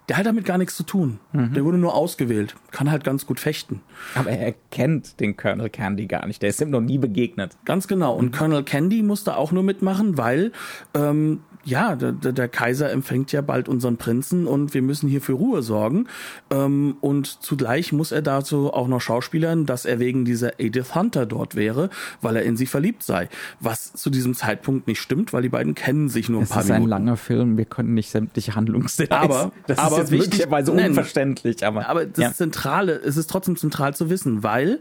der 0.09 0.17
hat 0.17 0.25
damit 0.25 0.43
gar 0.43 0.57
nichts 0.57 0.75
zu 0.75 0.83
tun. 0.83 1.19
Mhm. 1.33 1.53
Der 1.53 1.63
wurde 1.63 1.77
nur 1.77 1.93
ausgewählt. 1.93 2.55
Kann 2.71 2.89
halt 2.89 3.03
ganz 3.03 3.27
gut 3.27 3.39
fechten. 3.39 3.81
Aber 4.15 4.31
er 4.31 4.55
kennt 4.71 5.19
den 5.19 5.37
Colonel 5.37 5.69
Candy 5.69 6.07
gar 6.07 6.25
nicht. 6.25 6.41
Der 6.41 6.49
ist 6.49 6.59
ihm 6.59 6.71
noch 6.71 6.81
nie 6.81 6.97
begegnet. 6.97 7.55
Ganz 7.63 7.87
genau. 7.87 8.15
Und 8.15 8.25
mhm. 8.25 8.31
Colonel 8.31 8.63
Candy 8.63 9.03
musste 9.03 9.37
auch 9.37 9.51
nur 9.51 9.61
mitmachen, 9.61 10.17
weil 10.17 10.51
ähm, 10.95 11.41
ja, 11.65 11.95
der, 11.95 12.13
der, 12.13 12.47
Kaiser 12.47 12.89
empfängt 12.91 13.31
ja 13.31 13.41
bald 13.41 13.67
unseren 13.67 13.97
Prinzen 13.97 14.47
und 14.47 14.73
wir 14.73 14.81
müssen 14.81 15.09
hier 15.09 15.21
für 15.21 15.33
Ruhe 15.33 15.61
sorgen. 15.61 16.07
Ähm, 16.49 16.95
und 17.01 17.27
zugleich 17.43 17.91
muss 17.91 18.11
er 18.11 18.21
dazu 18.21 18.73
auch 18.73 18.87
noch 18.87 19.01
schauspielern, 19.01 19.65
dass 19.65 19.85
er 19.85 19.99
wegen 19.99 20.23
dieser 20.23 20.59
Edith 20.59 20.95
Hunter 20.95 21.25
dort 21.25 21.55
wäre, 21.55 21.89
weil 22.21 22.37
er 22.37 22.43
in 22.43 22.55
sie 22.55 22.65
verliebt 22.65 23.03
sei. 23.03 23.27
Was 23.59 23.93
zu 23.93 24.09
diesem 24.09 24.35
Zeitpunkt 24.35 24.87
nicht 24.87 25.01
stimmt, 25.01 25.33
weil 25.33 25.41
die 25.41 25.49
beiden 25.49 25.75
kennen 25.75 26.07
sich 26.07 26.29
nur 26.29 26.41
ein 26.41 26.43
es 26.43 26.49
paar 26.49 26.63
Minuten. 26.63 26.75
Es 26.75 26.79
ist 26.79 26.85
ein 26.85 26.89
langer 26.89 27.17
Film, 27.17 27.57
wir 27.57 27.65
können 27.65 27.93
nicht 27.93 28.09
sämtliche 28.09 28.55
Handlungsdetails. 28.55 29.23
Aber, 29.23 29.51
das 29.67 29.77
aber 29.77 30.01
ist 30.01 30.11
jetzt 30.11 30.11
möglicherweise 30.11 30.71
unverständlich. 30.71 31.65
Aber, 31.65 31.89
aber 31.89 32.05
das 32.05 32.23
ja. 32.23 32.33
Zentrale, 32.33 32.93
es 32.93 33.17
ist 33.17 33.29
trotzdem 33.29 33.57
zentral 33.57 33.93
zu 33.93 34.09
wissen, 34.09 34.43
weil 34.43 34.79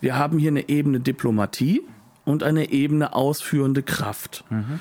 wir 0.00 0.16
haben 0.16 0.38
hier 0.38 0.50
eine 0.50 0.68
Ebene 0.68 1.00
Diplomatie 1.00 1.82
und 2.24 2.44
eine 2.44 2.70
Ebene 2.70 3.14
ausführende 3.14 3.82
Kraft. 3.82 4.44
Mhm. 4.50 4.80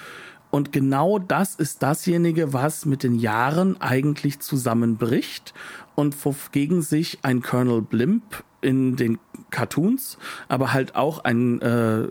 Und 0.51 0.71
genau 0.71 1.19
das 1.19 1.55
ist 1.55 1.83
dasjenige, 1.83 2.53
was 2.53 2.85
mit 2.85 3.03
den 3.03 3.15
Jahren 3.15 3.79
eigentlich 3.81 4.39
zusammenbricht 4.39 5.53
und 5.95 6.15
wogegen 6.25 6.81
sich 6.81 7.19
ein 7.21 7.41
Colonel 7.41 7.81
Blimp 7.81 8.43
in 8.61 8.95
den 8.95 9.19
Cartoons, 9.51 10.17
aber 10.47 10.73
halt 10.73 10.95
auch 10.95 11.23
ein 11.23 11.61
äh, 11.61 12.07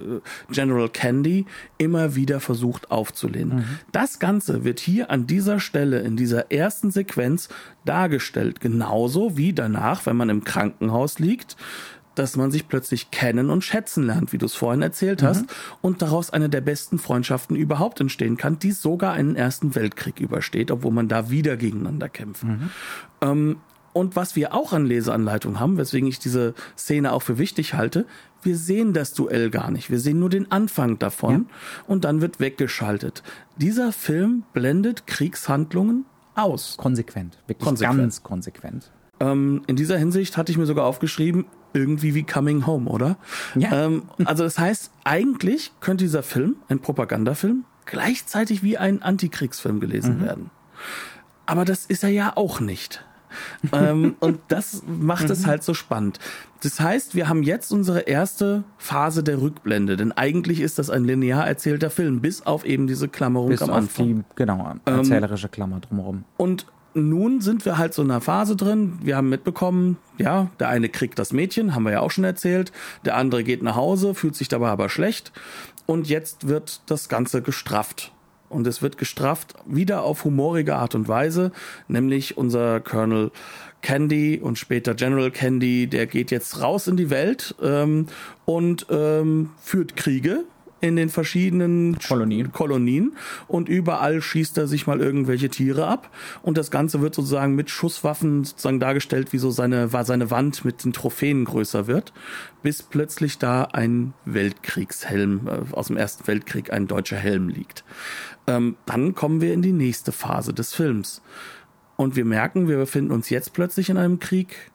General 0.50 0.88
Candy 0.88 1.46
immer 1.76 2.14
wieder 2.14 2.40
versucht 2.40 2.90
aufzulehnen. 2.90 3.58
Mhm. 3.58 3.64
Das 3.92 4.18
Ganze 4.18 4.64
wird 4.64 4.80
hier 4.80 5.10
an 5.10 5.26
dieser 5.26 5.60
Stelle 5.60 6.00
in 6.00 6.16
dieser 6.16 6.50
ersten 6.50 6.90
Sequenz 6.90 7.48
dargestellt, 7.84 8.60
genauso 8.60 9.36
wie 9.36 9.52
danach, 9.52 10.06
wenn 10.06 10.16
man 10.16 10.30
im 10.30 10.44
Krankenhaus 10.44 11.18
liegt, 11.18 11.56
dass 12.18 12.36
man 12.36 12.50
sich 12.50 12.68
plötzlich 12.68 13.10
kennen 13.10 13.50
und 13.50 13.62
schätzen 13.62 14.04
lernt, 14.04 14.32
wie 14.32 14.38
du 14.38 14.46
es 14.46 14.54
vorhin 14.54 14.82
erzählt 14.82 15.22
hast, 15.22 15.42
mhm. 15.42 15.48
und 15.80 16.02
daraus 16.02 16.30
eine 16.30 16.48
der 16.48 16.60
besten 16.60 16.98
Freundschaften 16.98 17.56
überhaupt 17.56 18.00
entstehen 18.00 18.36
kann, 18.36 18.58
die 18.58 18.72
sogar 18.72 19.12
einen 19.12 19.36
Ersten 19.36 19.74
Weltkrieg 19.74 20.20
übersteht, 20.20 20.70
obwohl 20.70 20.92
man 20.92 21.08
da 21.08 21.30
wieder 21.30 21.56
gegeneinander 21.56 22.08
kämpft. 22.08 22.44
Mhm. 22.44 22.70
Ähm, 23.20 23.56
und 23.92 24.16
was 24.16 24.36
wir 24.36 24.54
auch 24.54 24.72
an 24.72 24.86
Leseanleitung 24.86 25.58
haben, 25.58 25.76
weswegen 25.76 26.08
ich 26.08 26.18
diese 26.18 26.54
Szene 26.76 27.12
auch 27.12 27.22
für 27.22 27.38
wichtig 27.38 27.74
halte, 27.74 28.06
wir 28.42 28.56
sehen 28.56 28.92
das 28.92 29.12
Duell 29.14 29.50
gar 29.50 29.70
nicht. 29.70 29.90
Wir 29.90 29.98
sehen 29.98 30.20
nur 30.20 30.30
den 30.30 30.52
Anfang 30.52 30.98
davon 30.98 31.32
ja. 31.32 31.84
und 31.86 32.04
dann 32.04 32.20
wird 32.20 32.38
weggeschaltet. 32.38 33.22
Dieser 33.56 33.92
Film 33.92 34.44
blendet 34.52 35.06
Kriegshandlungen 35.06 36.04
aus. 36.34 36.76
Konsequent, 36.76 37.38
wirklich 37.46 37.66
konsequent. 37.66 37.98
ganz 37.98 38.22
konsequent. 38.22 38.92
Ähm, 39.20 39.62
in 39.66 39.76
dieser 39.76 39.98
Hinsicht 39.98 40.36
hatte 40.36 40.52
ich 40.52 40.58
mir 40.58 40.66
sogar 40.66 40.86
aufgeschrieben, 40.86 41.46
irgendwie 41.72 42.14
wie 42.14 42.22
Coming 42.24 42.66
Home, 42.66 42.88
oder? 42.88 43.16
Ja. 43.54 43.86
Ähm, 43.86 44.04
also 44.24 44.44
das 44.44 44.58
heißt, 44.58 44.90
eigentlich 45.04 45.72
könnte 45.80 46.04
dieser 46.04 46.22
Film, 46.22 46.56
ein 46.68 46.80
Propagandafilm, 46.80 47.64
gleichzeitig 47.86 48.62
wie 48.62 48.78
ein 48.78 49.02
Antikriegsfilm 49.02 49.80
gelesen 49.80 50.18
mhm. 50.18 50.24
werden. 50.24 50.50
Aber 51.46 51.64
das 51.64 51.86
ist 51.86 52.04
er 52.04 52.10
ja 52.10 52.32
auch 52.36 52.60
nicht. 52.60 53.04
ähm, 53.72 54.16
und 54.20 54.40
das 54.48 54.82
macht 54.86 55.24
mhm. 55.24 55.30
es 55.30 55.46
halt 55.46 55.62
so 55.62 55.74
spannend. 55.74 56.18
Das 56.62 56.80
heißt, 56.80 57.14
wir 57.14 57.28
haben 57.28 57.42
jetzt 57.42 57.72
unsere 57.72 58.00
erste 58.00 58.64
Phase 58.78 59.22
der 59.22 59.40
Rückblende, 59.40 59.96
denn 59.96 60.12
eigentlich 60.12 60.60
ist 60.60 60.78
das 60.78 60.90
ein 60.90 61.04
linear 61.04 61.46
erzählter 61.46 61.88
Film, 61.90 62.20
bis 62.20 62.44
auf 62.44 62.64
eben 62.64 62.86
diese 62.86 63.08
Klammerung 63.08 63.50
bis 63.50 63.62
am 63.62 63.70
Anfang. 63.70 64.06
Die, 64.06 64.24
genau, 64.34 64.72
ähm, 64.86 64.98
erzählerische 64.98 65.48
Klammer 65.48 65.80
drumherum. 65.80 66.24
Und 66.36 66.66
nun 66.98 67.40
sind 67.40 67.64
wir 67.64 67.78
halt 67.78 67.94
so 67.94 68.02
in 68.02 68.10
einer 68.10 68.20
Phase 68.20 68.56
drin. 68.56 68.98
Wir 69.02 69.16
haben 69.16 69.28
mitbekommen, 69.28 69.96
ja, 70.18 70.50
der 70.58 70.68
eine 70.68 70.88
kriegt 70.88 71.18
das 71.18 71.32
Mädchen, 71.32 71.74
haben 71.74 71.84
wir 71.84 71.92
ja 71.92 72.00
auch 72.00 72.10
schon 72.10 72.24
erzählt. 72.24 72.72
Der 73.04 73.16
andere 73.16 73.44
geht 73.44 73.62
nach 73.62 73.76
Hause, 73.76 74.14
fühlt 74.14 74.36
sich 74.36 74.48
dabei 74.48 74.68
aber 74.68 74.88
schlecht. 74.88 75.32
Und 75.86 76.08
jetzt 76.08 76.48
wird 76.48 76.82
das 76.86 77.08
Ganze 77.08 77.42
gestrafft. 77.42 78.12
Und 78.48 78.66
es 78.66 78.80
wird 78.80 78.96
gestrafft 78.98 79.54
wieder 79.66 80.02
auf 80.02 80.24
humorige 80.24 80.76
Art 80.76 80.94
und 80.94 81.06
Weise, 81.06 81.52
nämlich 81.86 82.38
unser 82.38 82.80
Colonel 82.80 83.30
Candy 83.82 84.40
und 84.42 84.58
später 84.58 84.94
General 84.94 85.30
Candy, 85.30 85.86
der 85.86 86.06
geht 86.06 86.30
jetzt 86.30 86.60
raus 86.60 86.86
in 86.86 86.96
die 86.96 87.10
Welt 87.10 87.54
ähm, 87.62 88.06
und 88.44 88.86
ähm, 88.90 89.50
führt 89.60 89.96
Kriege 89.96 90.44
in 90.80 90.96
den 90.96 91.08
verschiedenen 91.08 91.98
Kolonien. 91.98 92.52
Kolonien 92.52 93.16
und 93.46 93.68
überall 93.68 94.22
schießt 94.22 94.58
er 94.58 94.66
sich 94.66 94.86
mal 94.86 95.00
irgendwelche 95.00 95.48
Tiere 95.48 95.86
ab 95.86 96.10
und 96.42 96.56
das 96.56 96.70
Ganze 96.70 97.00
wird 97.00 97.14
sozusagen 97.14 97.54
mit 97.54 97.70
Schusswaffen 97.70 98.44
sozusagen 98.44 98.80
dargestellt, 98.80 99.32
wie 99.32 99.38
so 99.38 99.50
seine, 99.50 99.88
seine 99.88 100.30
Wand 100.30 100.64
mit 100.64 100.84
den 100.84 100.92
Trophäen 100.92 101.44
größer 101.44 101.86
wird, 101.86 102.12
bis 102.62 102.82
plötzlich 102.82 103.38
da 103.38 103.64
ein 103.64 104.14
Weltkriegshelm, 104.24 105.48
äh, 105.48 105.74
aus 105.74 105.88
dem 105.88 105.96
Ersten 105.96 106.26
Weltkrieg 106.26 106.72
ein 106.72 106.86
deutscher 106.86 107.16
Helm 107.16 107.48
liegt. 107.48 107.84
Ähm, 108.46 108.76
dann 108.86 109.14
kommen 109.14 109.40
wir 109.40 109.52
in 109.52 109.62
die 109.62 109.72
nächste 109.72 110.12
Phase 110.12 110.54
des 110.54 110.74
Films 110.74 111.22
und 111.96 112.14
wir 112.14 112.24
merken, 112.24 112.68
wir 112.68 112.76
befinden 112.76 113.10
uns 113.10 113.28
jetzt 113.28 113.52
plötzlich 113.52 113.90
in 113.90 113.96
einem 113.96 114.20
Krieg, 114.20 114.70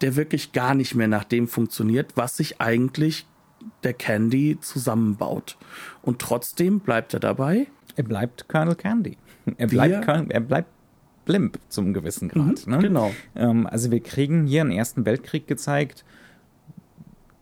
der 0.00 0.16
wirklich 0.16 0.52
gar 0.52 0.74
nicht 0.74 0.94
mehr 0.94 1.08
nach 1.08 1.24
dem 1.24 1.46
funktioniert, 1.46 2.16
was 2.16 2.36
sich 2.36 2.60
eigentlich 2.60 3.26
der 3.82 3.94
Candy 3.94 4.58
zusammenbaut. 4.60 5.56
Und 6.02 6.20
trotzdem 6.20 6.80
bleibt 6.80 7.14
er 7.14 7.20
dabei. 7.20 7.66
Er 7.96 8.04
bleibt 8.04 8.48
Colonel 8.48 8.74
Candy. 8.74 9.16
Er 9.56 9.66
bleibt, 9.66 10.04
Colonel, 10.04 10.30
er 10.30 10.40
bleibt 10.40 10.68
Blimp 11.24 11.58
zum 11.68 11.92
gewissen 11.92 12.28
Grad. 12.28 12.66
Mhm, 12.66 12.72
ne? 12.72 12.78
Genau. 12.78 13.12
Ähm, 13.34 13.66
also 13.66 13.90
wir 13.90 14.00
kriegen 14.00 14.46
hier 14.46 14.62
im 14.62 14.70
Ersten 14.70 15.04
Weltkrieg 15.04 15.46
gezeigt, 15.46 16.04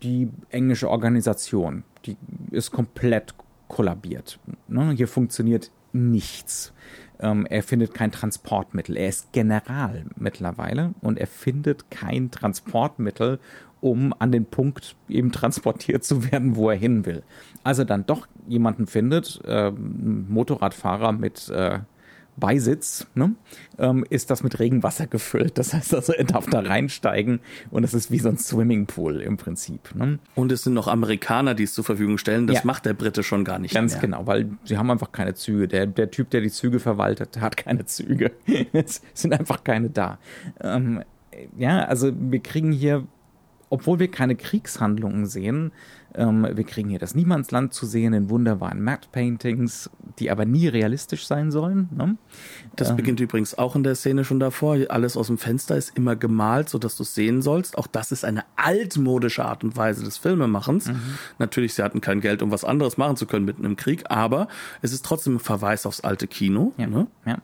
die 0.02 0.28
englische 0.50 0.88
Organisation, 0.88 1.84
die 2.04 2.16
ist 2.50 2.70
komplett 2.70 3.34
kollabiert. 3.68 4.38
Ne? 4.68 4.92
Hier 4.92 5.08
funktioniert 5.08 5.70
nichts. 5.92 6.72
Ähm, 7.20 7.46
er 7.46 7.62
findet 7.62 7.94
kein 7.94 8.12
Transportmittel. 8.12 8.96
Er 8.96 9.08
ist 9.08 9.32
General 9.32 10.04
mittlerweile 10.16 10.94
und 11.00 11.18
er 11.18 11.26
findet 11.26 11.90
kein 11.90 12.30
Transportmittel, 12.30 13.40
um 13.80 14.14
an 14.18 14.32
den 14.32 14.44
Punkt 14.44 14.96
eben 15.08 15.32
transportiert 15.32 16.04
zu 16.04 16.30
werden, 16.30 16.56
wo 16.56 16.70
er 16.70 16.76
hin 16.76 17.06
will. 17.06 17.22
Also 17.64 17.84
dann 17.84 18.06
doch 18.06 18.26
jemanden 18.46 18.86
findet, 18.86 19.40
äh, 19.46 19.70
Motorradfahrer 19.72 21.12
mit 21.12 21.48
äh, 21.48 21.80
Beisitz, 22.36 23.04
ne, 23.16 23.34
ähm, 23.78 24.04
ist 24.10 24.30
das 24.30 24.44
mit 24.44 24.60
Regenwasser 24.60 25.08
gefüllt. 25.08 25.58
Das 25.58 25.74
heißt 25.74 25.92
also, 25.92 26.12
er 26.12 26.22
darf 26.22 26.46
da 26.46 26.60
reinsteigen 26.60 27.40
und 27.72 27.82
es 27.82 27.94
ist 27.94 28.12
wie 28.12 28.20
so 28.20 28.28
ein 28.28 28.38
Swimmingpool 28.38 29.20
im 29.20 29.36
Prinzip. 29.36 29.92
Ne? 29.96 30.20
Und 30.36 30.52
es 30.52 30.62
sind 30.62 30.74
noch 30.74 30.86
Amerikaner, 30.86 31.54
die 31.54 31.64
es 31.64 31.74
zur 31.74 31.82
Verfügung 31.82 32.16
stellen. 32.16 32.46
Das 32.46 32.58
Ja. 32.58 32.62
macht 32.64 32.86
der 32.86 32.94
Brite 32.94 33.24
schon 33.24 33.44
gar 33.44 33.58
nicht 33.58 33.74
Ganz 33.74 33.94
mehr. 33.94 34.02
genau, 34.02 34.26
weil 34.28 34.50
sie 34.62 34.78
haben 34.78 34.88
einfach 34.90 35.10
keine 35.10 35.34
Züge. 35.34 35.66
Der, 35.66 35.86
der 35.88 36.12
Typ, 36.12 36.30
der 36.30 36.40
die 36.40 36.50
Züge 36.50 36.78
verwaltet, 36.78 37.40
hat 37.40 37.56
keine 37.56 37.86
Züge. 37.86 38.30
es 38.72 39.02
sind 39.14 39.32
einfach 39.34 39.64
keine 39.64 39.90
da. 39.90 40.18
Ähm, 40.60 41.02
ja, 41.56 41.84
also 41.86 42.12
wir 42.16 42.38
kriegen 42.40 42.70
hier, 42.70 43.04
obwohl 43.70 43.98
wir 43.98 44.10
keine 44.10 44.36
Kriegshandlungen 44.36 45.26
sehen, 45.26 45.72
ähm, 46.14 46.46
wir 46.50 46.64
kriegen 46.64 46.88
hier 46.88 46.98
das 46.98 47.14
Niemandsland 47.14 47.74
zu 47.74 47.84
sehen 47.84 48.14
in 48.14 48.30
wunderbaren 48.30 48.82
Matte 48.82 49.08
Paintings, 49.12 49.90
die 50.18 50.30
aber 50.30 50.46
nie 50.46 50.66
realistisch 50.66 51.26
sein 51.26 51.50
sollen. 51.50 51.88
Ne? 51.94 52.16
Das 52.76 52.96
beginnt 52.96 53.20
übrigens 53.20 53.56
auch 53.58 53.76
in 53.76 53.82
der 53.82 53.94
Szene 53.94 54.24
schon 54.24 54.40
davor. 54.40 54.78
Alles 54.88 55.16
aus 55.16 55.26
dem 55.26 55.38
Fenster 55.38 55.76
ist 55.76 55.96
immer 55.96 56.16
gemalt, 56.16 56.70
sodass 56.70 56.96
du 56.96 57.02
es 57.02 57.14
sehen 57.14 57.42
sollst. 57.42 57.76
Auch 57.76 57.86
das 57.86 58.10
ist 58.10 58.24
eine 58.24 58.44
altmodische 58.56 59.44
Art 59.44 59.62
und 59.64 59.76
Weise 59.76 60.02
des 60.04 60.16
Filmemachens. 60.16 60.90
Natürlich, 61.38 61.74
sie 61.74 61.82
hatten 61.82 62.00
kein 62.00 62.20
Geld, 62.20 62.42
um 62.42 62.50
was 62.50 62.64
anderes 62.64 62.96
machen 62.96 63.16
zu 63.16 63.26
können 63.26 63.44
mitten 63.44 63.64
im 63.64 63.76
Krieg, 63.76 64.04
aber 64.08 64.48
es 64.80 64.92
ist 64.92 65.04
trotzdem 65.04 65.36
ein 65.36 65.40
Verweis 65.40 65.84
aufs 65.84 66.00
alte 66.00 66.26
Kino. 66.26 66.72
Ja, 66.78 66.86
Ne? 66.86 67.06
ja. 67.26 67.38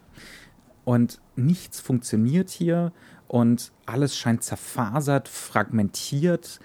Und 0.85 1.21
nichts 1.37 1.81
funktioniert 1.81 2.51
hier 2.51 2.93
und 3.29 3.73
alles 3.87 4.17
scheint 4.17 4.43
zerfasert, 4.43 5.29
fragmentiert. 5.29 6.61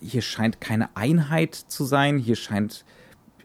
Hier 0.00 0.22
scheint 0.22 0.60
keine 0.60 0.96
Einheit 0.96 1.54
zu 1.54 1.84
sein. 1.84 2.18
Hier 2.18 2.36
scheint, 2.36 2.84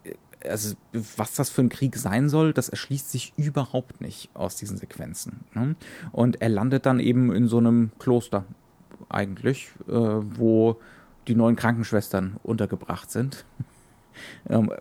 äh, 0.04 0.14
also 0.48 0.76
was 0.94 1.34
das 1.36 1.50
für 1.50 1.62
ein 1.62 1.70
Krieg 1.70 1.96
sein 1.96 2.30
soll, 2.30 2.54
das 2.54 2.70
erschließt 2.70 3.12
sich 3.12 3.34
überhaupt 3.38 4.02
nicht 4.02 4.30
aus 4.34 4.56
diesen 4.56 4.78
Sequenzen. 4.78 5.42
Ne? 5.54 5.76
Und 6.12 6.42
er 6.42 6.50
landet 6.50 6.86
dann 6.86 7.00
eben 7.00 7.32
in 7.34 7.48
so 7.48 7.58
einem 7.58 7.92
Kloster 8.00 8.46
eigentlich, 9.10 9.70
äh, 9.88 9.92
wo 9.92 10.80
die 11.28 11.36
neuen 11.36 11.56
Krankenschwestern 11.56 12.38
untergebracht 12.44 13.12
sind 13.12 13.46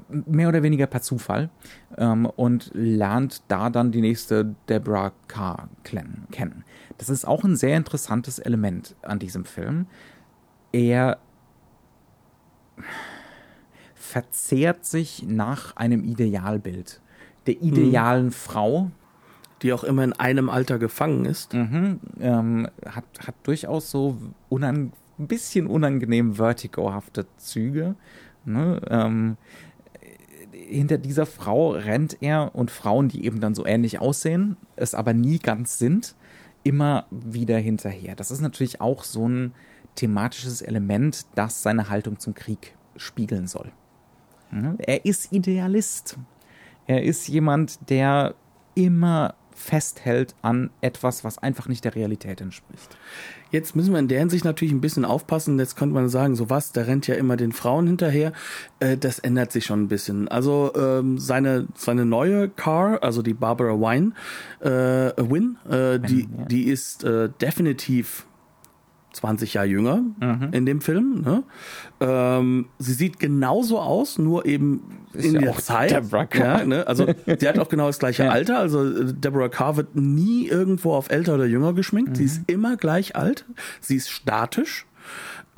mehr 0.09 0.49
oder 0.49 0.63
weniger 0.63 0.87
per 0.87 1.03
Zufall 1.03 1.51
ähm, 1.99 2.27
und 2.27 2.71
lernt 2.75 3.43
da 3.49 3.71
dann 3.71 3.93
die 3.93 4.01
nächste 4.01 4.55
Deborah 4.69 5.13
Carr 5.29 5.69
kennen. 5.85 6.65
Das 6.99 7.09
ist 7.09 7.27
auch 7.27 7.45
ein 7.45 7.57
sehr 7.57 7.77
interessantes 7.77 8.39
Element 8.39 8.95
an 9.03 9.19
diesem 9.19 9.45
Film. 9.45 9.87
Er 10.73 11.19
verzehrt 13.95 14.85
sich 14.85 15.25
nach 15.27 15.77
einem 15.77 16.05
Idealbild 16.05 17.01
der 17.47 17.63
idealen 17.63 18.31
Frau, 18.31 18.91
Die 19.63 19.73
auch 19.73 19.85
immer 19.85 20.05
in 20.05 20.13
einem 20.13 20.51
Alter 20.51 20.79
gefangen 20.79 21.25
ist. 21.25 21.55
Mhm, 21.55 22.01
ähm, 22.21 22.69
hat, 22.85 23.05
hat 23.27 23.35
durchaus 23.45 23.91
so 23.91 24.19
ein 24.51 24.93
bisschen 25.17 25.67
unangenehm 25.67 26.35
vertigohafte 26.35 27.27
Züge. 27.39 27.95
Ne? 28.47 28.81
Ähm, 28.89 29.37
hinter 30.53 30.99
dieser 30.99 31.27
Frau 31.27 31.71
rennt 31.71 32.23
er 32.23 32.55
und 32.55 32.71
Frauen, 32.71 33.09
die 33.09 33.25
eben 33.25 33.41
dann 33.41 33.55
so 33.55 33.67
ähnlich 33.67 34.01
aussehen, 34.01 34.57
es 34.77 34.95
aber 34.95 35.13
nie 35.13 35.39
ganz 35.39 35.79
sind, 35.79 36.17
immer 36.63 37.07
wieder 37.11 37.59
hinterher. 37.59 38.17
Das 38.17 38.31
ist 38.31 38.41
natürlich 38.41 38.81
auch 38.81 39.05
so 39.05 39.29
ein 39.29 39.55
thematisches 39.95 40.63
Element, 40.63 41.27
das 41.35 41.63
seine 41.63 41.89
Haltung 41.89 42.19
zum 42.19 42.35
Krieg 42.35 42.75
spiegeln 42.97 43.47
soll. 43.47 43.71
Ne? 44.51 44.75
Er 44.79 45.05
ist 45.05 45.33
Idealist. 45.33 46.19
Er 46.87 47.03
ist 47.03 47.29
jemand, 47.29 47.91
der 47.91 48.35
immer 48.75 49.35
festhält 49.57 50.35
an 50.43 50.71
etwas, 50.81 51.25
was 51.25 51.39
einfach 51.39 51.67
nicht 51.67 51.85
der 51.85 51.95
Realität 51.95 52.41
entspricht. 52.41 52.97
Jetzt 53.51 53.75
müssen 53.75 53.93
wir 53.93 53.99
in 53.99 54.09
der 54.09 54.19
Hinsicht 54.19 54.45
natürlich 54.45 54.73
ein 54.73 54.81
bisschen 54.81 55.05
aufpassen. 55.05 55.59
Jetzt 55.59 55.77
könnte 55.77 55.95
man 55.95 56.09
sagen, 56.09 56.37
so 56.37 56.51
was, 56.51 56.73
der 56.73 56.87
rennt 56.87 57.07
ja 57.07 57.15
immer 57.15 57.37
den 57.37 57.53
Frauen 57.53 57.87
hinterher. 57.87 58.33
Äh, 58.81 58.97
das 58.97 59.19
ändert 59.19 59.53
sich 59.53 59.65
schon 59.65 59.85
ein 59.85 59.89
bisschen. 59.89 60.29
Also 60.29 60.73
ähm, 60.77 61.19
seine, 61.19 61.67
seine 61.75 62.05
neue 62.05 62.49
Car, 62.49 63.03
also 63.03 63.23
die 63.23 63.35
Barbara 63.35 63.75
Wine, 63.81 64.13
äh, 64.61 65.13
Win, 65.17 65.57
äh, 65.69 65.99
die, 65.99 66.29
die 66.51 66.65
ist 66.65 67.05
äh, 67.05 67.31
definitiv 67.41 68.27
20 69.17 69.55
Jahre 69.55 69.67
jünger 69.67 70.03
Mhm. 70.21 70.49
in 70.53 70.67
dem 70.67 70.81
Film. 70.81 71.23
Ne? 71.23 71.43
Ähm, 72.01 72.67
sie 72.79 72.93
sieht 72.93 73.19
genauso 73.19 73.79
aus, 73.81 74.19
nur 74.19 74.47
eben 74.47 74.83
in 75.15 75.35
ja 75.35 75.41
der 75.41 75.57
Zeit. 75.57 75.91
Deborah 75.91 76.27
Carr. 76.27 76.59
Ja, 76.61 76.65
ne? 76.67 76.87
Also 76.87 77.07
sie 77.39 77.49
hat 77.49 77.59
auch 77.59 77.69
genau 77.69 77.87
das 77.87 77.99
gleiche 77.99 78.25
Ja. 78.25 78.31
Alter. 78.31 78.59
Also 78.59 78.85
äh, 78.87 79.13
Deborah 79.13 79.49
Carr 79.49 79.77
wird 79.77 79.97
nie 79.97 80.47
irgendwo 80.47 80.93
auf 80.95 81.11
älter 81.11 81.35
oder 81.35 81.47
jünger 81.47 81.73
geschminkt. 81.73 82.17
Sie 82.17 82.23
Mhm. 82.25 82.29
ist 82.29 82.41
immer 82.47 82.77
gleich 82.77 83.17
alt. 83.17 83.45
Sie 83.81 83.97
ist 83.97 84.11
statisch. 84.11 84.87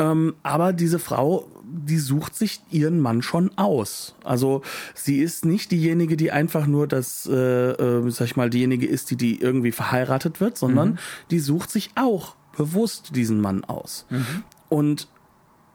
Ähm, 0.00 0.34
aber 0.44 0.72
diese 0.72 1.00
Frau, 1.00 1.48
die 1.64 1.98
sucht 1.98 2.36
sich 2.36 2.60
ihren 2.70 3.00
Mann 3.00 3.20
schon 3.20 3.50
aus. 3.56 4.14
Also 4.22 4.62
sie 4.94 5.18
ist 5.18 5.44
nicht 5.44 5.72
diejenige, 5.72 6.16
die 6.16 6.30
einfach 6.30 6.66
nur 6.68 6.86
das, 6.86 7.26
äh, 7.30 7.34
äh, 7.72 8.08
sag 8.10 8.26
ich 8.26 8.36
mal, 8.36 8.48
diejenige 8.48 8.86
ist, 8.86 9.10
die, 9.10 9.16
die 9.16 9.40
irgendwie 9.40 9.72
verheiratet 9.72 10.40
wird, 10.40 10.56
sondern 10.56 10.90
Mhm. 10.90 10.98
die 11.32 11.40
sucht 11.40 11.70
sich 11.72 11.90
auch 11.96 12.36
bewusst 12.58 13.16
diesen 13.16 13.40
Mann 13.40 13.64
aus. 13.64 14.04
Und 14.68 15.08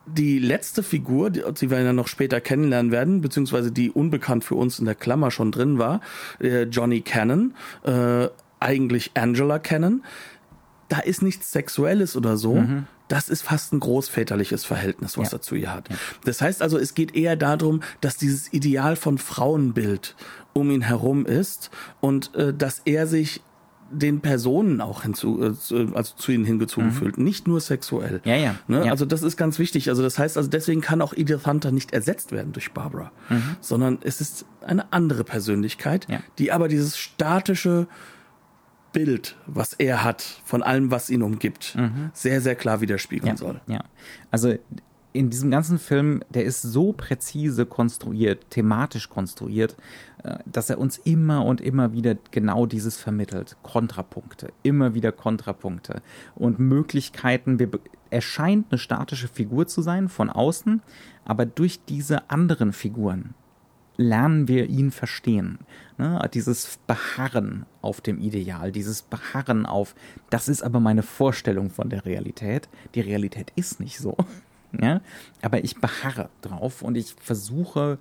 die 0.06 0.38
letzte 0.38 0.84
Figur, 0.84 1.30
die, 1.30 1.42
die 1.60 1.72
wir 1.72 1.80
ja 1.82 1.94
noch 1.94 2.08
später 2.10 2.42
kennenlernen 2.42 2.92
werden, 2.92 3.22
beziehungsweise 3.22 3.72
die 3.72 3.90
unbekannt 3.90 4.44
für 4.44 4.56
uns 4.56 4.78
in 4.78 4.86
der 4.86 4.96
Klammer 4.96 5.32
schon 5.32 5.52
drin 5.52 5.80
war, 5.80 6.02
äh, 6.42 6.64
Johnny 6.64 7.02
Cannon, 7.02 7.56
äh, 7.84 8.28
eigentlich 8.60 9.12
Angela 9.16 9.60
Cannon, 9.60 10.04
da 10.90 11.00
ist 11.00 11.22
nichts 11.24 11.52
Sexuelles 11.52 12.16
oder 12.18 12.36
so. 12.38 12.64
Das 13.08 13.30
ist 13.30 13.42
fast 13.44 13.74
ein 13.74 13.80
großväterliches 13.80 14.66
Verhältnis, 14.66 15.18
was 15.18 15.32
Ja. 15.32 15.38
er 15.38 15.42
zu 15.42 15.56
ihr 15.56 15.74
hat. 15.74 15.88
Das 16.26 16.42
heißt 16.42 16.62
also, 16.62 16.78
es 16.78 16.94
geht 16.96 17.16
eher 17.16 17.36
darum, 17.38 17.82
dass 18.02 18.18
dieses 18.18 18.52
Ideal 18.54 18.96
von 18.98 19.18
Frauenbild 19.18 20.16
um 20.54 20.70
ihn 20.70 20.82
herum 20.82 21.26
ist 21.26 21.72
und 22.02 22.36
äh, 22.36 22.54
dass 22.54 22.82
er 22.86 23.08
sich 23.08 23.42
den 23.94 24.22
Personen 24.22 24.82
auch 24.82 25.04
hinzu, 25.04 25.42
äh, 25.44 25.54
zu- 25.54 25.96
also 25.96 26.16
zu 26.16 26.32
ihnen 26.32 26.46
hingezogen 26.46 26.92
fühlt, 26.92 27.18
nicht 27.18 27.48
nur 27.48 27.62
sexuell. 27.62 28.22
Ja, 28.26 28.36
ja, 28.36 28.56
Ne? 28.68 28.86
ja. 28.86 28.92
Also 28.92 29.06
das 29.06 29.22
ist 29.24 29.38
ganz 29.38 29.60
wichtig. 29.60 29.90
Also 29.90 30.02
das 30.04 30.18
heißt, 30.20 30.36
also 30.38 30.50
deswegen 30.50 30.82
kann 30.82 31.02
auch 31.02 31.14
Edith 31.14 31.46
Hunter 31.46 31.72
nicht 31.72 31.94
ersetzt 31.94 32.32
werden 32.32 32.52
durch 32.54 32.72
Barbara, 32.74 33.12
sondern 33.62 34.00
es 34.02 34.20
ist 34.20 34.46
eine 34.66 34.92
andere 34.92 35.24
Persönlichkeit, 35.24 36.08
Ja. 36.10 36.20
die 36.40 36.52
aber 36.52 36.68
dieses 36.68 36.98
statische 36.98 37.88
Bild, 38.92 39.36
was 39.48 39.74
er 39.74 40.04
hat 40.04 40.24
von 40.46 40.62
allem, 40.62 40.92
was 40.92 41.10
ihn 41.10 41.24
umgibt, 41.24 41.78
sehr, 42.14 42.42
sehr 42.42 42.56
klar 42.56 42.80
widerspiegeln 42.82 43.30
ja, 43.32 43.38
soll. 43.38 43.62
Ja, 43.68 43.84
also 44.30 44.54
in 45.14 45.30
diesem 45.30 45.52
ganzen 45.52 45.78
Film, 45.78 46.22
der 46.30 46.44
ist 46.44 46.64
so 46.64 46.92
präzise 46.92 47.66
konstruiert, 47.66 48.50
thematisch 48.50 49.10
konstruiert, 49.10 49.78
äh, 50.24 50.40
dass 50.46 50.70
er 50.70 50.80
uns 50.80 50.98
immer 50.98 51.46
und 51.46 51.62
immer 51.62 51.94
wieder 51.94 52.16
genau 52.32 52.66
dieses 52.66 52.98
vermittelt. 52.98 53.56
Kontrapunkte, 53.62 54.52
immer 54.64 54.96
wieder 54.96 55.12
Kontrapunkte 55.12 56.02
und 56.36 56.60
Möglichkeiten. 56.60 57.60
Er 58.10 58.22
scheint 58.22 58.72
eine 58.72 58.80
statische 58.80 59.28
Figur 59.28 59.68
zu 59.68 59.82
sein 59.82 60.10
von 60.10 60.30
außen, 60.30 60.82
aber 61.26 61.46
durch 61.46 61.80
diese 61.86 62.30
anderen 62.30 62.74
Figuren 62.74 63.36
lernen 63.96 64.48
wir 64.48 64.68
ihn 64.70 64.90
verstehen. 64.90 65.60
Ne? 66.00 66.20
Dieses 66.34 66.80
Beharren 66.88 67.68
auf 67.84 68.02
dem 68.02 68.20
Ideal, 68.20 68.72
dieses 68.72 69.04
Beharren 69.04 69.68
auf, 69.68 69.94
das 70.32 70.50
ist 70.50 70.64
aber 70.64 70.80
meine 70.80 71.04
Vorstellung 71.04 71.70
von 71.70 71.90
der 71.90 72.04
Realität. 72.06 72.68
Die 72.96 73.02
Realität 73.02 73.52
ist 73.56 73.80
nicht 73.80 74.00
so. 74.00 74.18
Ja? 74.80 75.02
Aber 75.42 75.64
ich 75.64 75.78
beharre 75.78 76.30
drauf 76.42 76.82
und 76.82 76.96
ich 76.96 77.16
versuche 77.22 77.98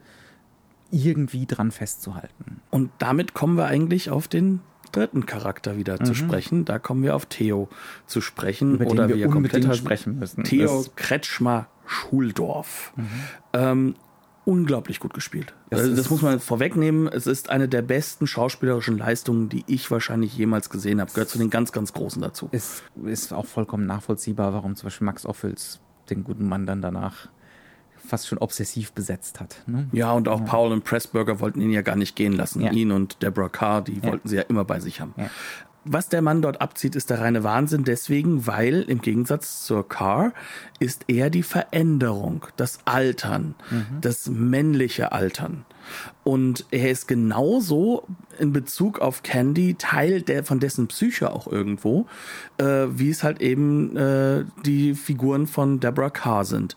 irgendwie 0.90 1.46
dran 1.46 1.70
festzuhalten. 1.70 2.60
Und 2.70 2.90
damit 2.98 3.34
kommen 3.34 3.56
wir 3.56 3.66
eigentlich 3.66 4.10
auf 4.10 4.28
den 4.28 4.60
dritten 4.92 5.24
Charakter 5.26 5.76
wieder 5.76 5.98
zu 6.04 6.14
sprechen. 6.14 6.64
Da 6.66 6.78
kommen 6.78 7.02
wir 7.02 7.16
auf 7.16 7.26
Theo 7.26 7.68
zu 8.06 8.20
sprechen. 8.20 8.70
Mhm. 8.70 8.74
Über 8.74 8.86
oder 8.90 9.08
wir 9.08 9.16
wie 9.16 9.22
er 9.22 9.28
komplett 9.28 9.74
sprechen 9.76 10.18
müssen. 10.18 10.44
Theo 10.44 10.66
Das- 10.84 10.94
Kretschmer 10.96 11.66
Schuldorf. 11.86 12.92
Ähm, 13.52 13.94
unglaublich 14.44 15.00
gut 15.00 15.14
gespielt. 15.14 15.54
Das 15.70 15.82
Das, 15.82 15.94
das 15.96 16.10
muss 16.10 16.22
man 16.22 16.40
vorwegnehmen. 16.40 17.08
Es 17.08 17.26
ist 17.26 17.48
eine 17.50 17.68
der 17.68 17.82
besten 17.82 18.26
schauspielerischen 18.26 18.98
Leistungen, 18.98 19.48
die 19.48 19.64
ich 19.66 19.90
wahrscheinlich 19.90 20.36
jemals 20.36 20.68
gesehen 20.68 21.00
habe. 21.00 21.10
Gehört 21.12 21.28
zu 21.30 21.38
den 21.38 21.50
ganz, 21.50 21.72
ganz 21.72 21.92
großen 21.92 22.20
dazu. 22.20 22.48
ist, 22.52 22.82
ist 23.04 23.32
auch 23.32 23.46
vollkommen 23.46 23.86
nachvollziehbar, 23.86 24.52
warum 24.52 24.76
zum 24.76 24.86
Beispiel 24.88 25.04
Max 25.06 25.24
Ophüls 25.26 25.80
den 26.14 26.24
guten 26.24 26.48
Mann 26.48 26.66
dann 26.66 26.82
danach 26.82 27.28
fast 28.04 28.26
schon 28.26 28.38
obsessiv 28.38 28.92
besetzt 28.92 29.40
hat. 29.40 29.62
Ne? 29.66 29.88
Ja, 29.92 30.12
und 30.12 30.28
auch 30.28 30.44
Paul 30.44 30.72
und 30.72 30.84
Pressburger 30.84 31.40
wollten 31.40 31.60
ihn 31.60 31.70
ja 31.70 31.82
gar 31.82 31.96
nicht 31.96 32.16
gehen 32.16 32.32
lassen. 32.32 32.60
Ja. 32.60 32.72
Ihn 32.72 32.90
und 32.90 33.22
Deborah 33.22 33.48
Carr, 33.48 33.82
die 33.82 34.02
wollten 34.02 34.28
sie 34.28 34.36
ja 34.36 34.42
immer 34.42 34.64
bei 34.64 34.80
sich 34.80 35.00
haben. 35.00 35.14
Was 35.84 36.08
der 36.08 36.22
Mann 36.22 36.42
dort 36.42 36.60
abzieht, 36.60 36.94
ist 36.94 37.10
der 37.10 37.20
reine 37.20 37.42
Wahnsinn 37.42 37.82
deswegen, 37.82 38.46
weil 38.46 38.82
im 38.82 39.00
Gegensatz 39.00 39.64
zur 39.64 39.88
Car 39.88 40.32
ist 40.78 41.04
er 41.08 41.28
die 41.28 41.42
Veränderung, 41.42 42.46
das 42.56 42.78
Altern, 42.84 43.56
mhm. 43.70 44.00
das 44.00 44.28
männliche 44.28 45.10
Altern. 45.10 45.64
Und 46.22 46.66
er 46.70 46.90
ist 46.90 47.08
genauso 47.08 48.06
in 48.38 48.52
Bezug 48.52 49.00
auf 49.00 49.24
Candy 49.24 49.74
Teil 49.74 50.22
der 50.22 50.44
von 50.44 50.60
dessen 50.60 50.86
Psyche 50.86 51.32
auch 51.32 51.48
irgendwo, 51.48 52.06
äh, 52.58 52.86
wie 52.90 53.10
es 53.10 53.24
halt 53.24 53.40
eben 53.40 53.96
äh, 53.96 54.44
die 54.64 54.94
Figuren 54.94 55.48
von 55.48 55.80
Deborah 55.80 56.10
Carr 56.10 56.44
sind 56.44 56.76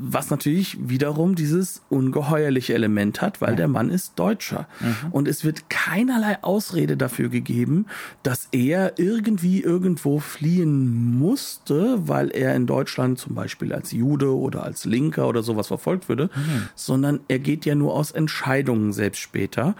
was 0.00 0.30
natürlich 0.30 0.78
wiederum 0.80 1.34
dieses 1.34 1.82
ungeheuerliche 1.88 2.72
Element 2.74 3.20
hat, 3.20 3.40
weil 3.40 3.50
ja. 3.50 3.56
der 3.56 3.68
Mann 3.68 3.90
ist 3.90 4.18
Deutscher. 4.18 4.68
Mhm. 4.80 4.96
Und 5.10 5.28
es 5.28 5.44
wird 5.44 5.68
keinerlei 5.68 6.42
Ausrede 6.42 6.96
dafür 6.96 7.28
gegeben, 7.28 7.86
dass 8.22 8.48
er 8.52 8.98
irgendwie 8.98 9.60
irgendwo 9.60 10.20
fliehen 10.20 11.18
musste, 11.18 12.08
weil 12.08 12.30
er 12.30 12.54
in 12.54 12.66
Deutschland 12.66 13.18
zum 13.18 13.34
Beispiel 13.34 13.72
als 13.72 13.90
Jude 13.90 14.36
oder 14.36 14.62
als 14.62 14.84
Linker 14.84 15.28
oder 15.28 15.42
sowas 15.42 15.66
verfolgt 15.66 16.08
würde, 16.08 16.30
mhm. 16.34 16.68
sondern 16.76 17.20
er 17.26 17.40
geht 17.40 17.66
ja 17.66 17.74
nur 17.74 17.94
aus 17.94 18.12
Entscheidungen 18.12 18.92
selbst 18.92 19.18
später. 19.18 19.74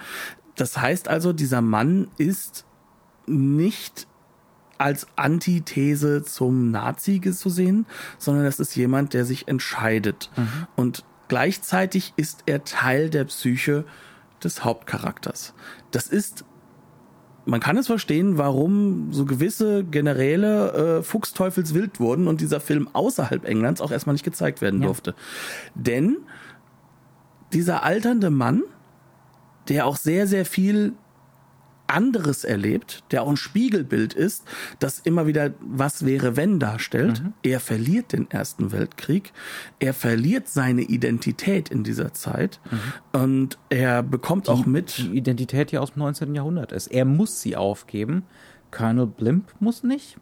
Das 0.56 0.78
heißt 0.78 1.08
also, 1.08 1.32
dieser 1.32 1.62
Mann 1.62 2.08
ist 2.18 2.64
nicht 3.26 4.08
als 4.78 5.06
Antithese 5.16 6.22
zum 6.22 6.70
Nazi 6.70 7.20
zu 7.20 7.50
sehen, 7.50 7.86
sondern 8.18 8.44
das 8.44 8.60
ist 8.60 8.74
jemand, 8.76 9.14
der 9.14 9.24
sich 9.24 9.48
entscheidet. 9.48 10.30
Mhm. 10.36 10.66
Und 10.76 11.04
gleichzeitig 11.28 12.14
ist 12.16 12.44
er 12.46 12.64
Teil 12.64 13.10
der 13.10 13.24
Psyche 13.24 13.84
des 14.42 14.64
Hauptcharakters. 14.64 15.54
Das 15.90 16.06
ist 16.06 16.44
man 17.48 17.60
kann 17.60 17.78
es 17.78 17.86
verstehen, 17.86 18.36
warum 18.36 19.10
so 19.10 19.24
gewisse 19.24 19.82
Generäle 19.82 20.98
äh, 20.98 21.02
fuchsteufelswild 21.02 21.98
wurden 21.98 22.28
und 22.28 22.42
dieser 22.42 22.60
Film 22.60 22.90
außerhalb 22.92 23.46
Englands 23.46 23.80
auch 23.80 23.90
erstmal 23.90 24.12
nicht 24.12 24.24
gezeigt 24.24 24.60
werden 24.60 24.80
ja. 24.80 24.86
durfte. 24.86 25.14
Denn 25.74 26.18
dieser 27.54 27.84
alternde 27.84 28.28
Mann, 28.28 28.62
der 29.68 29.86
auch 29.86 29.96
sehr, 29.96 30.26
sehr 30.26 30.44
viel 30.44 30.92
anderes 31.88 32.44
erlebt, 32.44 33.02
der 33.10 33.22
auch 33.22 33.30
ein 33.30 33.36
Spiegelbild 33.36 34.14
ist, 34.14 34.44
das 34.78 35.00
immer 35.00 35.26
wieder 35.26 35.52
was 35.60 36.04
wäre 36.04 36.36
wenn 36.36 36.58
darstellt. 36.60 37.22
Mhm. 37.22 37.32
Er 37.42 37.60
verliert 37.60 38.12
den 38.12 38.30
Ersten 38.30 38.72
Weltkrieg, 38.72 39.32
er 39.78 39.94
verliert 39.94 40.48
seine 40.48 40.82
Identität 40.82 41.68
in 41.70 41.84
dieser 41.84 42.14
Zeit 42.14 42.60
mhm. 42.70 43.20
und 43.20 43.58
er 43.70 44.02
bekommt 44.02 44.46
die, 44.46 44.50
auch 44.50 44.66
mit. 44.66 44.98
Die 44.98 45.16
Identität, 45.16 45.72
die 45.72 45.78
aus 45.78 45.92
dem 45.92 46.00
19. 46.00 46.34
Jahrhundert 46.34 46.72
ist. 46.72 46.88
Er 46.88 47.04
muss 47.04 47.40
sie 47.40 47.56
aufgeben. 47.56 48.24
Colonel 48.70 49.06
Blimp 49.06 49.54
muss 49.60 49.82
nicht. 49.82 50.16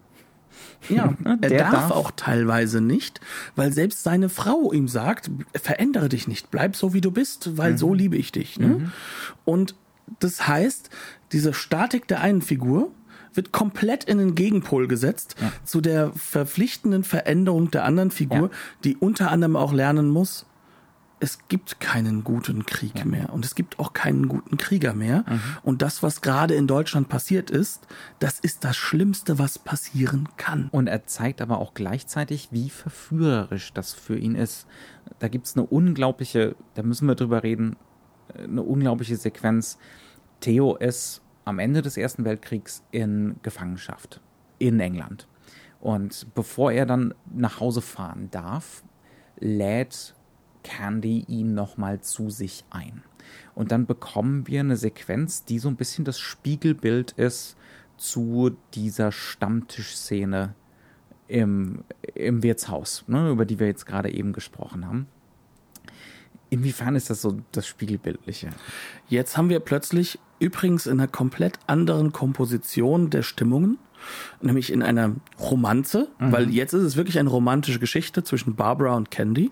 Ja, 0.89 1.13
er 1.41 1.49
darf, 1.49 1.71
darf, 1.71 1.91
auch 1.91 2.11
teilweise 2.15 2.81
nicht, 2.81 3.21
weil 3.55 3.73
selbst 3.73 4.03
seine 4.03 4.29
Frau 4.29 4.71
ihm 4.71 4.87
sagt, 4.87 5.29
verändere 5.53 6.09
dich 6.09 6.27
nicht, 6.27 6.49
bleib 6.51 6.75
so 6.75 6.93
wie 6.93 7.01
du 7.01 7.11
bist, 7.11 7.57
weil 7.57 7.73
mhm. 7.73 7.77
so 7.77 7.93
liebe 7.93 8.17
ich 8.17 8.31
dich. 8.31 8.59
Ne? 8.59 8.67
Mhm. 8.67 8.91
Und 9.45 9.75
das 10.19 10.47
heißt, 10.47 10.89
diese 11.31 11.53
Statik 11.53 12.07
der 12.07 12.21
einen 12.21 12.41
Figur 12.41 12.91
wird 13.33 13.51
komplett 13.51 14.03
in 14.03 14.17
den 14.17 14.35
Gegenpol 14.35 14.87
gesetzt 14.87 15.35
ja. 15.39 15.51
zu 15.63 15.79
der 15.79 16.11
verpflichtenden 16.13 17.03
Veränderung 17.03 17.71
der 17.71 17.83
anderen 17.83 18.11
Figur, 18.11 18.49
ja. 18.49 18.49
die 18.83 18.97
unter 18.97 19.31
anderem 19.31 19.55
auch 19.55 19.73
lernen 19.73 20.09
muss, 20.09 20.45
es 21.19 21.47
gibt 21.47 21.79
keinen 21.79 22.23
guten 22.23 22.65
Krieg 22.65 22.99
ja. 22.99 23.05
mehr 23.05 23.33
und 23.33 23.43
es 23.43 23.55
gibt 23.55 23.79
auch 23.79 23.93
keinen 23.93 24.27
guten 24.27 24.57
Krieger 24.57 24.93
mehr. 24.93 25.25
Mhm. 25.27 25.41
Und 25.63 25.81
das, 25.81 26.03
was 26.03 26.21
gerade 26.21 26.53
in 26.53 26.67
Deutschland 26.67 27.09
passiert 27.09 27.49
ist, 27.49 27.87
das 28.19 28.39
ist 28.39 28.63
das 28.63 28.77
Schlimmste, 28.77 29.39
was 29.39 29.57
passieren 29.57 30.29
kann. 30.37 30.69
Und 30.71 30.87
er 30.87 31.07
zeigt 31.07 31.41
aber 31.41 31.57
auch 31.57 31.73
gleichzeitig, 31.73 32.49
wie 32.51 32.69
verführerisch 32.69 33.73
das 33.73 33.93
für 33.93 34.17
ihn 34.17 34.35
ist. 34.35 34.67
Da 35.19 35.27
gibt 35.27 35.47
es 35.47 35.55
eine 35.55 35.65
unglaubliche, 35.65 36.55
da 36.75 36.83
müssen 36.83 37.07
wir 37.07 37.15
drüber 37.15 37.41
reden, 37.41 37.77
eine 38.43 38.61
unglaubliche 38.61 39.15
Sequenz. 39.15 39.77
Theo 40.39 40.75
ist 40.75 41.21
am 41.45 41.59
Ende 41.59 41.81
des 41.81 41.97
Ersten 41.97 42.25
Weltkriegs 42.25 42.83
in 42.91 43.37
Gefangenschaft 43.41 44.21
in 44.59 44.79
England. 44.79 45.27
Und 45.79 46.27
bevor 46.35 46.71
er 46.71 46.85
dann 46.85 47.13
nach 47.33 47.59
Hause 47.59 47.81
fahren 47.81 48.29
darf, 48.31 48.83
lädt 49.39 50.15
Candy 50.63 51.23
ihn 51.27 51.53
nochmal 51.53 52.01
zu 52.01 52.29
sich 52.29 52.65
ein. 52.69 53.03
Und 53.55 53.71
dann 53.71 53.85
bekommen 53.85 54.47
wir 54.47 54.59
eine 54.59 54.77
Sequenz, 54.77 55.45
die 55.45 55.59
so 55.59 55.69
ein 55.69 55.75
bisschen 55.75 56.05
das 56.05 56.19
Spiegelbild 56.19 57.13
ist 57.13 57.55
zu 57.97 58.57
dieser 58.73 59.11
Stammtischszene 59.11 60.55
im, 61.27 61.83
im 62.15 62.43
Wirtshaus, 62.43 63.03
ne, 63.07 63.29
über 63.29 63.45
die 63.45 63.59
wir 63.59 63.67
jetzt 63.67 63.85
gerade 63.85 64.11
eben 64.11 64.33
gesprochen 64.33 64.85
haben. 64.85 65.07
Inwiefern 66.49 66.95
ist 66.95 67.09
das 67.09 67.21
so 67.21 67.39
das 67.51 67.67
Spiegelbildliche? 67.67 68.49
Jetzt 69.07 69.37
haben 69.37 69.49
wir 69.49 69.59
plötzlich 69.59 70.19
übrigens 70.39 70.85
in 70.85 70.99
einer 70.99 71.07
komplett 71.07 71.59
anderen 71.67 72.13
Komposition 72.13 73.09
der 73.09 73.23
Stimmungen, 73.23 73.77
nämlich 74.41 74.71
in 74.71 74.83
einer 74.83 75.15
Romanze, 75.39 76.07
mhm. 76.19 76.31
weil 76.31 76.49
jetzt 76.49 76.73
ist 76.73 76.83
es 76.83 76.95
wirklich 76.95 77.19
eine 77.19 77.29
romantische 77.29 77.79
Geschichte 77.79 78.23
zwischen 78.23 78.55
Barbara 78.55 78.95
und 78.95 79.11
Candy, 79.11 79.51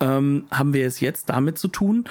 ähm, 0.00 0.46
haben 0.50 0.72
wir 0.72 0.86
es 0.86 1.00
jetzt 1.00 1.28
damit 1.28 1.58
zu 1.58 1.68
tun, 1.68 2.04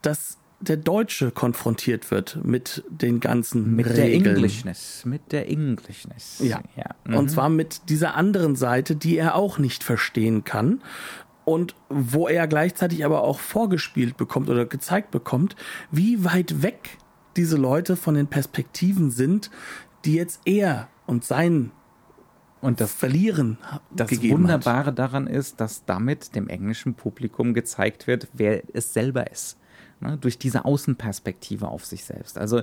dass 0.00 0.38
der 0.60 0.76
Deutsche 0.76 1.32
konfrontiert 1.32 2.10
wird 2.10 2.38
mit 2.44 2.84
den 2.88 3.18
ganzen 3.18 3.74
mit 3.74 3.86
Regeln. 3.86 4.24
der 4.24 4.32
Englishness, 4.34 5.04
mit 5.04 5.32
der 5.32 5.48
Englishness. 5.48 6.38
Ja. 6.40 6.62
ja. 6.76 6.94
Mhm. 7.04 7.16
Und 7.16 7.30
zwar 7.30 7.48
mit 7.48 7.88
dieser 7.88 8.14
anderen 8.14 8.54
Seite, 8.54 8.94
die 8.94 9.16
er 9.16 9.34
auch 9.34 9.58
nicht 9.58 9.82
verstehen 9.82 10.44
kann 10.44 10.80
und 11.44 11.74
wo 11.88 12.28
er 12.28 12.46
gleichzeitig 12.46 13.04
aber 13.04 13.22
auch 13.22 13.40
vorgespielt 13.40 14.16
bekommt 14.16 14.48
oder 14.48 14.66
gezeigt 14.66 15.10
bekommt, 15.10 15.56
wie 15.90 16.24
weit 16.24 16.62
weg 16.62 16.98
diese 17.36 17.56
Leute 17.56 17.96
von 17.96 18.14
den 18.14 18.26
Perspektiven 18.26 19.10
sind, 19.10 19.50
die 20.04 20.14
jetzt 20.14 20.40
er 20.44 20.88
und 21.06 21.24
sein 21.24 21.72
und 22.60 22.80
das 22.80 22.92
Verlieren 22.92 23.58
Das 23.90 24.10
Wunderbare 24.22 24.86
hat. 24.86 24.98
daran 24.98 25.26
ist, 25.26 25.60
dass 25.60 25.84
damit 25.84 26.34
dem 26.36 26.48
englischen 26.48 26.94
Publikum 26.94 27.54
gezeigt 27.54 28.06
wird, 28.06 28.28
wer 28.32 28.62
es 28.72 28.92
selber 28.92 29.30
ist. 29.30 29.58
Ne? 30.00 30.16
Durch 30.16 30.38
diese 30.38 30.64
Außenperspektive 30.64 31.66
auf 31.66 31.84
sich 31.84 32.04
selbst. 32.04 32.38
Also 32.38 32.62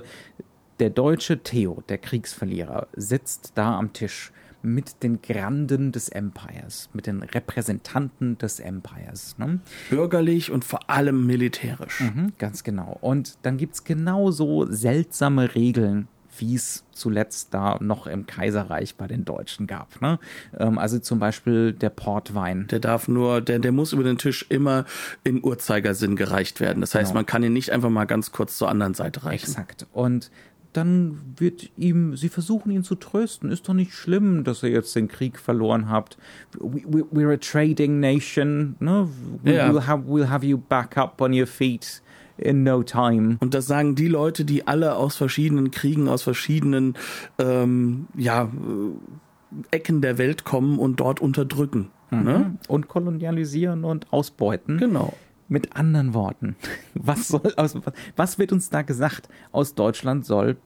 der 0.78 0.90
deutsche 0.90 1.42
Theo, 1.42 1.82
der 1.88 1.98
Kriegsverlierer, 1.98 2.88
sitzt 2.96 3.52
da 3.56 3.78
am 3.78 3.92
Tisch 3.92 4.32
mit 4.62 5.02
den 5.02 5.22
Granden 5.22 5.92
des 5.92 6.08
Empires, 6.08 6.90
mit 6.92 7.06
den 7.06 7.22
Repräsentanten 7.22 8.38
des 8.38 8.60
Empires. 8.60 9.36
Ne? 9.38 9.60
Bürgerlich 9.88 10.50
und 10.50 10.64
vor 10.64 10.90
allem 10.90 11.26
militärisch. 11.26 12.00
Mhm, 12.00 12.32
ganz 12.38 12.64
genau. 12.64 12.98
Und 13.00 13.38
dann 13.42 13.56
gibt 13.56 13.74
es 13.74 13.84
genauso 13.84 14.66
seltsame 14.70 15.54
Regeln, 15.54 16.08
wie 16.38 16.54
es 16.54 16.84
zuletzt 16.92 17.52
da 17.54 17.78
noch 17.80 18.06
im 18.06 18.26
Kaiserreich 18.26 18.96
bei 18.96 19.06
den 19.06 19.24
Deutschen 19.24 19.66
gab. 19.66 20.00
Ne? 20.00 20.18
Ähm, 20.58 20.78
also 20.78 20.98
zum 20.98 21.18
Beispiel 21.18 21.72
der 21.72 21.90
Portwein. 21.90 22.66
Der 22.68 22.78
darf 22.78 23.08
nur, 23.08 23.40
der, 23.40 23.58
der 23.58 23.72
muss 23.72 23.92
über 23.92 24.04
den 24.04 24.18
Tisch 24.18 24.46
immer 24.48 24.84
in 25.24 25.42
Uhrzeigersinn 25.44 26.16
gereicht 26.16 26.60
werden. 26.60 26.80
Das 26.80 26.94
heißt, 26.94 27.10
genau. 27.10 27.18
man 27.18 27.26
kann 27.26 27.42
ihn 27.42 27.52
nicht 27.52 27.72
einfach 27.72 27.90
mal 27.90 28.04
ganz 28.04 28.32
kurz 28.32 28.56
zur 28.56 28.68
anderen 28.68 28.94
Seite 28.94 29.24
reichen. 29.24 29.50
Exakt. 29.50 29.86
Und 29.92 30.30
dann 30.72 31.18
wird 31.36 31.70
ihm, 31.76 32.16
sie 32.16 32.28
versuchen 32.28 32.70
ihn 32.70 32.84
zu 32.84 32.94
trösten. 32.94 33.50
Ist 33.50 33.68
doch 33.68 33.74
nicht 33.74 33.92
schlimm, 33.92 34.44
dass 34.44 34.62
ihr 34.62 34.70
jetzt 34.70 34.94
den 34.94 35.08
Krieg 35.08 35.38
verloren 35.38 35.88
habt. 35.88 36.16
We, 36.58 36.82
we, 36.86 37.04
we're 37.12 37.32
a 37.32 37.36
trading 37.36 38.00
nation. 38.00 38.76
Ne? 38.78 39.08
We, 39.42 39.54
ja. 39.54 39.70
we'll, 39.70 39.86
have, 39.86 40.04
we'll 40.06 40.28
have 40.28 40.46
you 40.46 40.58
back 40.58 40.96
up 40.96 41.20
on 41.20 41.32
your 41.32 41.46
feet 41.46 42.02
in 42.36 42.62
no 42.62 42.82
time. 42.82 43.36
Und 43.40 43.54
das 43.54 43.66
sagen 43.66 43.94
die 43.94 44.08
Leute, 44.08 44.44
die 44.44 44.66
alle 44.66 44.96
aus 44.96 45.16
verschiedenen 45.16 45.70
Kriegen, 45.70 46.08
aus 46.08 46.22
verschiedenen 46.22 46.94
ähm, 47.38 48.06
ja, 48.16 48.44
äh, 48.44 49.76
Ecken 49.76 50.00
der 50.00 50.18
Welt 50.18 50.44
kommen 50.44 50.78
und 50.78 51.00
dort 51.00 51.20
unterdrücken. 51.20 51.90
Mhm. 52.10 52.22
Ne? 52.22 52.58
Und 52.68 52.88
kolonialisieren 52.88 53.84
und 53.84 54.12
ausbeuten. 54.12 54.78
Genau. 54.78 55.14
Mit 55.50 55.76
anderen 55.76 56.14
Worten, 56.14 56.56
was 56.94 57.28
soll 57.28 57.52
aus, 57.56 57.74
was 58.16 58.38
wird 58.38 58.52
uns 58.52 58.70
da 58.70 58.82
gesagt? 58.82 59.28
Aus 59.52 59.74
Deutschland 59.74 60.24
soll 60.24 60.56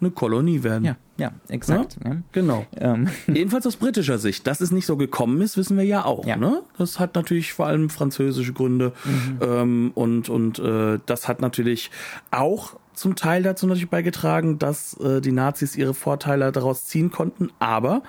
eine 0.00 0.10
Kolonie 0.10 0.62
werden. 0.62 0.84
Ja, 0.84 0.96
ja, 1.18 1.32
exakt. 1.48 1.98
Ja, 2.02 2.14
ne? 2.14 2.22
Genau. 2.32 2.64
Ähm. 2.76 3.08
Jedenfalls 3.26 3.66
aus 3.66 3.76
britischer 3.76 4.18
Sicht. 4.18 4.46
Dass 4.46 4.60
es 4.60 4.70
nicht 4.70 4.86
so 4.86 4.96
gekommen 4.96 5.40
ist, 5.42 5.56
wissen 5.56 5.76
wir 5.76 5.84
ja 5.84 6.04
auch. 6.04 6.24
Ja. 6.24 6.36
Ne? 6.36 6.62
Das 6.78 6.98
hat 6.98 7.14
natürlich 7.14 7.52
vor 7.52 7.66
allem 7.66 7.90
französische 7.90 8.52
Gründe 8.52 8.92
mhm. 9.04 9.38
ähm, 9.42 9.92
und 9.94 10.28
und 10.28 10.58
äh, 10.58 10.98
das 11.04 11.28
hat 11.28 11.40
natürlich 11.40 11.90
auch 12.30 12.78
zum 12.94 13.14
Teil 13.14 13.42
dazu 13.42 13.66
natürlich 13.66 13.90
beigetragen, 13.90 14.58
dass 14.58 14.94
äh, 15.00 15.20
die 15.20 15.32
Nazis 15.32 15.76
ihre 15.76 15.94
Vorteile 15.94 16.50
daraus 16.50 16.86
ziehen 16.86 17.10
konnten, 17.10 17.50
aber 17.58 18.02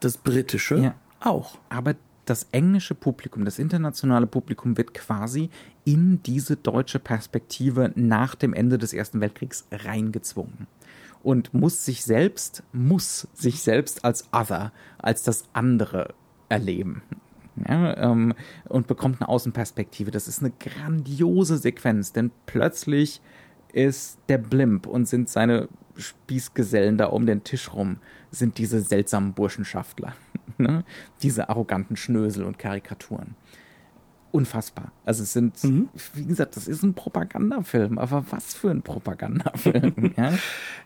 das 0.00 0.18
britische 0.18 0.76
ja. 0.76 0.94
auch. 1.20 1.58
Aber 1.68 1.94
das 2.26 2.48
englische 2.52 2.94
Publikum, 2.94 3.44
das 3.44 3.58
internationale 3.58 4.26
Publikum 4.26 4.76
wird 4.76 4.94
quasi 4.94 5.50
in 5.84 6.22
diese 6.22 6.56
deutsche 6.56 6.98
Perspektive 6.98 7.92
nach 7.94 8.34
dem 8.34 8.54
Ende 8.54 8.78
des 8.78 8.92
Ersten 8.92 9.20
Weltkriegs 9.20 9.66
reingezwungen 9.70 10.66
und 11.22 11.54
muss 11.54 11.84
sich 11.84 12.04
selbst, 12.04 12.62
muss 12.72 13.28
sich 13.34 13.62
selbst 13.62 14.04
als 14.04 14.28
Other, 14.32 14.72
als 14.98 15.22
das 15.22 15.44
andere 15.52 16.14
erleben. 16.48 17.02
Ja, 17.68 17.96
ähm, 17.98 18.34
und 18.68 18.86
bekommt 18.86 19.20
eine 19.20 19.28
Außenperspektive. 19.28 20.10
Das 20.10 20.26
ist 20.26 20.40
eine 20.40 20.52
grandiose 20.58 21.56
Sequenz, 21.56 22.12
denn 22.12 22.30
plötzlich 22.46 23.20
ist 23.72 24.18
der 24.28 24.38
Blimp 24.38 24.86
und 24.86 25.06
sind 25.06 25.28
seine 25.28 25.68
Spießgesellen 25.96 26.98
da 26.98 27.06
um 27.06 27.26
den 27.26 27.44
Tisch 27.44 27.72
rum, 27.72 27.98
sind 28.30 28.58
diese 28.58 28.80
seltsamen 28.80 29.34
Burschenschaftler. 29.34 30.14
ne? 30.58 30.84
Diese 31.22 31.48
arroganten 31.48 31.96
Schnösel 31.96 32.44
und 32.44 32.58
Karikaturen. 32.58 33.36
Unfassbar. 34.34 34.90
Also 35.04 35.22
es 35.22 35.32
sind, 35.32 35.62
mhm. 35.62 35.88
wie 36.14 36.24
gesagt, 36.24 36.56
das 36.56 36.66
ist 36.66 36.82
ein 36.82 36.94
Propagandafilm, 36.94 37.98
aber 37.98 38.24
was 38.30 38.52
für 38.52 38.68
ein 38.68 38.82
Propagandafilm. 38.82 40.12
ja? 40.16 40.32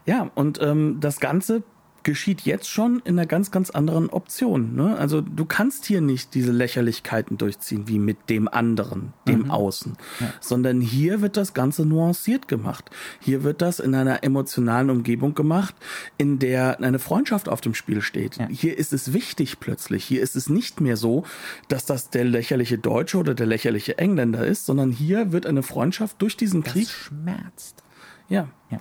ja, 0.04 0.30
und 0.34 0.60
ähm, 0.60 0.98
das 1.00 1.18
Ganze 1.18 1.62
geschieht 2.08 2.40
jetzt 2.46 2.70
schon 2.70 3.02
in 3.04 3.18
einer 3.18 3.26
ganz, 3.26 3.50
ganz 3.50 3.68
anderen 3.68 4.08
Option. 4.08 4.74
Ne? 4.74 4.96
Also 4.96 5.20
du 5.20 5.44
kannst 5.44 5.84
hier 5.84 6.00
nicht 6.00 6.32
diese 6.32 6.52
Lächerlichkeiten 6.52 7.36
durchziehen 7.36 7.86
wie 7.86 7.98
mit 7.98 8.30
dem 8.30 8.48
anderen, 8.48 9.12
dem 9.26 9.40
mhm. 9.40 9.50
Außen, 9.50 9.92
ja. 10.20 10.32
sondern 10.40 10.80
hier 10.80 11.20
wird 11.20 11.36
das 11.36 11.52
Ganze 11.52 11.84
nuanciert 11.84 12.48
gemacht. 12.48 12.88
Hier 13.20 13.44
wird 13.44 13.60
das 13.60 13.78
in 13.78 13.94
einer 13.94 14.24
emotionalen 14.24 14.88
Umgebung 14.88 15.34
gemacht, 15.34 15.74
in 16.16 16.38
der 16.38 16.80
eine 16.80 16.98
Freundschaft 16.98 17.46
auf 17.46 17.60
dem 17.60 17.74
Spiel 17.74 18.00
steht. 18.00 18.38
Ja. 18.38 18.48
Hier 18.48 18.78
ist 18.78 18.94
es 18.94 19.12
wichtig 19.12 19.60
plötzlich. 19.60 20.02
Hier 20.02 20.22
ist 20.22 20.34
es 20.34 20.48
nicht 20.48 20.80
mehr 20.80 20.96
so, 20.96 21.24
dass 21.68 21.84
das 21.84 22.08
der 22.08 22.24
lächerliche 22.24 22.78
Deutsche 22.78 23.18
oder 23.18 23.34
der 23.34 23.46
lächerliche 23.46 23.98
Engländer 23.98 24.46
ist, 24.46 24.64
sondern 24.64 24.92
hier 24.92 25.30
wird 25.32 25.44
eine 25.44 25.62
Freundschaft 25.62 26.22
durch 26.22 26.38
diesen 26.38 26.62
das 26.62 26.72
Krieg 26.72 26.88
schmerzt. 26.88 27.82
Ja. 28.30 28.48
ja. 28.70 28.78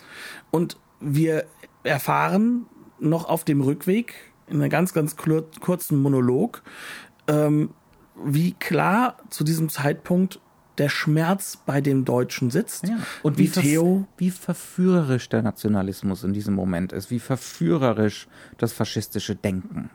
Und 0.49 0.78
wir 1.01 1.43
erfahren 1.84 2.67
noch 2.99 3.25
auf 3.25 3.43
dem 3.43 3.61
Rückweg 3.61 4.13
in 4.47 4.61
einem 4.61 4.69
ganz, 4.69 4.93
ganz 4.93 5.15
kurzen 5.15 6.01
Monolog, 6.01 6.63
ähm, 7.27 7.71
wie 8.23 8.53
klar 8.53 9.17
zu 9.29 9.43
diesem 9.43 9.69
Zeitpunkt 9.69 10.39
der 10.77 10.89
Schmerz 10.89 11.57
bei 11.65 11.81
dem 11.81 12.05
Deutschen 12.05 12.49
sitzt. 12.49 12.87
Ja. 12.87 12.97
Und 13.23 13.37
wie, 13.37 13.45
wie 13.55 13.61
Theo. 13.61 14.07
Wie 14.17 14.31
verführerisch 14.31 15.27
der 15.29 15.41
Nationalismus 15.41 16.23
in 16.23 16.33
diesem 16.33 16.53
Moment 16.53 16.93
ist, 16.93 17.09
wie 17.09 17.19
verführerisch 17.19 18.27
das 18.57 18.73
faschistische 18.73 19.35
Denken 19.35 19.89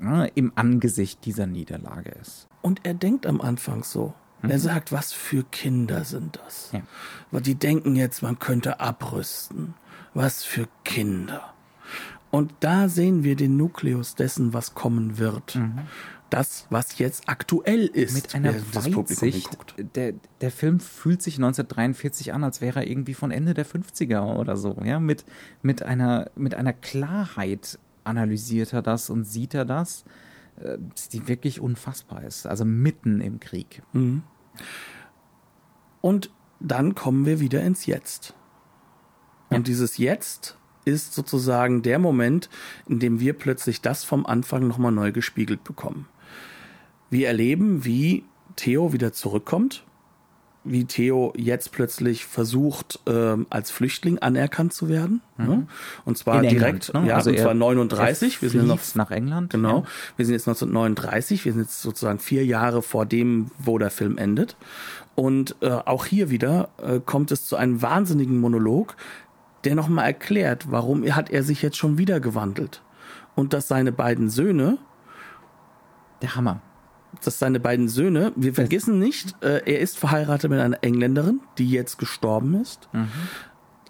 ne, 0.00 0.30
im 0.34 0.52
Angesicht 0.54 1.24
dieser 1.24 1.46
Niederlage 1.46 2.10
ist. 2.20 2.48
Und 2.60 2.80
er 2.84 2.94
denkt 2.94 3.26
am 3.26 3.40
Anfang 3.40 3.84
so. 3.84 4.14
Mhm. 4.42 4.50
Er 4.50 4.58
sagt, 4.58 4.92
was 4.92 5.12
für 5.12 5.44
Kinder 5.44 6.04
sind 6.04 6.40
das? 6.44 6.70
Ja. 6.72 7.40
Die 7.40 7.54
denken 7.54 7.96
jetzt, 7.96 8.22
man 8.22 8.38
könnte 8.38 8.80
abrüsten. 8.80 9.74
Was 10.14 10.44
für 10.44 10.68
Kinder. 10.84 11.51
Und 12.32 12.54
da 12.60 12.88
sehen 12.88 13.24
wir 13.24 13.36
den 13.36 13.58
Nukleus 13.58 14.14
dessen, 14.14 14.54
was 14.54 14.74
kommen 14.74 15.18
wird. 15.18 15.54
Mhm. 15.54 15.80
Das, 16.30 16.66
was 16.70 16.98
jetzt 16.98 17.28
aktuell 17.28 17.84
ist. 17.84 18.14
Mit 18.14 18.34
einer 18.34 18.54
Weitsicht. 18.72 19.74
Der, 19.94 20.14
der 20.40 20.50
Film 20.50 20.80
fühlt 20.80 21.20
sich 21.20 21.34
1943 21.34 22.32
an, 22.32 22.42
als 22.42 22.62
wäre 22.62 22.80
er 22.80 22.86
irgendwie 22.86 23.12
von 23.12 23.30
Ende 23.30 23.52
der 23.52 23.66
50er 23.66 24.38
oder 24.38 24.56
so. 24.56 24.78
Ja, 24.82 24.98
mit, 24.98 25.26
mit, 25.60 25.82
einer, 25.82 26.30
mit 26.34 26.54
einer 26.54 26.72
Klarheit 26.72 27.78
analysiert 28.02 28.72
er 28.72 28.80
das 28.80 29.10
und 29.10 29.24
sieht 29.24 29.52
er 29.52 29.66
das, 29.66 30.06
äh, 30.56 30.78
die 31.12 31.28
wirklich 31.28 31.60
unfassbar 31.60 32.24
ist. 32.24 32.46
Also 32.46 32.64
mitten 32.64 33.20
im 33.20 33.40
Krieg. 33.40 33.82
Mhm. 33.92 34.22
Und 36.00 36.30
dann 36.60 36.94
kommen 36.94 37.26
wir 37.26 37.40
wieder 37.40 37.60
ins 37.60 37.84
Jetzt. 37.84 38.34
Und 39.50 39.68
dieses 39.68 39.98
Jetzt 39.98 40.56
ist 40.84 41.14
sozusagen 41.14 41.82
der 41.82 41.98
Moment, 41.98 42.48
in 42.88 42.98
dem 42.98 43.20
wir 43.20 43.34
plötzlich 43.34 43.80
das 43.80 44.04
vom 44.04 44.26
Anfang 44.26 44.66
nochmal 44.66 44.92
neu 44.92 45.12
gespiegelt 45.12 45.64
bekommen. 45.64 46.06
Wir 47.10 47.28
erleben, 47.28 47.84
wie 47.84 48.24
Theo 48.56 48.92
wieder 48.92 49.12
zurückkommt, 49.12 49.84
wie 50.64 50.84
Theo 50.84 51.32
jetzt 51.36 51.72
plötzlich 51.72 52.24
versucht, 52.24 53.00
äh, 53.06 53.36
als 53.50 53.70
Flüchtling 53.70 54.18
anerkannt 54.18 54.72
zu 54.72 54.88
werden. 54.88 55.20
Mhm. 55.36 55.46
Ne? 55.46 55.66
Und 56.04 56.18
zwar 56.18 56.42
in 56.42 56.50
direkt, 56.50 56.88
England, 56.88 56.94
ne? 56.94 57.08
ja, 57.10 57.16
also 57.16 57.30
und 57.30 57.38
zwar 57.38 57.54
39. 57.54 58.42
Wir 58.42 58.50
sind 58.50 58.66
noch 58.66 58.80
nach 58.94 59.10
England. 59.10 59.50
Genau. 59.50 59.80
Ja. 59.80 59.84
Wir 60.16 60.26
sind 60.26 60.34
jetzt 60.34 60.48
1939. 60.48 61.44
Wir 61.44 61.52
sind 61.52 61.62
jetzt 61.62 61.82
sozusagen 61.82 62.18
vier 62.18 62.44
Jahre 62.44 62.82
vor 62.82 63.06
dem, 63.06 63.50
wo 63.58 63.78
der 63.78 63.90
Film 63.90 64.18
endet. 64.18 64.56
Und 65.14 65.56
äh, 65.60 65.70
auch 65.70 66.06
hier 66.06 66.30
wieder 66.30 66.70
äh, 66.82 67.00
kommt 67.04 67.32
es 67.32 67.46
zu 67.46 67.56
einem 67.56 67.82
wahnsinnigen 67.82 68.38
Monolog, 68.38 68.96
der 69.64 69.74
nochmal 69.74 70.06
erklärt, 70.06 70.70
warum 70.70 71.04
hat 71.04 71.30
er 71.30 71.42
sich 71.42 71.62
jetzt 71.62 71.76
schon 71.76 71.98
wieder 71.98 72.20
gewandelt. 72.20 72.82
Und 73.34 73.52
dass 73.52 73.68
seine 73.68 73.92
beiden 73.92 74.28
Söhne. 74.28 74.78
Der 76.20 76.36
Hammer. 76.36 76.60
Dass 77.24 77.38
seine 77.38 77.60
beiden 77.60 77.88
Söhne, 77.88 78.32
wir 78.36 78.54
vergessen 78.54 78.98
nicht, 78.98 79.34
äh, 79.42 79.60
er 79.64 79.80
ist 79.80 79.98
verheiratet 79.98 80.50
mit 80.50 80.60
einer 80.60 80.82
Engländerin, 80.82 81.40
die 81.58 81.70
jetzt 81.70 81.98
gestorben 81.98 82.60
ist. 82.60 82.88
Mhm. 82.92 83.08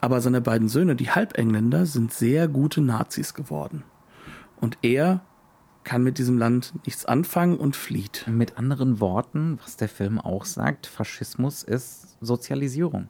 Aber 0.01 0.21
seine 0.21 0.41
beiden 0.41 0.69
Söhne, 0.69 0.97
die 0.97 1.11
Halbengländer, 1.11 1.87
sind 1.87 2.13
sehr 2.13 2.49
gute 2.49 2.81
Nazis 2.81 3.35
geworden. 3.35 3.85
Und 4.61 4.79
er 4.83 5.21
kann 5.85 6.03
mit 6.03 6.19
diesem 6.19 6.39
Land 6.39 6.73
nichts 6.85 7.05
anfangen 7.05 7.57
und 7.57 7.77
flieht. 7.77 8.27
Mit 8.29 8.59
anderen 8.59 9.01
Worten, 9.01 9.59
was 9.63 9.77
der 9.77 9.89
Film 9.89 10.21
auch 10.21 10.45
sagt, 10.45 10.87
Faschismus 10.87 11.63
ist 11.63 12.17
Sozialisierung 12.21 13.09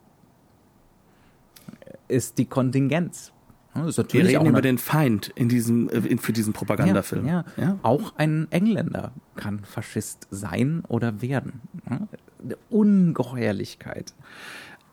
ist 2.07 2.37
die 2.37 2.45
Kontingenz. 2.45 3.31
Wir 3.73 4.25
reden 4.25 4.45
über 4.45 4.61
den 4.61 4.77
Feind 4.77 5.31
in 5.35 5.49
diesem, 5.49 5.89
äh, 5.89 5.97
in, 5.97 6.19
für 6.19 6.31
diesen 6.31 6.53
Propagandafilm. 6.53 7.25
Ja, 7.25 7.43
ja. 7.57 7.63
ja, 7.63 7.79
Auch 7.81 8.13
ein 8.17 8.47
Engländer 8.51 9.11
kann 9.35 9.63
Faschist 9.65 10.27
sein 10.29 10.83
oder 10.87 11.21
werden. 11.21 11.61
Eine 11.85 12.57
Ungeheuerlichkeit. 12.69 14.13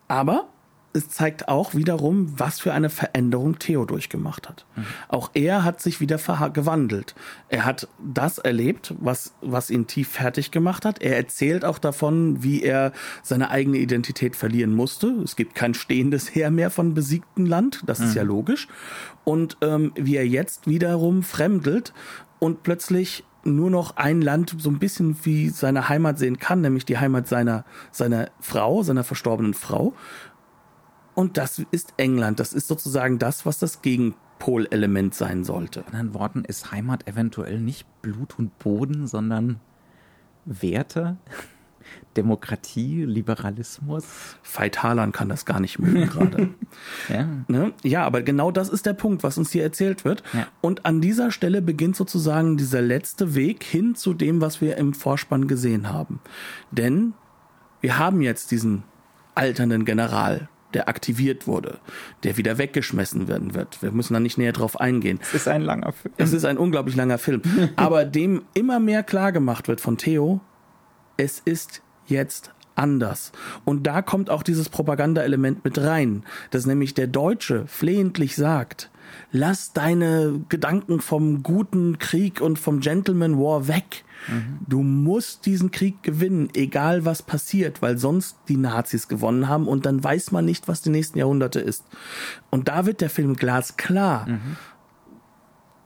Aber 0.09 0.49
es 0.93 1.09
zeigt 1.09 1.49
auch 1.49 1.75
wiederum, 1.75 2.35
was 2.37 2.61
für 2.61 2.73
eine 2.73 2.91
Veränderung 2.91 3.59
Theo 3.59 3.85
durchgemacht 3.85 4.49
hat. 4.49 4.67
Mhm. 4.75 4.87
Auch 5.09 5.31
er 5.35 5.63
hat 5.63 5.81
sich 5.81 6.01
wieder 6.01 6.19
gewandelt. 6.53 7.15
Er 7.49 7.65
hat 7.65 7.89
das 8.03 8.39
erlebt, 8.39 8.95
was, 8.99 9.35
was 9.41 9.71
ihn 9.71 9.87
tief 9.87 10.09
fertig 10.09 10.51
gemacht 10.51 10.85
hat. 10.85 11.01
Er 11.01 11.17
erzählt 11.17 11.65
auch 11.65 11.79
davon, 11.79 12.43
wie 12.43 12.63
er 12.63 12.93
seine 13.23 13.51
eigene 13.51 13.79
Identität 13.79 14.35
verlieren 14.35 14.75
musste. 14.75 15.09
Es 15.23 15.37
gibt 15.37 15.55
kein 15.55 15.75
stehendes 15.75 16.35
Heer 16.35 16.51
mehr 16.51 16.71
von 16.71 16.95
besiegtem 16.95 17.47
Land, 17.47 17.83
das 17.87 18.01
mhm. 18.01 18.07
ist 18.07 18.15
ja 18.15 18.25
mhm. 18.25 18.29
logisch. 18.29 18.69
Und 19.23 19.59
ähm, 19.61 19.93
wie 19.95 20.17
er 20.17 20.27
jetzt 20.27 20.67
wiederum 20.67 21.23
fremdelt 21.23 21.93
und 22.41 22.63
plötzlich 22.65 23.25
nur 23.45 23.71
noch 23.71 23.97
ein 23.97 24.21
Land 24.21 24.55
so 24.59 24.71
ein 24.71 24.79
bisschen 24.79 25.17
wie 25.25 25.49
seine 25.49 25.89
Heimat 25.89 26.19
sehen 26.19 26.39
kann, 26.39 26.61
nämlich 26.61 26.85
die 26.85 26.99
Heimat 26.99 27.29
seiner, 27.29 27.65
seiner 27.91 28.31
Frau, 28.41 28.83
seiner 28.83 29.05
verstorbenen 29.05 29.55
Frau. 29.55 29.95
Und 31.21 31.37
das 31.37 31.61
ist 31.71 31.93
England. 31.99 32.41
Das 32.41 32.55
ist 32.55 32.67
sozusagen 32.67 33.19
das, 33.19 33.45
was 33.45 33.59
das 33.59 33.83
Gegenpolelement 33.83 35.15
sein 35.15 35.45
sollte. 35.45 35.81
In 35.81 35.87
anderen 35.89 36.15
Worten 36.15 36.45
ist 36.47 36.73
Heimat 36.73 37.07
eventuell 37.07 37.61
nicht 37.61 37.87
Blut 38.01 38.39
und 38.39 38.59
Boden, 38.59 39.07
sondern 39.07 39.61
Werte, 40.47 41.19
Demokratie, 42.17 43.05
Liberalismus. 43.05 44.07
Veit 44.43 44.83
Harlan 44.83 45.13
kann 45.13 45.29
das 45.29 45.45
gar 45.45 45.61
nicht 45.61 45.79
mögen 45.79 46.09
gerade. 46.09 46.49
ja. 47.11 47.29
Ne? 47.49 47.75
ja, 47.83 48.03
aber 48.07 48.23
genau 48.23 48.51
das 48.51 48.71
ist 48.71 48.87
der 48.87 48.95
Punkt, 48.95 49.23
was 49.23 49.37
uns 49.37 49.53
hier 49.53 49.63
erzählt 49.63 50.07
wird. 50.07 50.23
Ja. 50.33 50.47
Und 50.63 50.87
an 50.87 51.03
dieser 51.03 51.33
Stelle 51.33 51.61
beginnt 51.61 51.97
sozusagen 51.97 52.57
dieser 52.57 52.81
letzte 52.81 53.35
Weg 53.35 53.63
hin 53.63 53.95
zu 53.95 54.15
dem, 54.15 54.41
was 54.41 54.63
wir 54.63 54.79
im 54.79 54.95
Vorspann 54.95 55.49
gesehen 55.49 55.91
haben. 55.91 56.21
Denn 56.71 57.13
wir 57.83 57.99
haben 57.99 58.23
jetzt 58.23 58.53
diesen 58.53 58.85
alternden 59.35 59.85
General, 59.85 60.49
der 60.75 60.89
aktiviert 60.89 61.47
wurde, 61.47 61.79
der 62.23 62.37
wieder 62.37 62.59
weggeschmissen 62.59 63.29
werden 63.29 63.55
wird. 63.55 63.83
Wir 63.83 63.93
müssen 63.93 64.15
da 64.15 64.21
nicht 64.21 64.39
näher 64.39 64.53
drauf 64.53 64.81
eingehen. 64.81 65.19
Es 65.23 65.35
ist 65.35 65.49
ein 65.49 65.63
langer 65.63 65.93
Film. 65.93 66.15
Es 66.17 66.33
ist 66.33 66.45
ein 66.45 66.59
unglaublich 66.59 66.97
langer 66.97 67.19
Film. 67.19 67.43
Aber 67.77 68.05
dem 68.05 68.43
immer 68.55 68.81
mehr 68.81 69.03
klar 69.03 69.33
gemacht 69.33 69.69
wird 69.69 69.81
von 69.81 69.97
Theo, 69.97 70.41
es 71.17 71.41
ist 71.45 71.83
jetzt 72.07 72.53
anders. 72.75 73.33
Und 73.65 73.87
da 73.87 74.03
kommt 74.03 74.31
auch 74.31 74.43
dieses 74.43 74.69
Propaganda-Element 74.69 75.65
mit 75.65 75.79
rein, 75.79 76.25
dass 76.51 76.67
nämlich 76.67 76.95
der 76.95 77.07
Deutsche 77.07 77.67
flehentlich 77.67 78.37
sagt, 78.37 78.91
lass 79.33 79.73
deine 79.73 80.41
Gedanken 80.49 81.01
vom 81.01 81.43
guten 81.43 81.99
Krieg 81.99 82.41
und 82.41 82.59
vom 82.59 82.81
Gentleman 82.81 83.39
War 83.39 83.69
weg. 83.69 84.05
Mhm. 84.29 84.59
Du 84.69 84.83
musst 84.83 85.47
diesen 85.47 85.71
Krieg 85.71 86.03
gewinnen, 86.03 86.51
egal 86.55 87.05
was 87.05 87.23
passiert, 87.23 87.81
weil 87.81 87.97
sonst 87.99 88.37
die 88.49 88.57
Nazis 88.57 89.09
gewonnen 89.09 89.49
haben 89.49 89.67
und 89.67 89.87
dann 89.87 90.03
weiß 90.03 90.31
man 90.31 90.45
nicht, 90.45 90.69
was 90.69 90.83
die 90.83 90.91
nächsten 90.91 91.19
Jahrhunderte 91.19 91.61
ist. 91.61 91.85
Und 92.51 92.69
da 92.69 92.87
wird 92.87 93.01
der 93.01 93.11
Film 93.11 93.37
glasklar. 93.37 94.29
Mhm. 94.29 94.57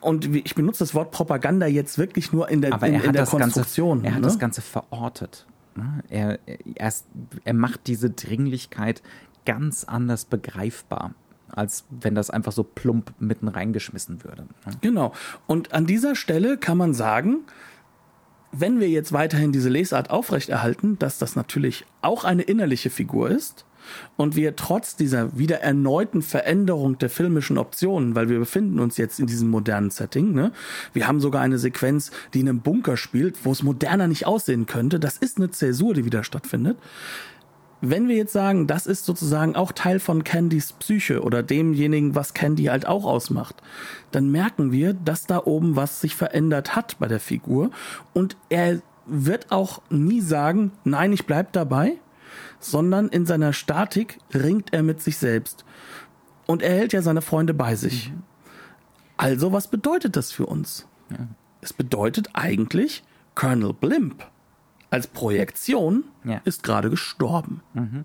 und 0.01 0.35
ich 0.35 0.55
benutze 0.55 0.81
das 0.81 0.95
Wort 0.95 1.13
Propaganda 1.13 1.67
jetzt 1.67 1.97
wirklich 1.97 2.33
nur 2.33 2.49
in 2.51 2.61
der, 2.61 2.73
Aber 2.75 2.87
in, 2.87 2.95
er 2.95 3.01
in 3.01 3.09
hat, 3.09 3.15
der 3.15 3.23
das 3.23 3.31
Konstruktion. 3.31 4.03
Ganze, 4.03 4.07
er 4.09 4.15
hat 4.15 4.21
ne? 4.21 4.27
das 4.27 4.39
Ganze 4.39 4.63
verortet. 4.63 5.47
ne? 5.77 6.03
Er, 6.09 6.39
er, 6.75 6.93
er 7.45 7.55
macht 7.55 7.87
diese 7.87 8.11
Dringlichkeit 8.11 9.03
ganz 9.47 9.85
anders 9.85 10.25
begreifbar, 10.25 11.15
als 11.55 11.85
wenn 11.91 12.15
das 12.15 12.31
einfach 12.31 12.53
so 12.53 12.63
plump 12.63 13.13
mitten 13.19 13.49
reingeschmissen 13.49 14.25
würde. 14.25 14.43
ne? 14.43 14.73
Genau. 14.81 15.13
Und 15.47 15.73
an 15.73 15.87
dieser 15.87 16.15
Stelle 16.15 16.59
kann 16.59 16.79
man 16.79 16.95
sagen, 16.95 17.45
wenn 18.53 18.81
wir 18.81 18.89
jetzt 18.89 19.13
weiterhin 19.13 19.53
diese 19.53 19.69
Lesart 19.69 20.11
aufrechterhalten, 20.11 20.99
dass 20.99 21.19
das 21.19 21.37
natürlich 21.37 21.85
auch 22.03 22.25
eine 22.25 22.43
innerliche 22.43 22.91
Figur 22.91 23.31
ist 23.31 23.65
und 24.17 24.37
wir 24.37 24.57
trotz 24.57 24.97
dieser 24.97 25.37
wieder 25.37 25.61
erneuten 25.61 26.23
Veränderung 26.23 26.99
der 26.99 27.11
filmischen 27.11 27.59
Optionen, 27.59 28.15
weil 28.15 28.29
wir 28.29 28.39
befinden 28.39 28.79
uns 28.79 28.97
jetzt 28.97 29.21
in 29.21 29.27
diesem 29.27 29.51
modernen 29.51 29.91
Setting, 29.91 30.33
ne? 30.33 30.53
wir 30.93 31.07
haben 31.07 31.21
sogar 31.21 31.43
eine 31.43 31.59
Sequenz, 31.59 32.11
die 32.33 32.41
in 32.41 32.49
einem 32.49 32.61
Bunker 32.61 32.97
spielt, 32.97 33.45
wo 33.45 33.53
es 33.53 33.63
moderner 33.63 34.07
nicht 34.07 34.27
aussehen 34.27 34.67
könnte, 34.67 35.01
das 35.01 35.19
ist 35.19 35.39
eine 35.39 35.51
Zäsur, 35.51 35.95
die 35.95 36.05
wieder 36.05 36.25
stattfindet. 36.25 36.79
Wenn 37.87 38.09
wir 38.09 38.17
jetzt 38.17 38.33
sagen, 38.33 38.67
das 38.67 38.87
ist 38.87 39.05
sozusagen 39.05 39.57
auch 39.57 39.73
Teil 39.73 40.01
von 40.01 40.25
Candys 40.25 40.73
Psyche 40.73 41.23
oder 41.23 41.43
demjenigen, 41.43 42.15
was 42.15 42.33
Candy 42.33 42.65
halt 42.65 42.87
auch 42.87 43.05
ausmacht, 43.05 43.63
dann 44.11 44.31
merken 44.31 44.73
wir, 44.73 44.95
dass 44.95 45.27
da 45.27 45.43
oben 45.45 45.77
was 45.77 46.01
sich 46.01 46.17
verändert 46.17 46.75
hat 46.75 46.99
bei 46.99 47.09
der 47.09 47.21
Figur 47.21 47.71
und 48.15 48.37
er 48.49 48.81
wird 49.07 49.53
auch 49.53 49.83
nie 49.91 50.23
sagen, 50.23 50.73
nein, 50.85 51.13
ich 51.13 51.27
bleib 51.27 51.53
dabei, 51.53 51.99
sondern 52.59 53.09
in 53.09 53.27
seiner 53.27 53.53
Statik 53.53 54.19
ringt 54.33 54.73
er 54.73 54.83
mit 54.83 55.03
sich 55.03 55.19
selbst. 55.19 55.67
Und 56.47 56.63
er 56.63 56.75
hält 56.75 56.95
ja 56.95 57.03
seine 57.03 57.21
Freunde 57.21 57.53
bei 57.53 57.77
sich. 57.77 58.13
Also, 59.19 59.53
was 59.53 59.69
bedeutet 59.69 60.17
das 60.17 60.33
für 60.33 60.47
uns? 60.47 60.87
Es 61.61 61.75
bedeutet 61.75 62.31
eigentlich, 62.33 63.05
Colonel 63.35 63.75
Blimp 63.75 64.27
als 64.95 65.07
Projektion 65.09 66.05
Ja. 66.25 66.41
ist 66.45 66.63
gerade 66.63 66.89
gestorben. 66.91 67.63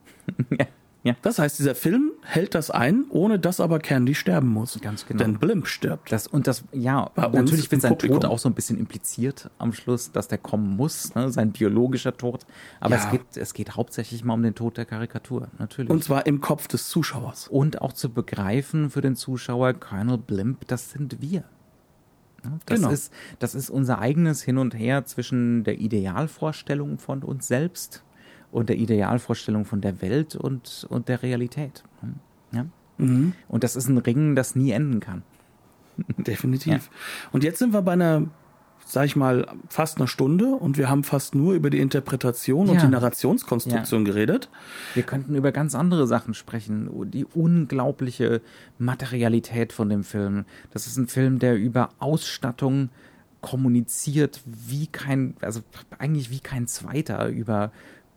ja, 0.49 0.65
ja. 1.03 1.15
Das 1.21 1.39
heißt, 1.39 1.57
dieser 1.59 1.75
Film 1.75 2.11
hält 2.23 2.55
das 2.55 2.69
ein, 2.71 3.05
ohne 3.09 3.39
dass 3.39 3.59
aber 3.61 3.79
Candy 3.79 4.13
sterben 4.15 4.49
muss. 4.49 4.77
Ganz 4.81 5.05
genau. 5.05 5.23
Denn 5.23 5.39
Blimp 5.39 5.65
stirbt. 5.67 6.11
Das, 6.11 6.27
und 6.27 6.45
das, 6.47 6.65
ja, 6.73 7.09
Bei 7.15 7.29
natürlich 7.29 7.71
wird 7.71 7.81
sein 7.81 7.91
Publikum. 7.91 8.19
Tod 8.19 8.29
auch 8.29 8.37
so 8.39 8.49
ein 8.49 8.53
bisschen 8.53 8.77
impliziert 8.77 9.49
am 9.59 9.71
Schluss, 9.71 10.11
dass 10.11 10.27
der 10.27 10.37
kommen 10.39 10.75
muss, 10.75 11.15
ne? 11.15 11.31
sein 11.31 11.51
biologischer 11.53 12.17
Tod. 12.17 12.45
Aber 12.81 12.95
Ja. 12.95 13.03
es, 13.05 13.11
geht, 13.11 13.37
es 13.37 13.53
geht 13.53 13.75
hauptsächlich 13.77 14.25
mal 14.25 14.33
um 14.33 14.43
den 14.43 14.55
Tod 14.55 14.75
der 14.77 14.85
Karikatur, 14.85 15.47
natürlich. 15.57 15.89
Und 15.89 16.03
zwar 16.03 16.25
im 16.25 16.41
Kopf 16.41 16.67
des 16.67 16.89
Zuschauers. 16.89 17.47
und 17.47 17.81
auch 17.81 17.93
zu 17.93 18.09
begreifen 18.13 18.89
für 18.89 19.01
den 19.01 19.15
Zuschauer, 19.15 19.73
Colonel 19.75 20.17
Blimp, 20.17 20.67
das 20.67 20.91
sind 20.91 21.21
wir. 21.21 21.43
Ja, 22.43 22.51
Das, 22.65 22.77
Genau. 22.79 22.89
ist, 22.91 23.13
das 23.39 23.55
ist 23.55 23.69
unser 23.69 23.99
eigenes 23.99 24.41
Hin 24.43 24.57
und 24.57 24.73
Her 24.77 25.05
zwischen 25.05 25.63
der 25.63 25.79
Idealvorstellung 25.79 26.97
von 26.97 27.23
uns 27.23 27.47
selbst 27.47 28.03
und 28.51 28.69
der 28.69 28.77
Idealvorstellung 28.77 29.65
von 29.65 29.81
der 29.81 30.01
Welt 30.01 30.35
und, 30.35 30.85
und 30.89 31.07
der 31.09 31.21
Realität. 31.23 31.83
Ja? 32.51 32.65
Mhm. 32.97 33.33
Und 33.47 33.63
das 33.63 33.75
ist 33.75 33.87
ein 33.87 33.97
Ringen, 33.97 34.35
das 34.35 34.55
nie 34.55 34.71
enden 34.71 34.99
kann. 34.99 35.23
Definitiv. 36.17 36.89
Und 37.33 37.43
jetzt 37.43 37.59
sind 37.59 37.73
wir 37.73 37.81
bei 37.81 37.91
einer, 37.91 38.23
sag 38.91 39.05
ich 39.05 39.15
mal, 39.15 39.45
fast 39.69 39.97
einer 39.97 40.07
Stunde 40.07 40.47
und 40.47 40.77
wir 40.77 40.89
haben 40.89 41.03
fast 41.03 41.35
nur 41.35 41.53
über 41.53 41.69
die 41.69 41.79
Interpretation 41.79 42.69
und 42.69 42.75
Ja. 42.75 42.81
die 42.81 42.87
Narrationskonstruktion 42.87 44.03
geredet. 44.03 44.49
Wir 44.95 45.03
könnten 45.03 45.35
über 45.35 45.51
ganz 45.51 45.75
andere 45.75 46.07
Sachen 46.07 46.33
sprechen. 46.33 46.89
Die 47.11 47.23
unglaubliche 47.25 48.41
Materialität 48.79 49.73
von 49.73 49.89
dem 49.89 50.03
Film. 50.03 50.45
Das 50.71 50.87
ist 50.87 50.97
ein 50.97 51.07
Film, 51.07 51.37
der 51.37 51.55
über 51.55 51.89
Ausstattung 51.99 52.89
kommuniziert 53.41 54.41
wie 54.45 54.87
kein, 54.87 55.35
also 55.41 55.61
eigentlich 55.99 56.31
wie 56.31 56.39
kein 56.39 56.67
zweiter, 56.67 57.27
über 57.27 57.71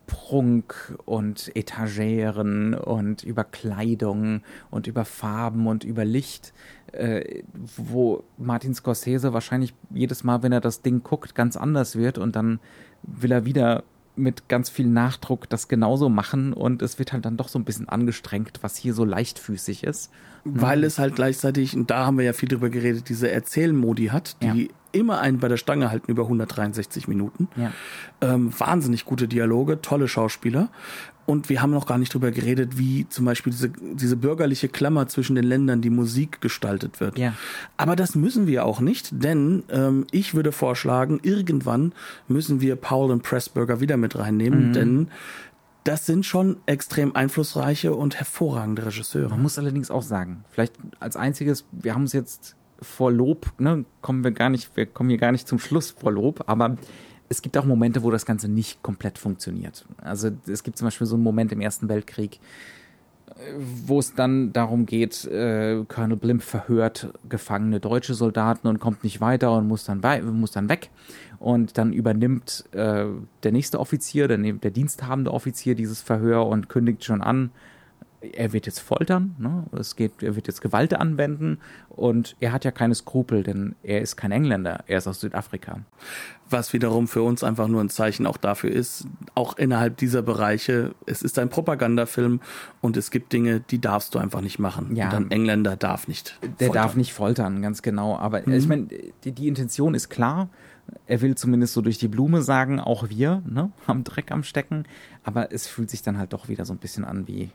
Prunk 0.06 0.96
und 1.04 1.54
Etageren 1.54 2.74
und 2.74 3.22
über 3.22 3.44
Kleidung 3.44 4.42
und 4.70 4.86
über 4.86 5.04
Farben 5.04 5.66
und 5.66 5.84
über 5.84 6.04
Licht, 6.04 6.52
äh, 6.92 7.42
wo 7.76 8.24
Martin 8.38 8.74
Scorsese 8.74 9.32
wahrscheinlich 9.32 9.74
jedes 9.90 10.24
Mal, 10.24 10.42
wenn 10.42 10.52
er 10.52 10.60
das 10.60 10.82
Ding 10.82 11.02
guckt, 11.02 11.34
ganz 11.34 11.56
anders 11.56 11.96
wird 11.96 12.18
und 12.18 12.36
dann 12.36 12.60
will 13.02 13.32
er 13.32 13.44
wieder 13.44 13.84
mit 14.14 14.48
ganz 14.48 14.68
viel 14.68 14.86
Nachdruck 14.86 15.48
das 15.48 15.68
genauso 15.68 16.08
machen 16.08 16.52
und 16.52 16.82
es 16.82 16.98
wird 16.98 17.12
halt 17.12 17.24
dann 17.24 17.36
doch 17.36 17.48
so 17.48 17.58
ein 17.58 17.64
bisschen 17.64 17.88
angestrengt, 17.88 18.58
was 18.60 18.76
hier 18.76 18.92
so 18.94 19.04
leichtfüßig 19.04 19.84
ist. 19.84 20.10
Weil 20.44 20.84
es 20.84 20.98
halt 20.98 21.14
gleichzeitig, 21.14 21.76
und 21.76 21.90
da 21.90 22.04
haben 22.04 22.18
wir 22.18 22.24
ja 22.24 22.32
viel 22.32 22.48
drüber 22.48 22.68
geredet, 22.68 23.08
diese 23.08 23.30
Erzählmodi 23.30 24.06
hat, 24.06 24.36
die 24.42 24.70
immer 24.90 25.20
einen 25.20 25.38
bei 25.38 25.48
der 25.48 25.56
Stange 25.56 25.90
halten 25.90 26.10
über 26.10 26.24
163 26.24 27.08
Minuten. 27.08 27.48
Ja. 27.56 27.72
Ähm, 28.20 28.52
wahnsinnig 28.58 29.04
gute 29.04 29.28
Dialoge, 29.28 29.80
tolle 29.80 30.08
Schauspieler. 30.08 30.68
Und 31.24 31.48
wir 31.48 31.62
haben 31.62 31.70
noch 31.70 31.86
gar 31.86 31.98
nicht 31.98 32.12
drüber 32.12 32.30
geredet, 32.30 32.78
wie 32.78 33.08
zum 33.08 33.24
Beispiel 33.24 33.52
diese, 33.52 33.70
diese 33.70 34.16
bürgerliche 34.16 34.68
Klammer 34.68 35.06
zwischen 35.08 35.36
den 35.36 35.44
Ländern, 35.44 35.80
die 35.80 35.90
Musik 35.90 36.40
gestaltet 36.40 37.00
wird. 37.00 37.18
Ja. 37.18 37.34
Aber 37.76 37.96
das 37.96 38.14
müssen 38.14 38.46
wir 38.46 38.64
auch 38.64 38.80
nicht, 38.80 39.10
denn 39.12 39.62
ähm, 39.70 40.06
ich 40.10 40.34
würde 40.34 40.52
vorschlagen, 40.52 41.20
irgendwann 41.22 41.92
müssen 42.28 42.60
wir 42.60 42.76
Paul 42.76 43.10
und 43.10 43.22
Pressburger 43.22 43.80
wieder 43.80 43.96
mit 43.96 44.18
reinnehmen, 44.18 44.72
denn 44.72 45.08
das 45.84 46.06
sind 46.06 46.24
schon 46.24 46.58
extrem 46.66 47.14
einflussreiche 47.16 47.94
und 47.94 48.16
hervorragende 48.16 48.86
Regisseure. 48.86 49.30
Man 49.30 49.42
muss 49.42 49.58
allerdings 49.58 49.90
auch 49.90 50.02
sagen, 50.02 50.44
vielleicht 50.50 50.74
als 51.00 51.16
einziges, 51.16 51.66
wir 51.72 51.94
haben 51.94 52.04
es 52.04 52.12
jetzt 52.12 52.56
vor 52.80 53.12
Lob, 53.12 53.52
ne, 53.58 53.84
kommen 54.00 54.24
wir 54.24 54.32
gar 54.32 54.50
nicht, 54.50 54.76
wir 54.76 54.86
kommen 54.86 55.10
hier 55.10 55.18
gar 55.18 55.32
nicht 55.32 55.48
zum 55.48 55.58
Schluss 55.58 55.90
vor 55.90 56.12
Lob, 56.12 56.44
aber 56.46 56.76
es 57.32 57.40
gibt 57.40 57.56
auch 57.56 57.64
Momente, 57.64 58.02
wo 58.02 58.10
das 58.10 58.26
Ganze 58.26 58.46
nicht 58.48 58.82
komplett 58.82 59.18
funktioniert. 59.18 59.84
Also 59.96 60.30
es 60.46 60.62
gibt 60.62 60.76
zum 60.76 60.86
Beispiel 60.86 61.06
so 61.06 61.14
einen 61.16 61.24
Moment 61.24 61.50
im 61.50 61.60
Ersten 61.60 61.88
Weltkrieg, 61.88 62.38
äh, 63.28 63.32
wo 63.86 63.98
es 63.98 64.14
dann 64.14 64.52
darum 64.52 64.84
geht, 64.84 65.24
äh, 65.24 65.82
Colonel 65.88 66.18
Blimp 66.18 66.42
verhört 66.42 67.08
gefangene 67.28 67.80
deutsche 67.80 68.14
Soldaten 68.14 68.68
und 68.68 68.80
kommt 68.80 69.02
nicht 69.02 69.20
weiter 69.20 69.56
und 69.56 69.66
muss 69.66 69.84
dann, 69.84 70.00
muss 70.38 70.52
dann 70.52 70.68
weg. 70.68 70.90
Und 71.38 71.78
dann 71.78 71.92
übernimmt 71.92 72.64
äh, 72.72 73.06
der 73.42 73.52
nächste 73.52 73.80
Offizier, 73.80 74.28
der, 74.28 74.38
ne- 74.38 74.54
der 74.54 74.70
diensthabende 74.70 75.32
Offizier 75.32 75.74
dieses 75.74 76.02
Verhör 76.02 76.46
und 76.46 76.68
kündigt 76.68 77.02
schon 77.04 77.22
an, 77.22 77.50
er 78.32 78.52
wird 78.52 78.66
jetzt 78.66 78.80
foltern, 78.80 79.34
ne? 79.38 79.64
es 79.72 79.96
geht, 79.96 80.22
er 80.22 80.36
wird 80.36 80.46
jetzt 80.46 80.60
Gewalt 80.60 80.94
anwenden 80.94 81.58
und 81.88 82.36
er 82.40 82.52
hat 82.52 82.64
ja 82.64 82.70
keine 82.70 82.94
Skrupel, 82.94 83.42
denn 83.42 83.74
er 83.82 84.00
ist 84.00 84.16
kein 84.16 84.32
Engländer, 84.32 84.84
er 84.86 84.98
ist 84.98 85.06
aus 85.06 85.20
Südafrika. 85.20 85.80
Was 86.48 86.72
wiederum 86.72 87.08
für 87.08 87.22
uns 87.22 87.42
einfach 87.42 87.66
nur 87.68 87.82
ein 87.82 87.88
Zeichen 87.88 88.26
auch 88.26 88.36
dafür 88.36 88.70
ist, 88.70 89.06
auch 89.34 89.56
innerhalb 89.56 89.96
dieser 89.96 90.22
Bereiche, 90.22 90.94
es 91.06 91.22
ist 91.22 91.38
ein 91.38 91.48
Propagandafilm 91.48 92.40
und 92.80 92.96
es 92.96 93.10
gibt 93.10 93.32
Dinge, 93.32 93.60
die 93.60 93.80
darfst 93.80 94.14
du 94.14 94.18
einfach 94.18 94.40
nicht 94.40 94.58
machen. 94.58 94.94
Ja. 94.94 95.08
Und 95.08 95.14
ein 95.14 95.30
Engländer 95.30 95.76
darf 95.76 96.08
nicht. 96.08 96.38
Der 96.42 96.50
foltern. 96.50 96.74
darf 96.74 96.96
nicht 96.96 97.12
foltern, 97.12 97.62
ganz 97.62 97.82
genau. 97.82 98.16
Aber 98.18 98.46
ich 98.46 98.68
meine, 98.68 98.88
die, 99.24 99.32
die 99.32 99.48
Intention 99.48 99.94
ist 99.94 100.10
klar. 100.10 100.48
Er 101.06 101.20
will 101.22 101.36
zumindest 101.36 101.74
so 101.74 101.80
durch 101.80 101.98
die 101.98 102.08
Blume 102.08 102.42
sagen, 102.42 102.80
auch 102.80 103.08
wir 103.08 103.42
ne, 103.46 103.70
haben 103.86 104.04
Dreck 104.04 104.30
am 104.30 104.42
Stecken. 104.42 104.84
Aber 105.24 105.52
es 105.52 105.66
fühlt 105.66 105.90
sich 105.90 106.02
dann 106.02 106.18
halt 106.18 106.32
doch 106.32 106.48
wieder 106.48 106.64
so 106.64 106.74
ein 106.74 106.78
bisschen 106.78 107.04
an 107.04 107.26
wie, 107.28 107.50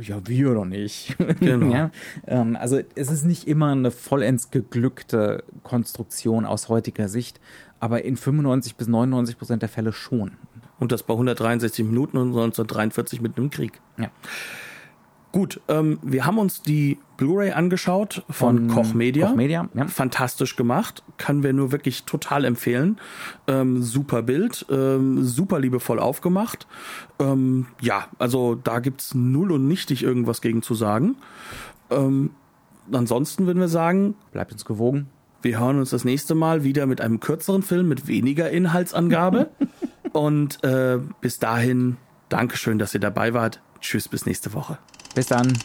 ja, 0.00 0.26
wir 0.26 0.54
doch 0.54 0.64
nicht. 0.64 1.16
Genau. 1.40 1.72
ja? 1.72 1.90
ähm, 2.26 2.56
also 2.56 2.80
es 2.94 3.10
ist 3.10 3.24
nicht 3.24 3.46
immer 3.46 3.72
eine 3.72 3.90
vollends 3.90 4.50
geglückte 4.50 5.44
Konstruktion 5.62 6.44
aus 6.44 6.68
heutiger 6.68 7.08
Sicht, 7.08 7.40
aber 7.80 8.04
in 8.04 8.16
95 8.16 8.76
bis 8.76 8.88
99 8.88 9.38
Prozent 9.38 9.62
der 9.62 9.68
Fälle 9.68 9.92
schon. 9.92 10.32
Und 10.78 10.92
das 10.92 11.02
bei 11.02 11.14
163 11.14 11.84
Minuten 11.84 12.16
und 12.18 12.28
1943 12.28 13.20
mitten 13.20 13.42
im 13.42 13.50
Krieg. 13.50 13.80
Ja. 13.98 14.10
Gut, 15.30 15.60
ähm, 15.68 15.98
wir 16.02 16.24
haben 16.24 16.38
uns 16.38 16.62
die 16.62 16.98
Blu-ray 17.18 17.50
angeschaut 17.52 18.24
von, 18.30 18.68
Koch 18.68 18.94
Media. 18.94 19.28
Koch 19.28 19.36
Media, 19.36 19.68
ja. 19.74 19.86
Fantastisch 19.86 20.56
gemacht, 20.56 21.02
können 21.18 21.42
wir 21.42 21.52
nur 21.52 21.70
wirklich 21.70 22.04
total 22.04 22.46
empfehlen. 22.46 22.98
Ähm, 23.46 23.82
super 23.82 24.22
Bild, 24.22 24.64
ähm, 24.70 25.22
super 25.22 25.58
liebevoll 25.60 25.98
aufgemacht. 25.98 26.66
Ähm, 27.18 27.66
ja, 27.80 28.06
also 28.18 28.54
da 28.54 28.78
gibt's 28.78 29.14
null 29.14 29.52
und 29.52 29.68
nichtig 29.68 30.02
irgendwas 30.02 30.40
gegen 30.40 30.62
zu 30.62 30.74
sagen. 30.74 31.16
Ähm, 31.90 32.30
ansonsten 32.90 33.46
würden 33.46 33.60
wir 33.60 33.68
sagen, 33.68 34.14
Bleibt 34.32 34.52
uns 34.52 34.64
gewogen. 34.64 35.08
wir 35.42 35.60
hören 35.60 35.78
uns 35.78 35.90
das 35.90 36.04
nächste 36.04 36.34
Mal 36.34 36.64
wieder 36.64 36.86
mit 36.86 37.02
einem 37.02 37.20
kürzeren 37.20 37.62
Film 37.62 37.86
mit 37.88 38.06
weniger 38.06 38.50
Inhaltsangabe. 38.50 39.50
und 40.12 40.64
äh, 40.64 40.98
bis 41.20 41.38
dahin, 41.38 41.98
Dankeschön, 42.30 42.78
dass 42.78 42.94
ihr 42.94 43.00
dabei 43.00 43.34
wart. 43.34 43.60
Tschüss, 43.80 44.08
bis 44.08 44.24
nächste 44.24 44.54
Woche. 44.54 44.78
Bis 45.18 45.26
dann. 45.26 45.58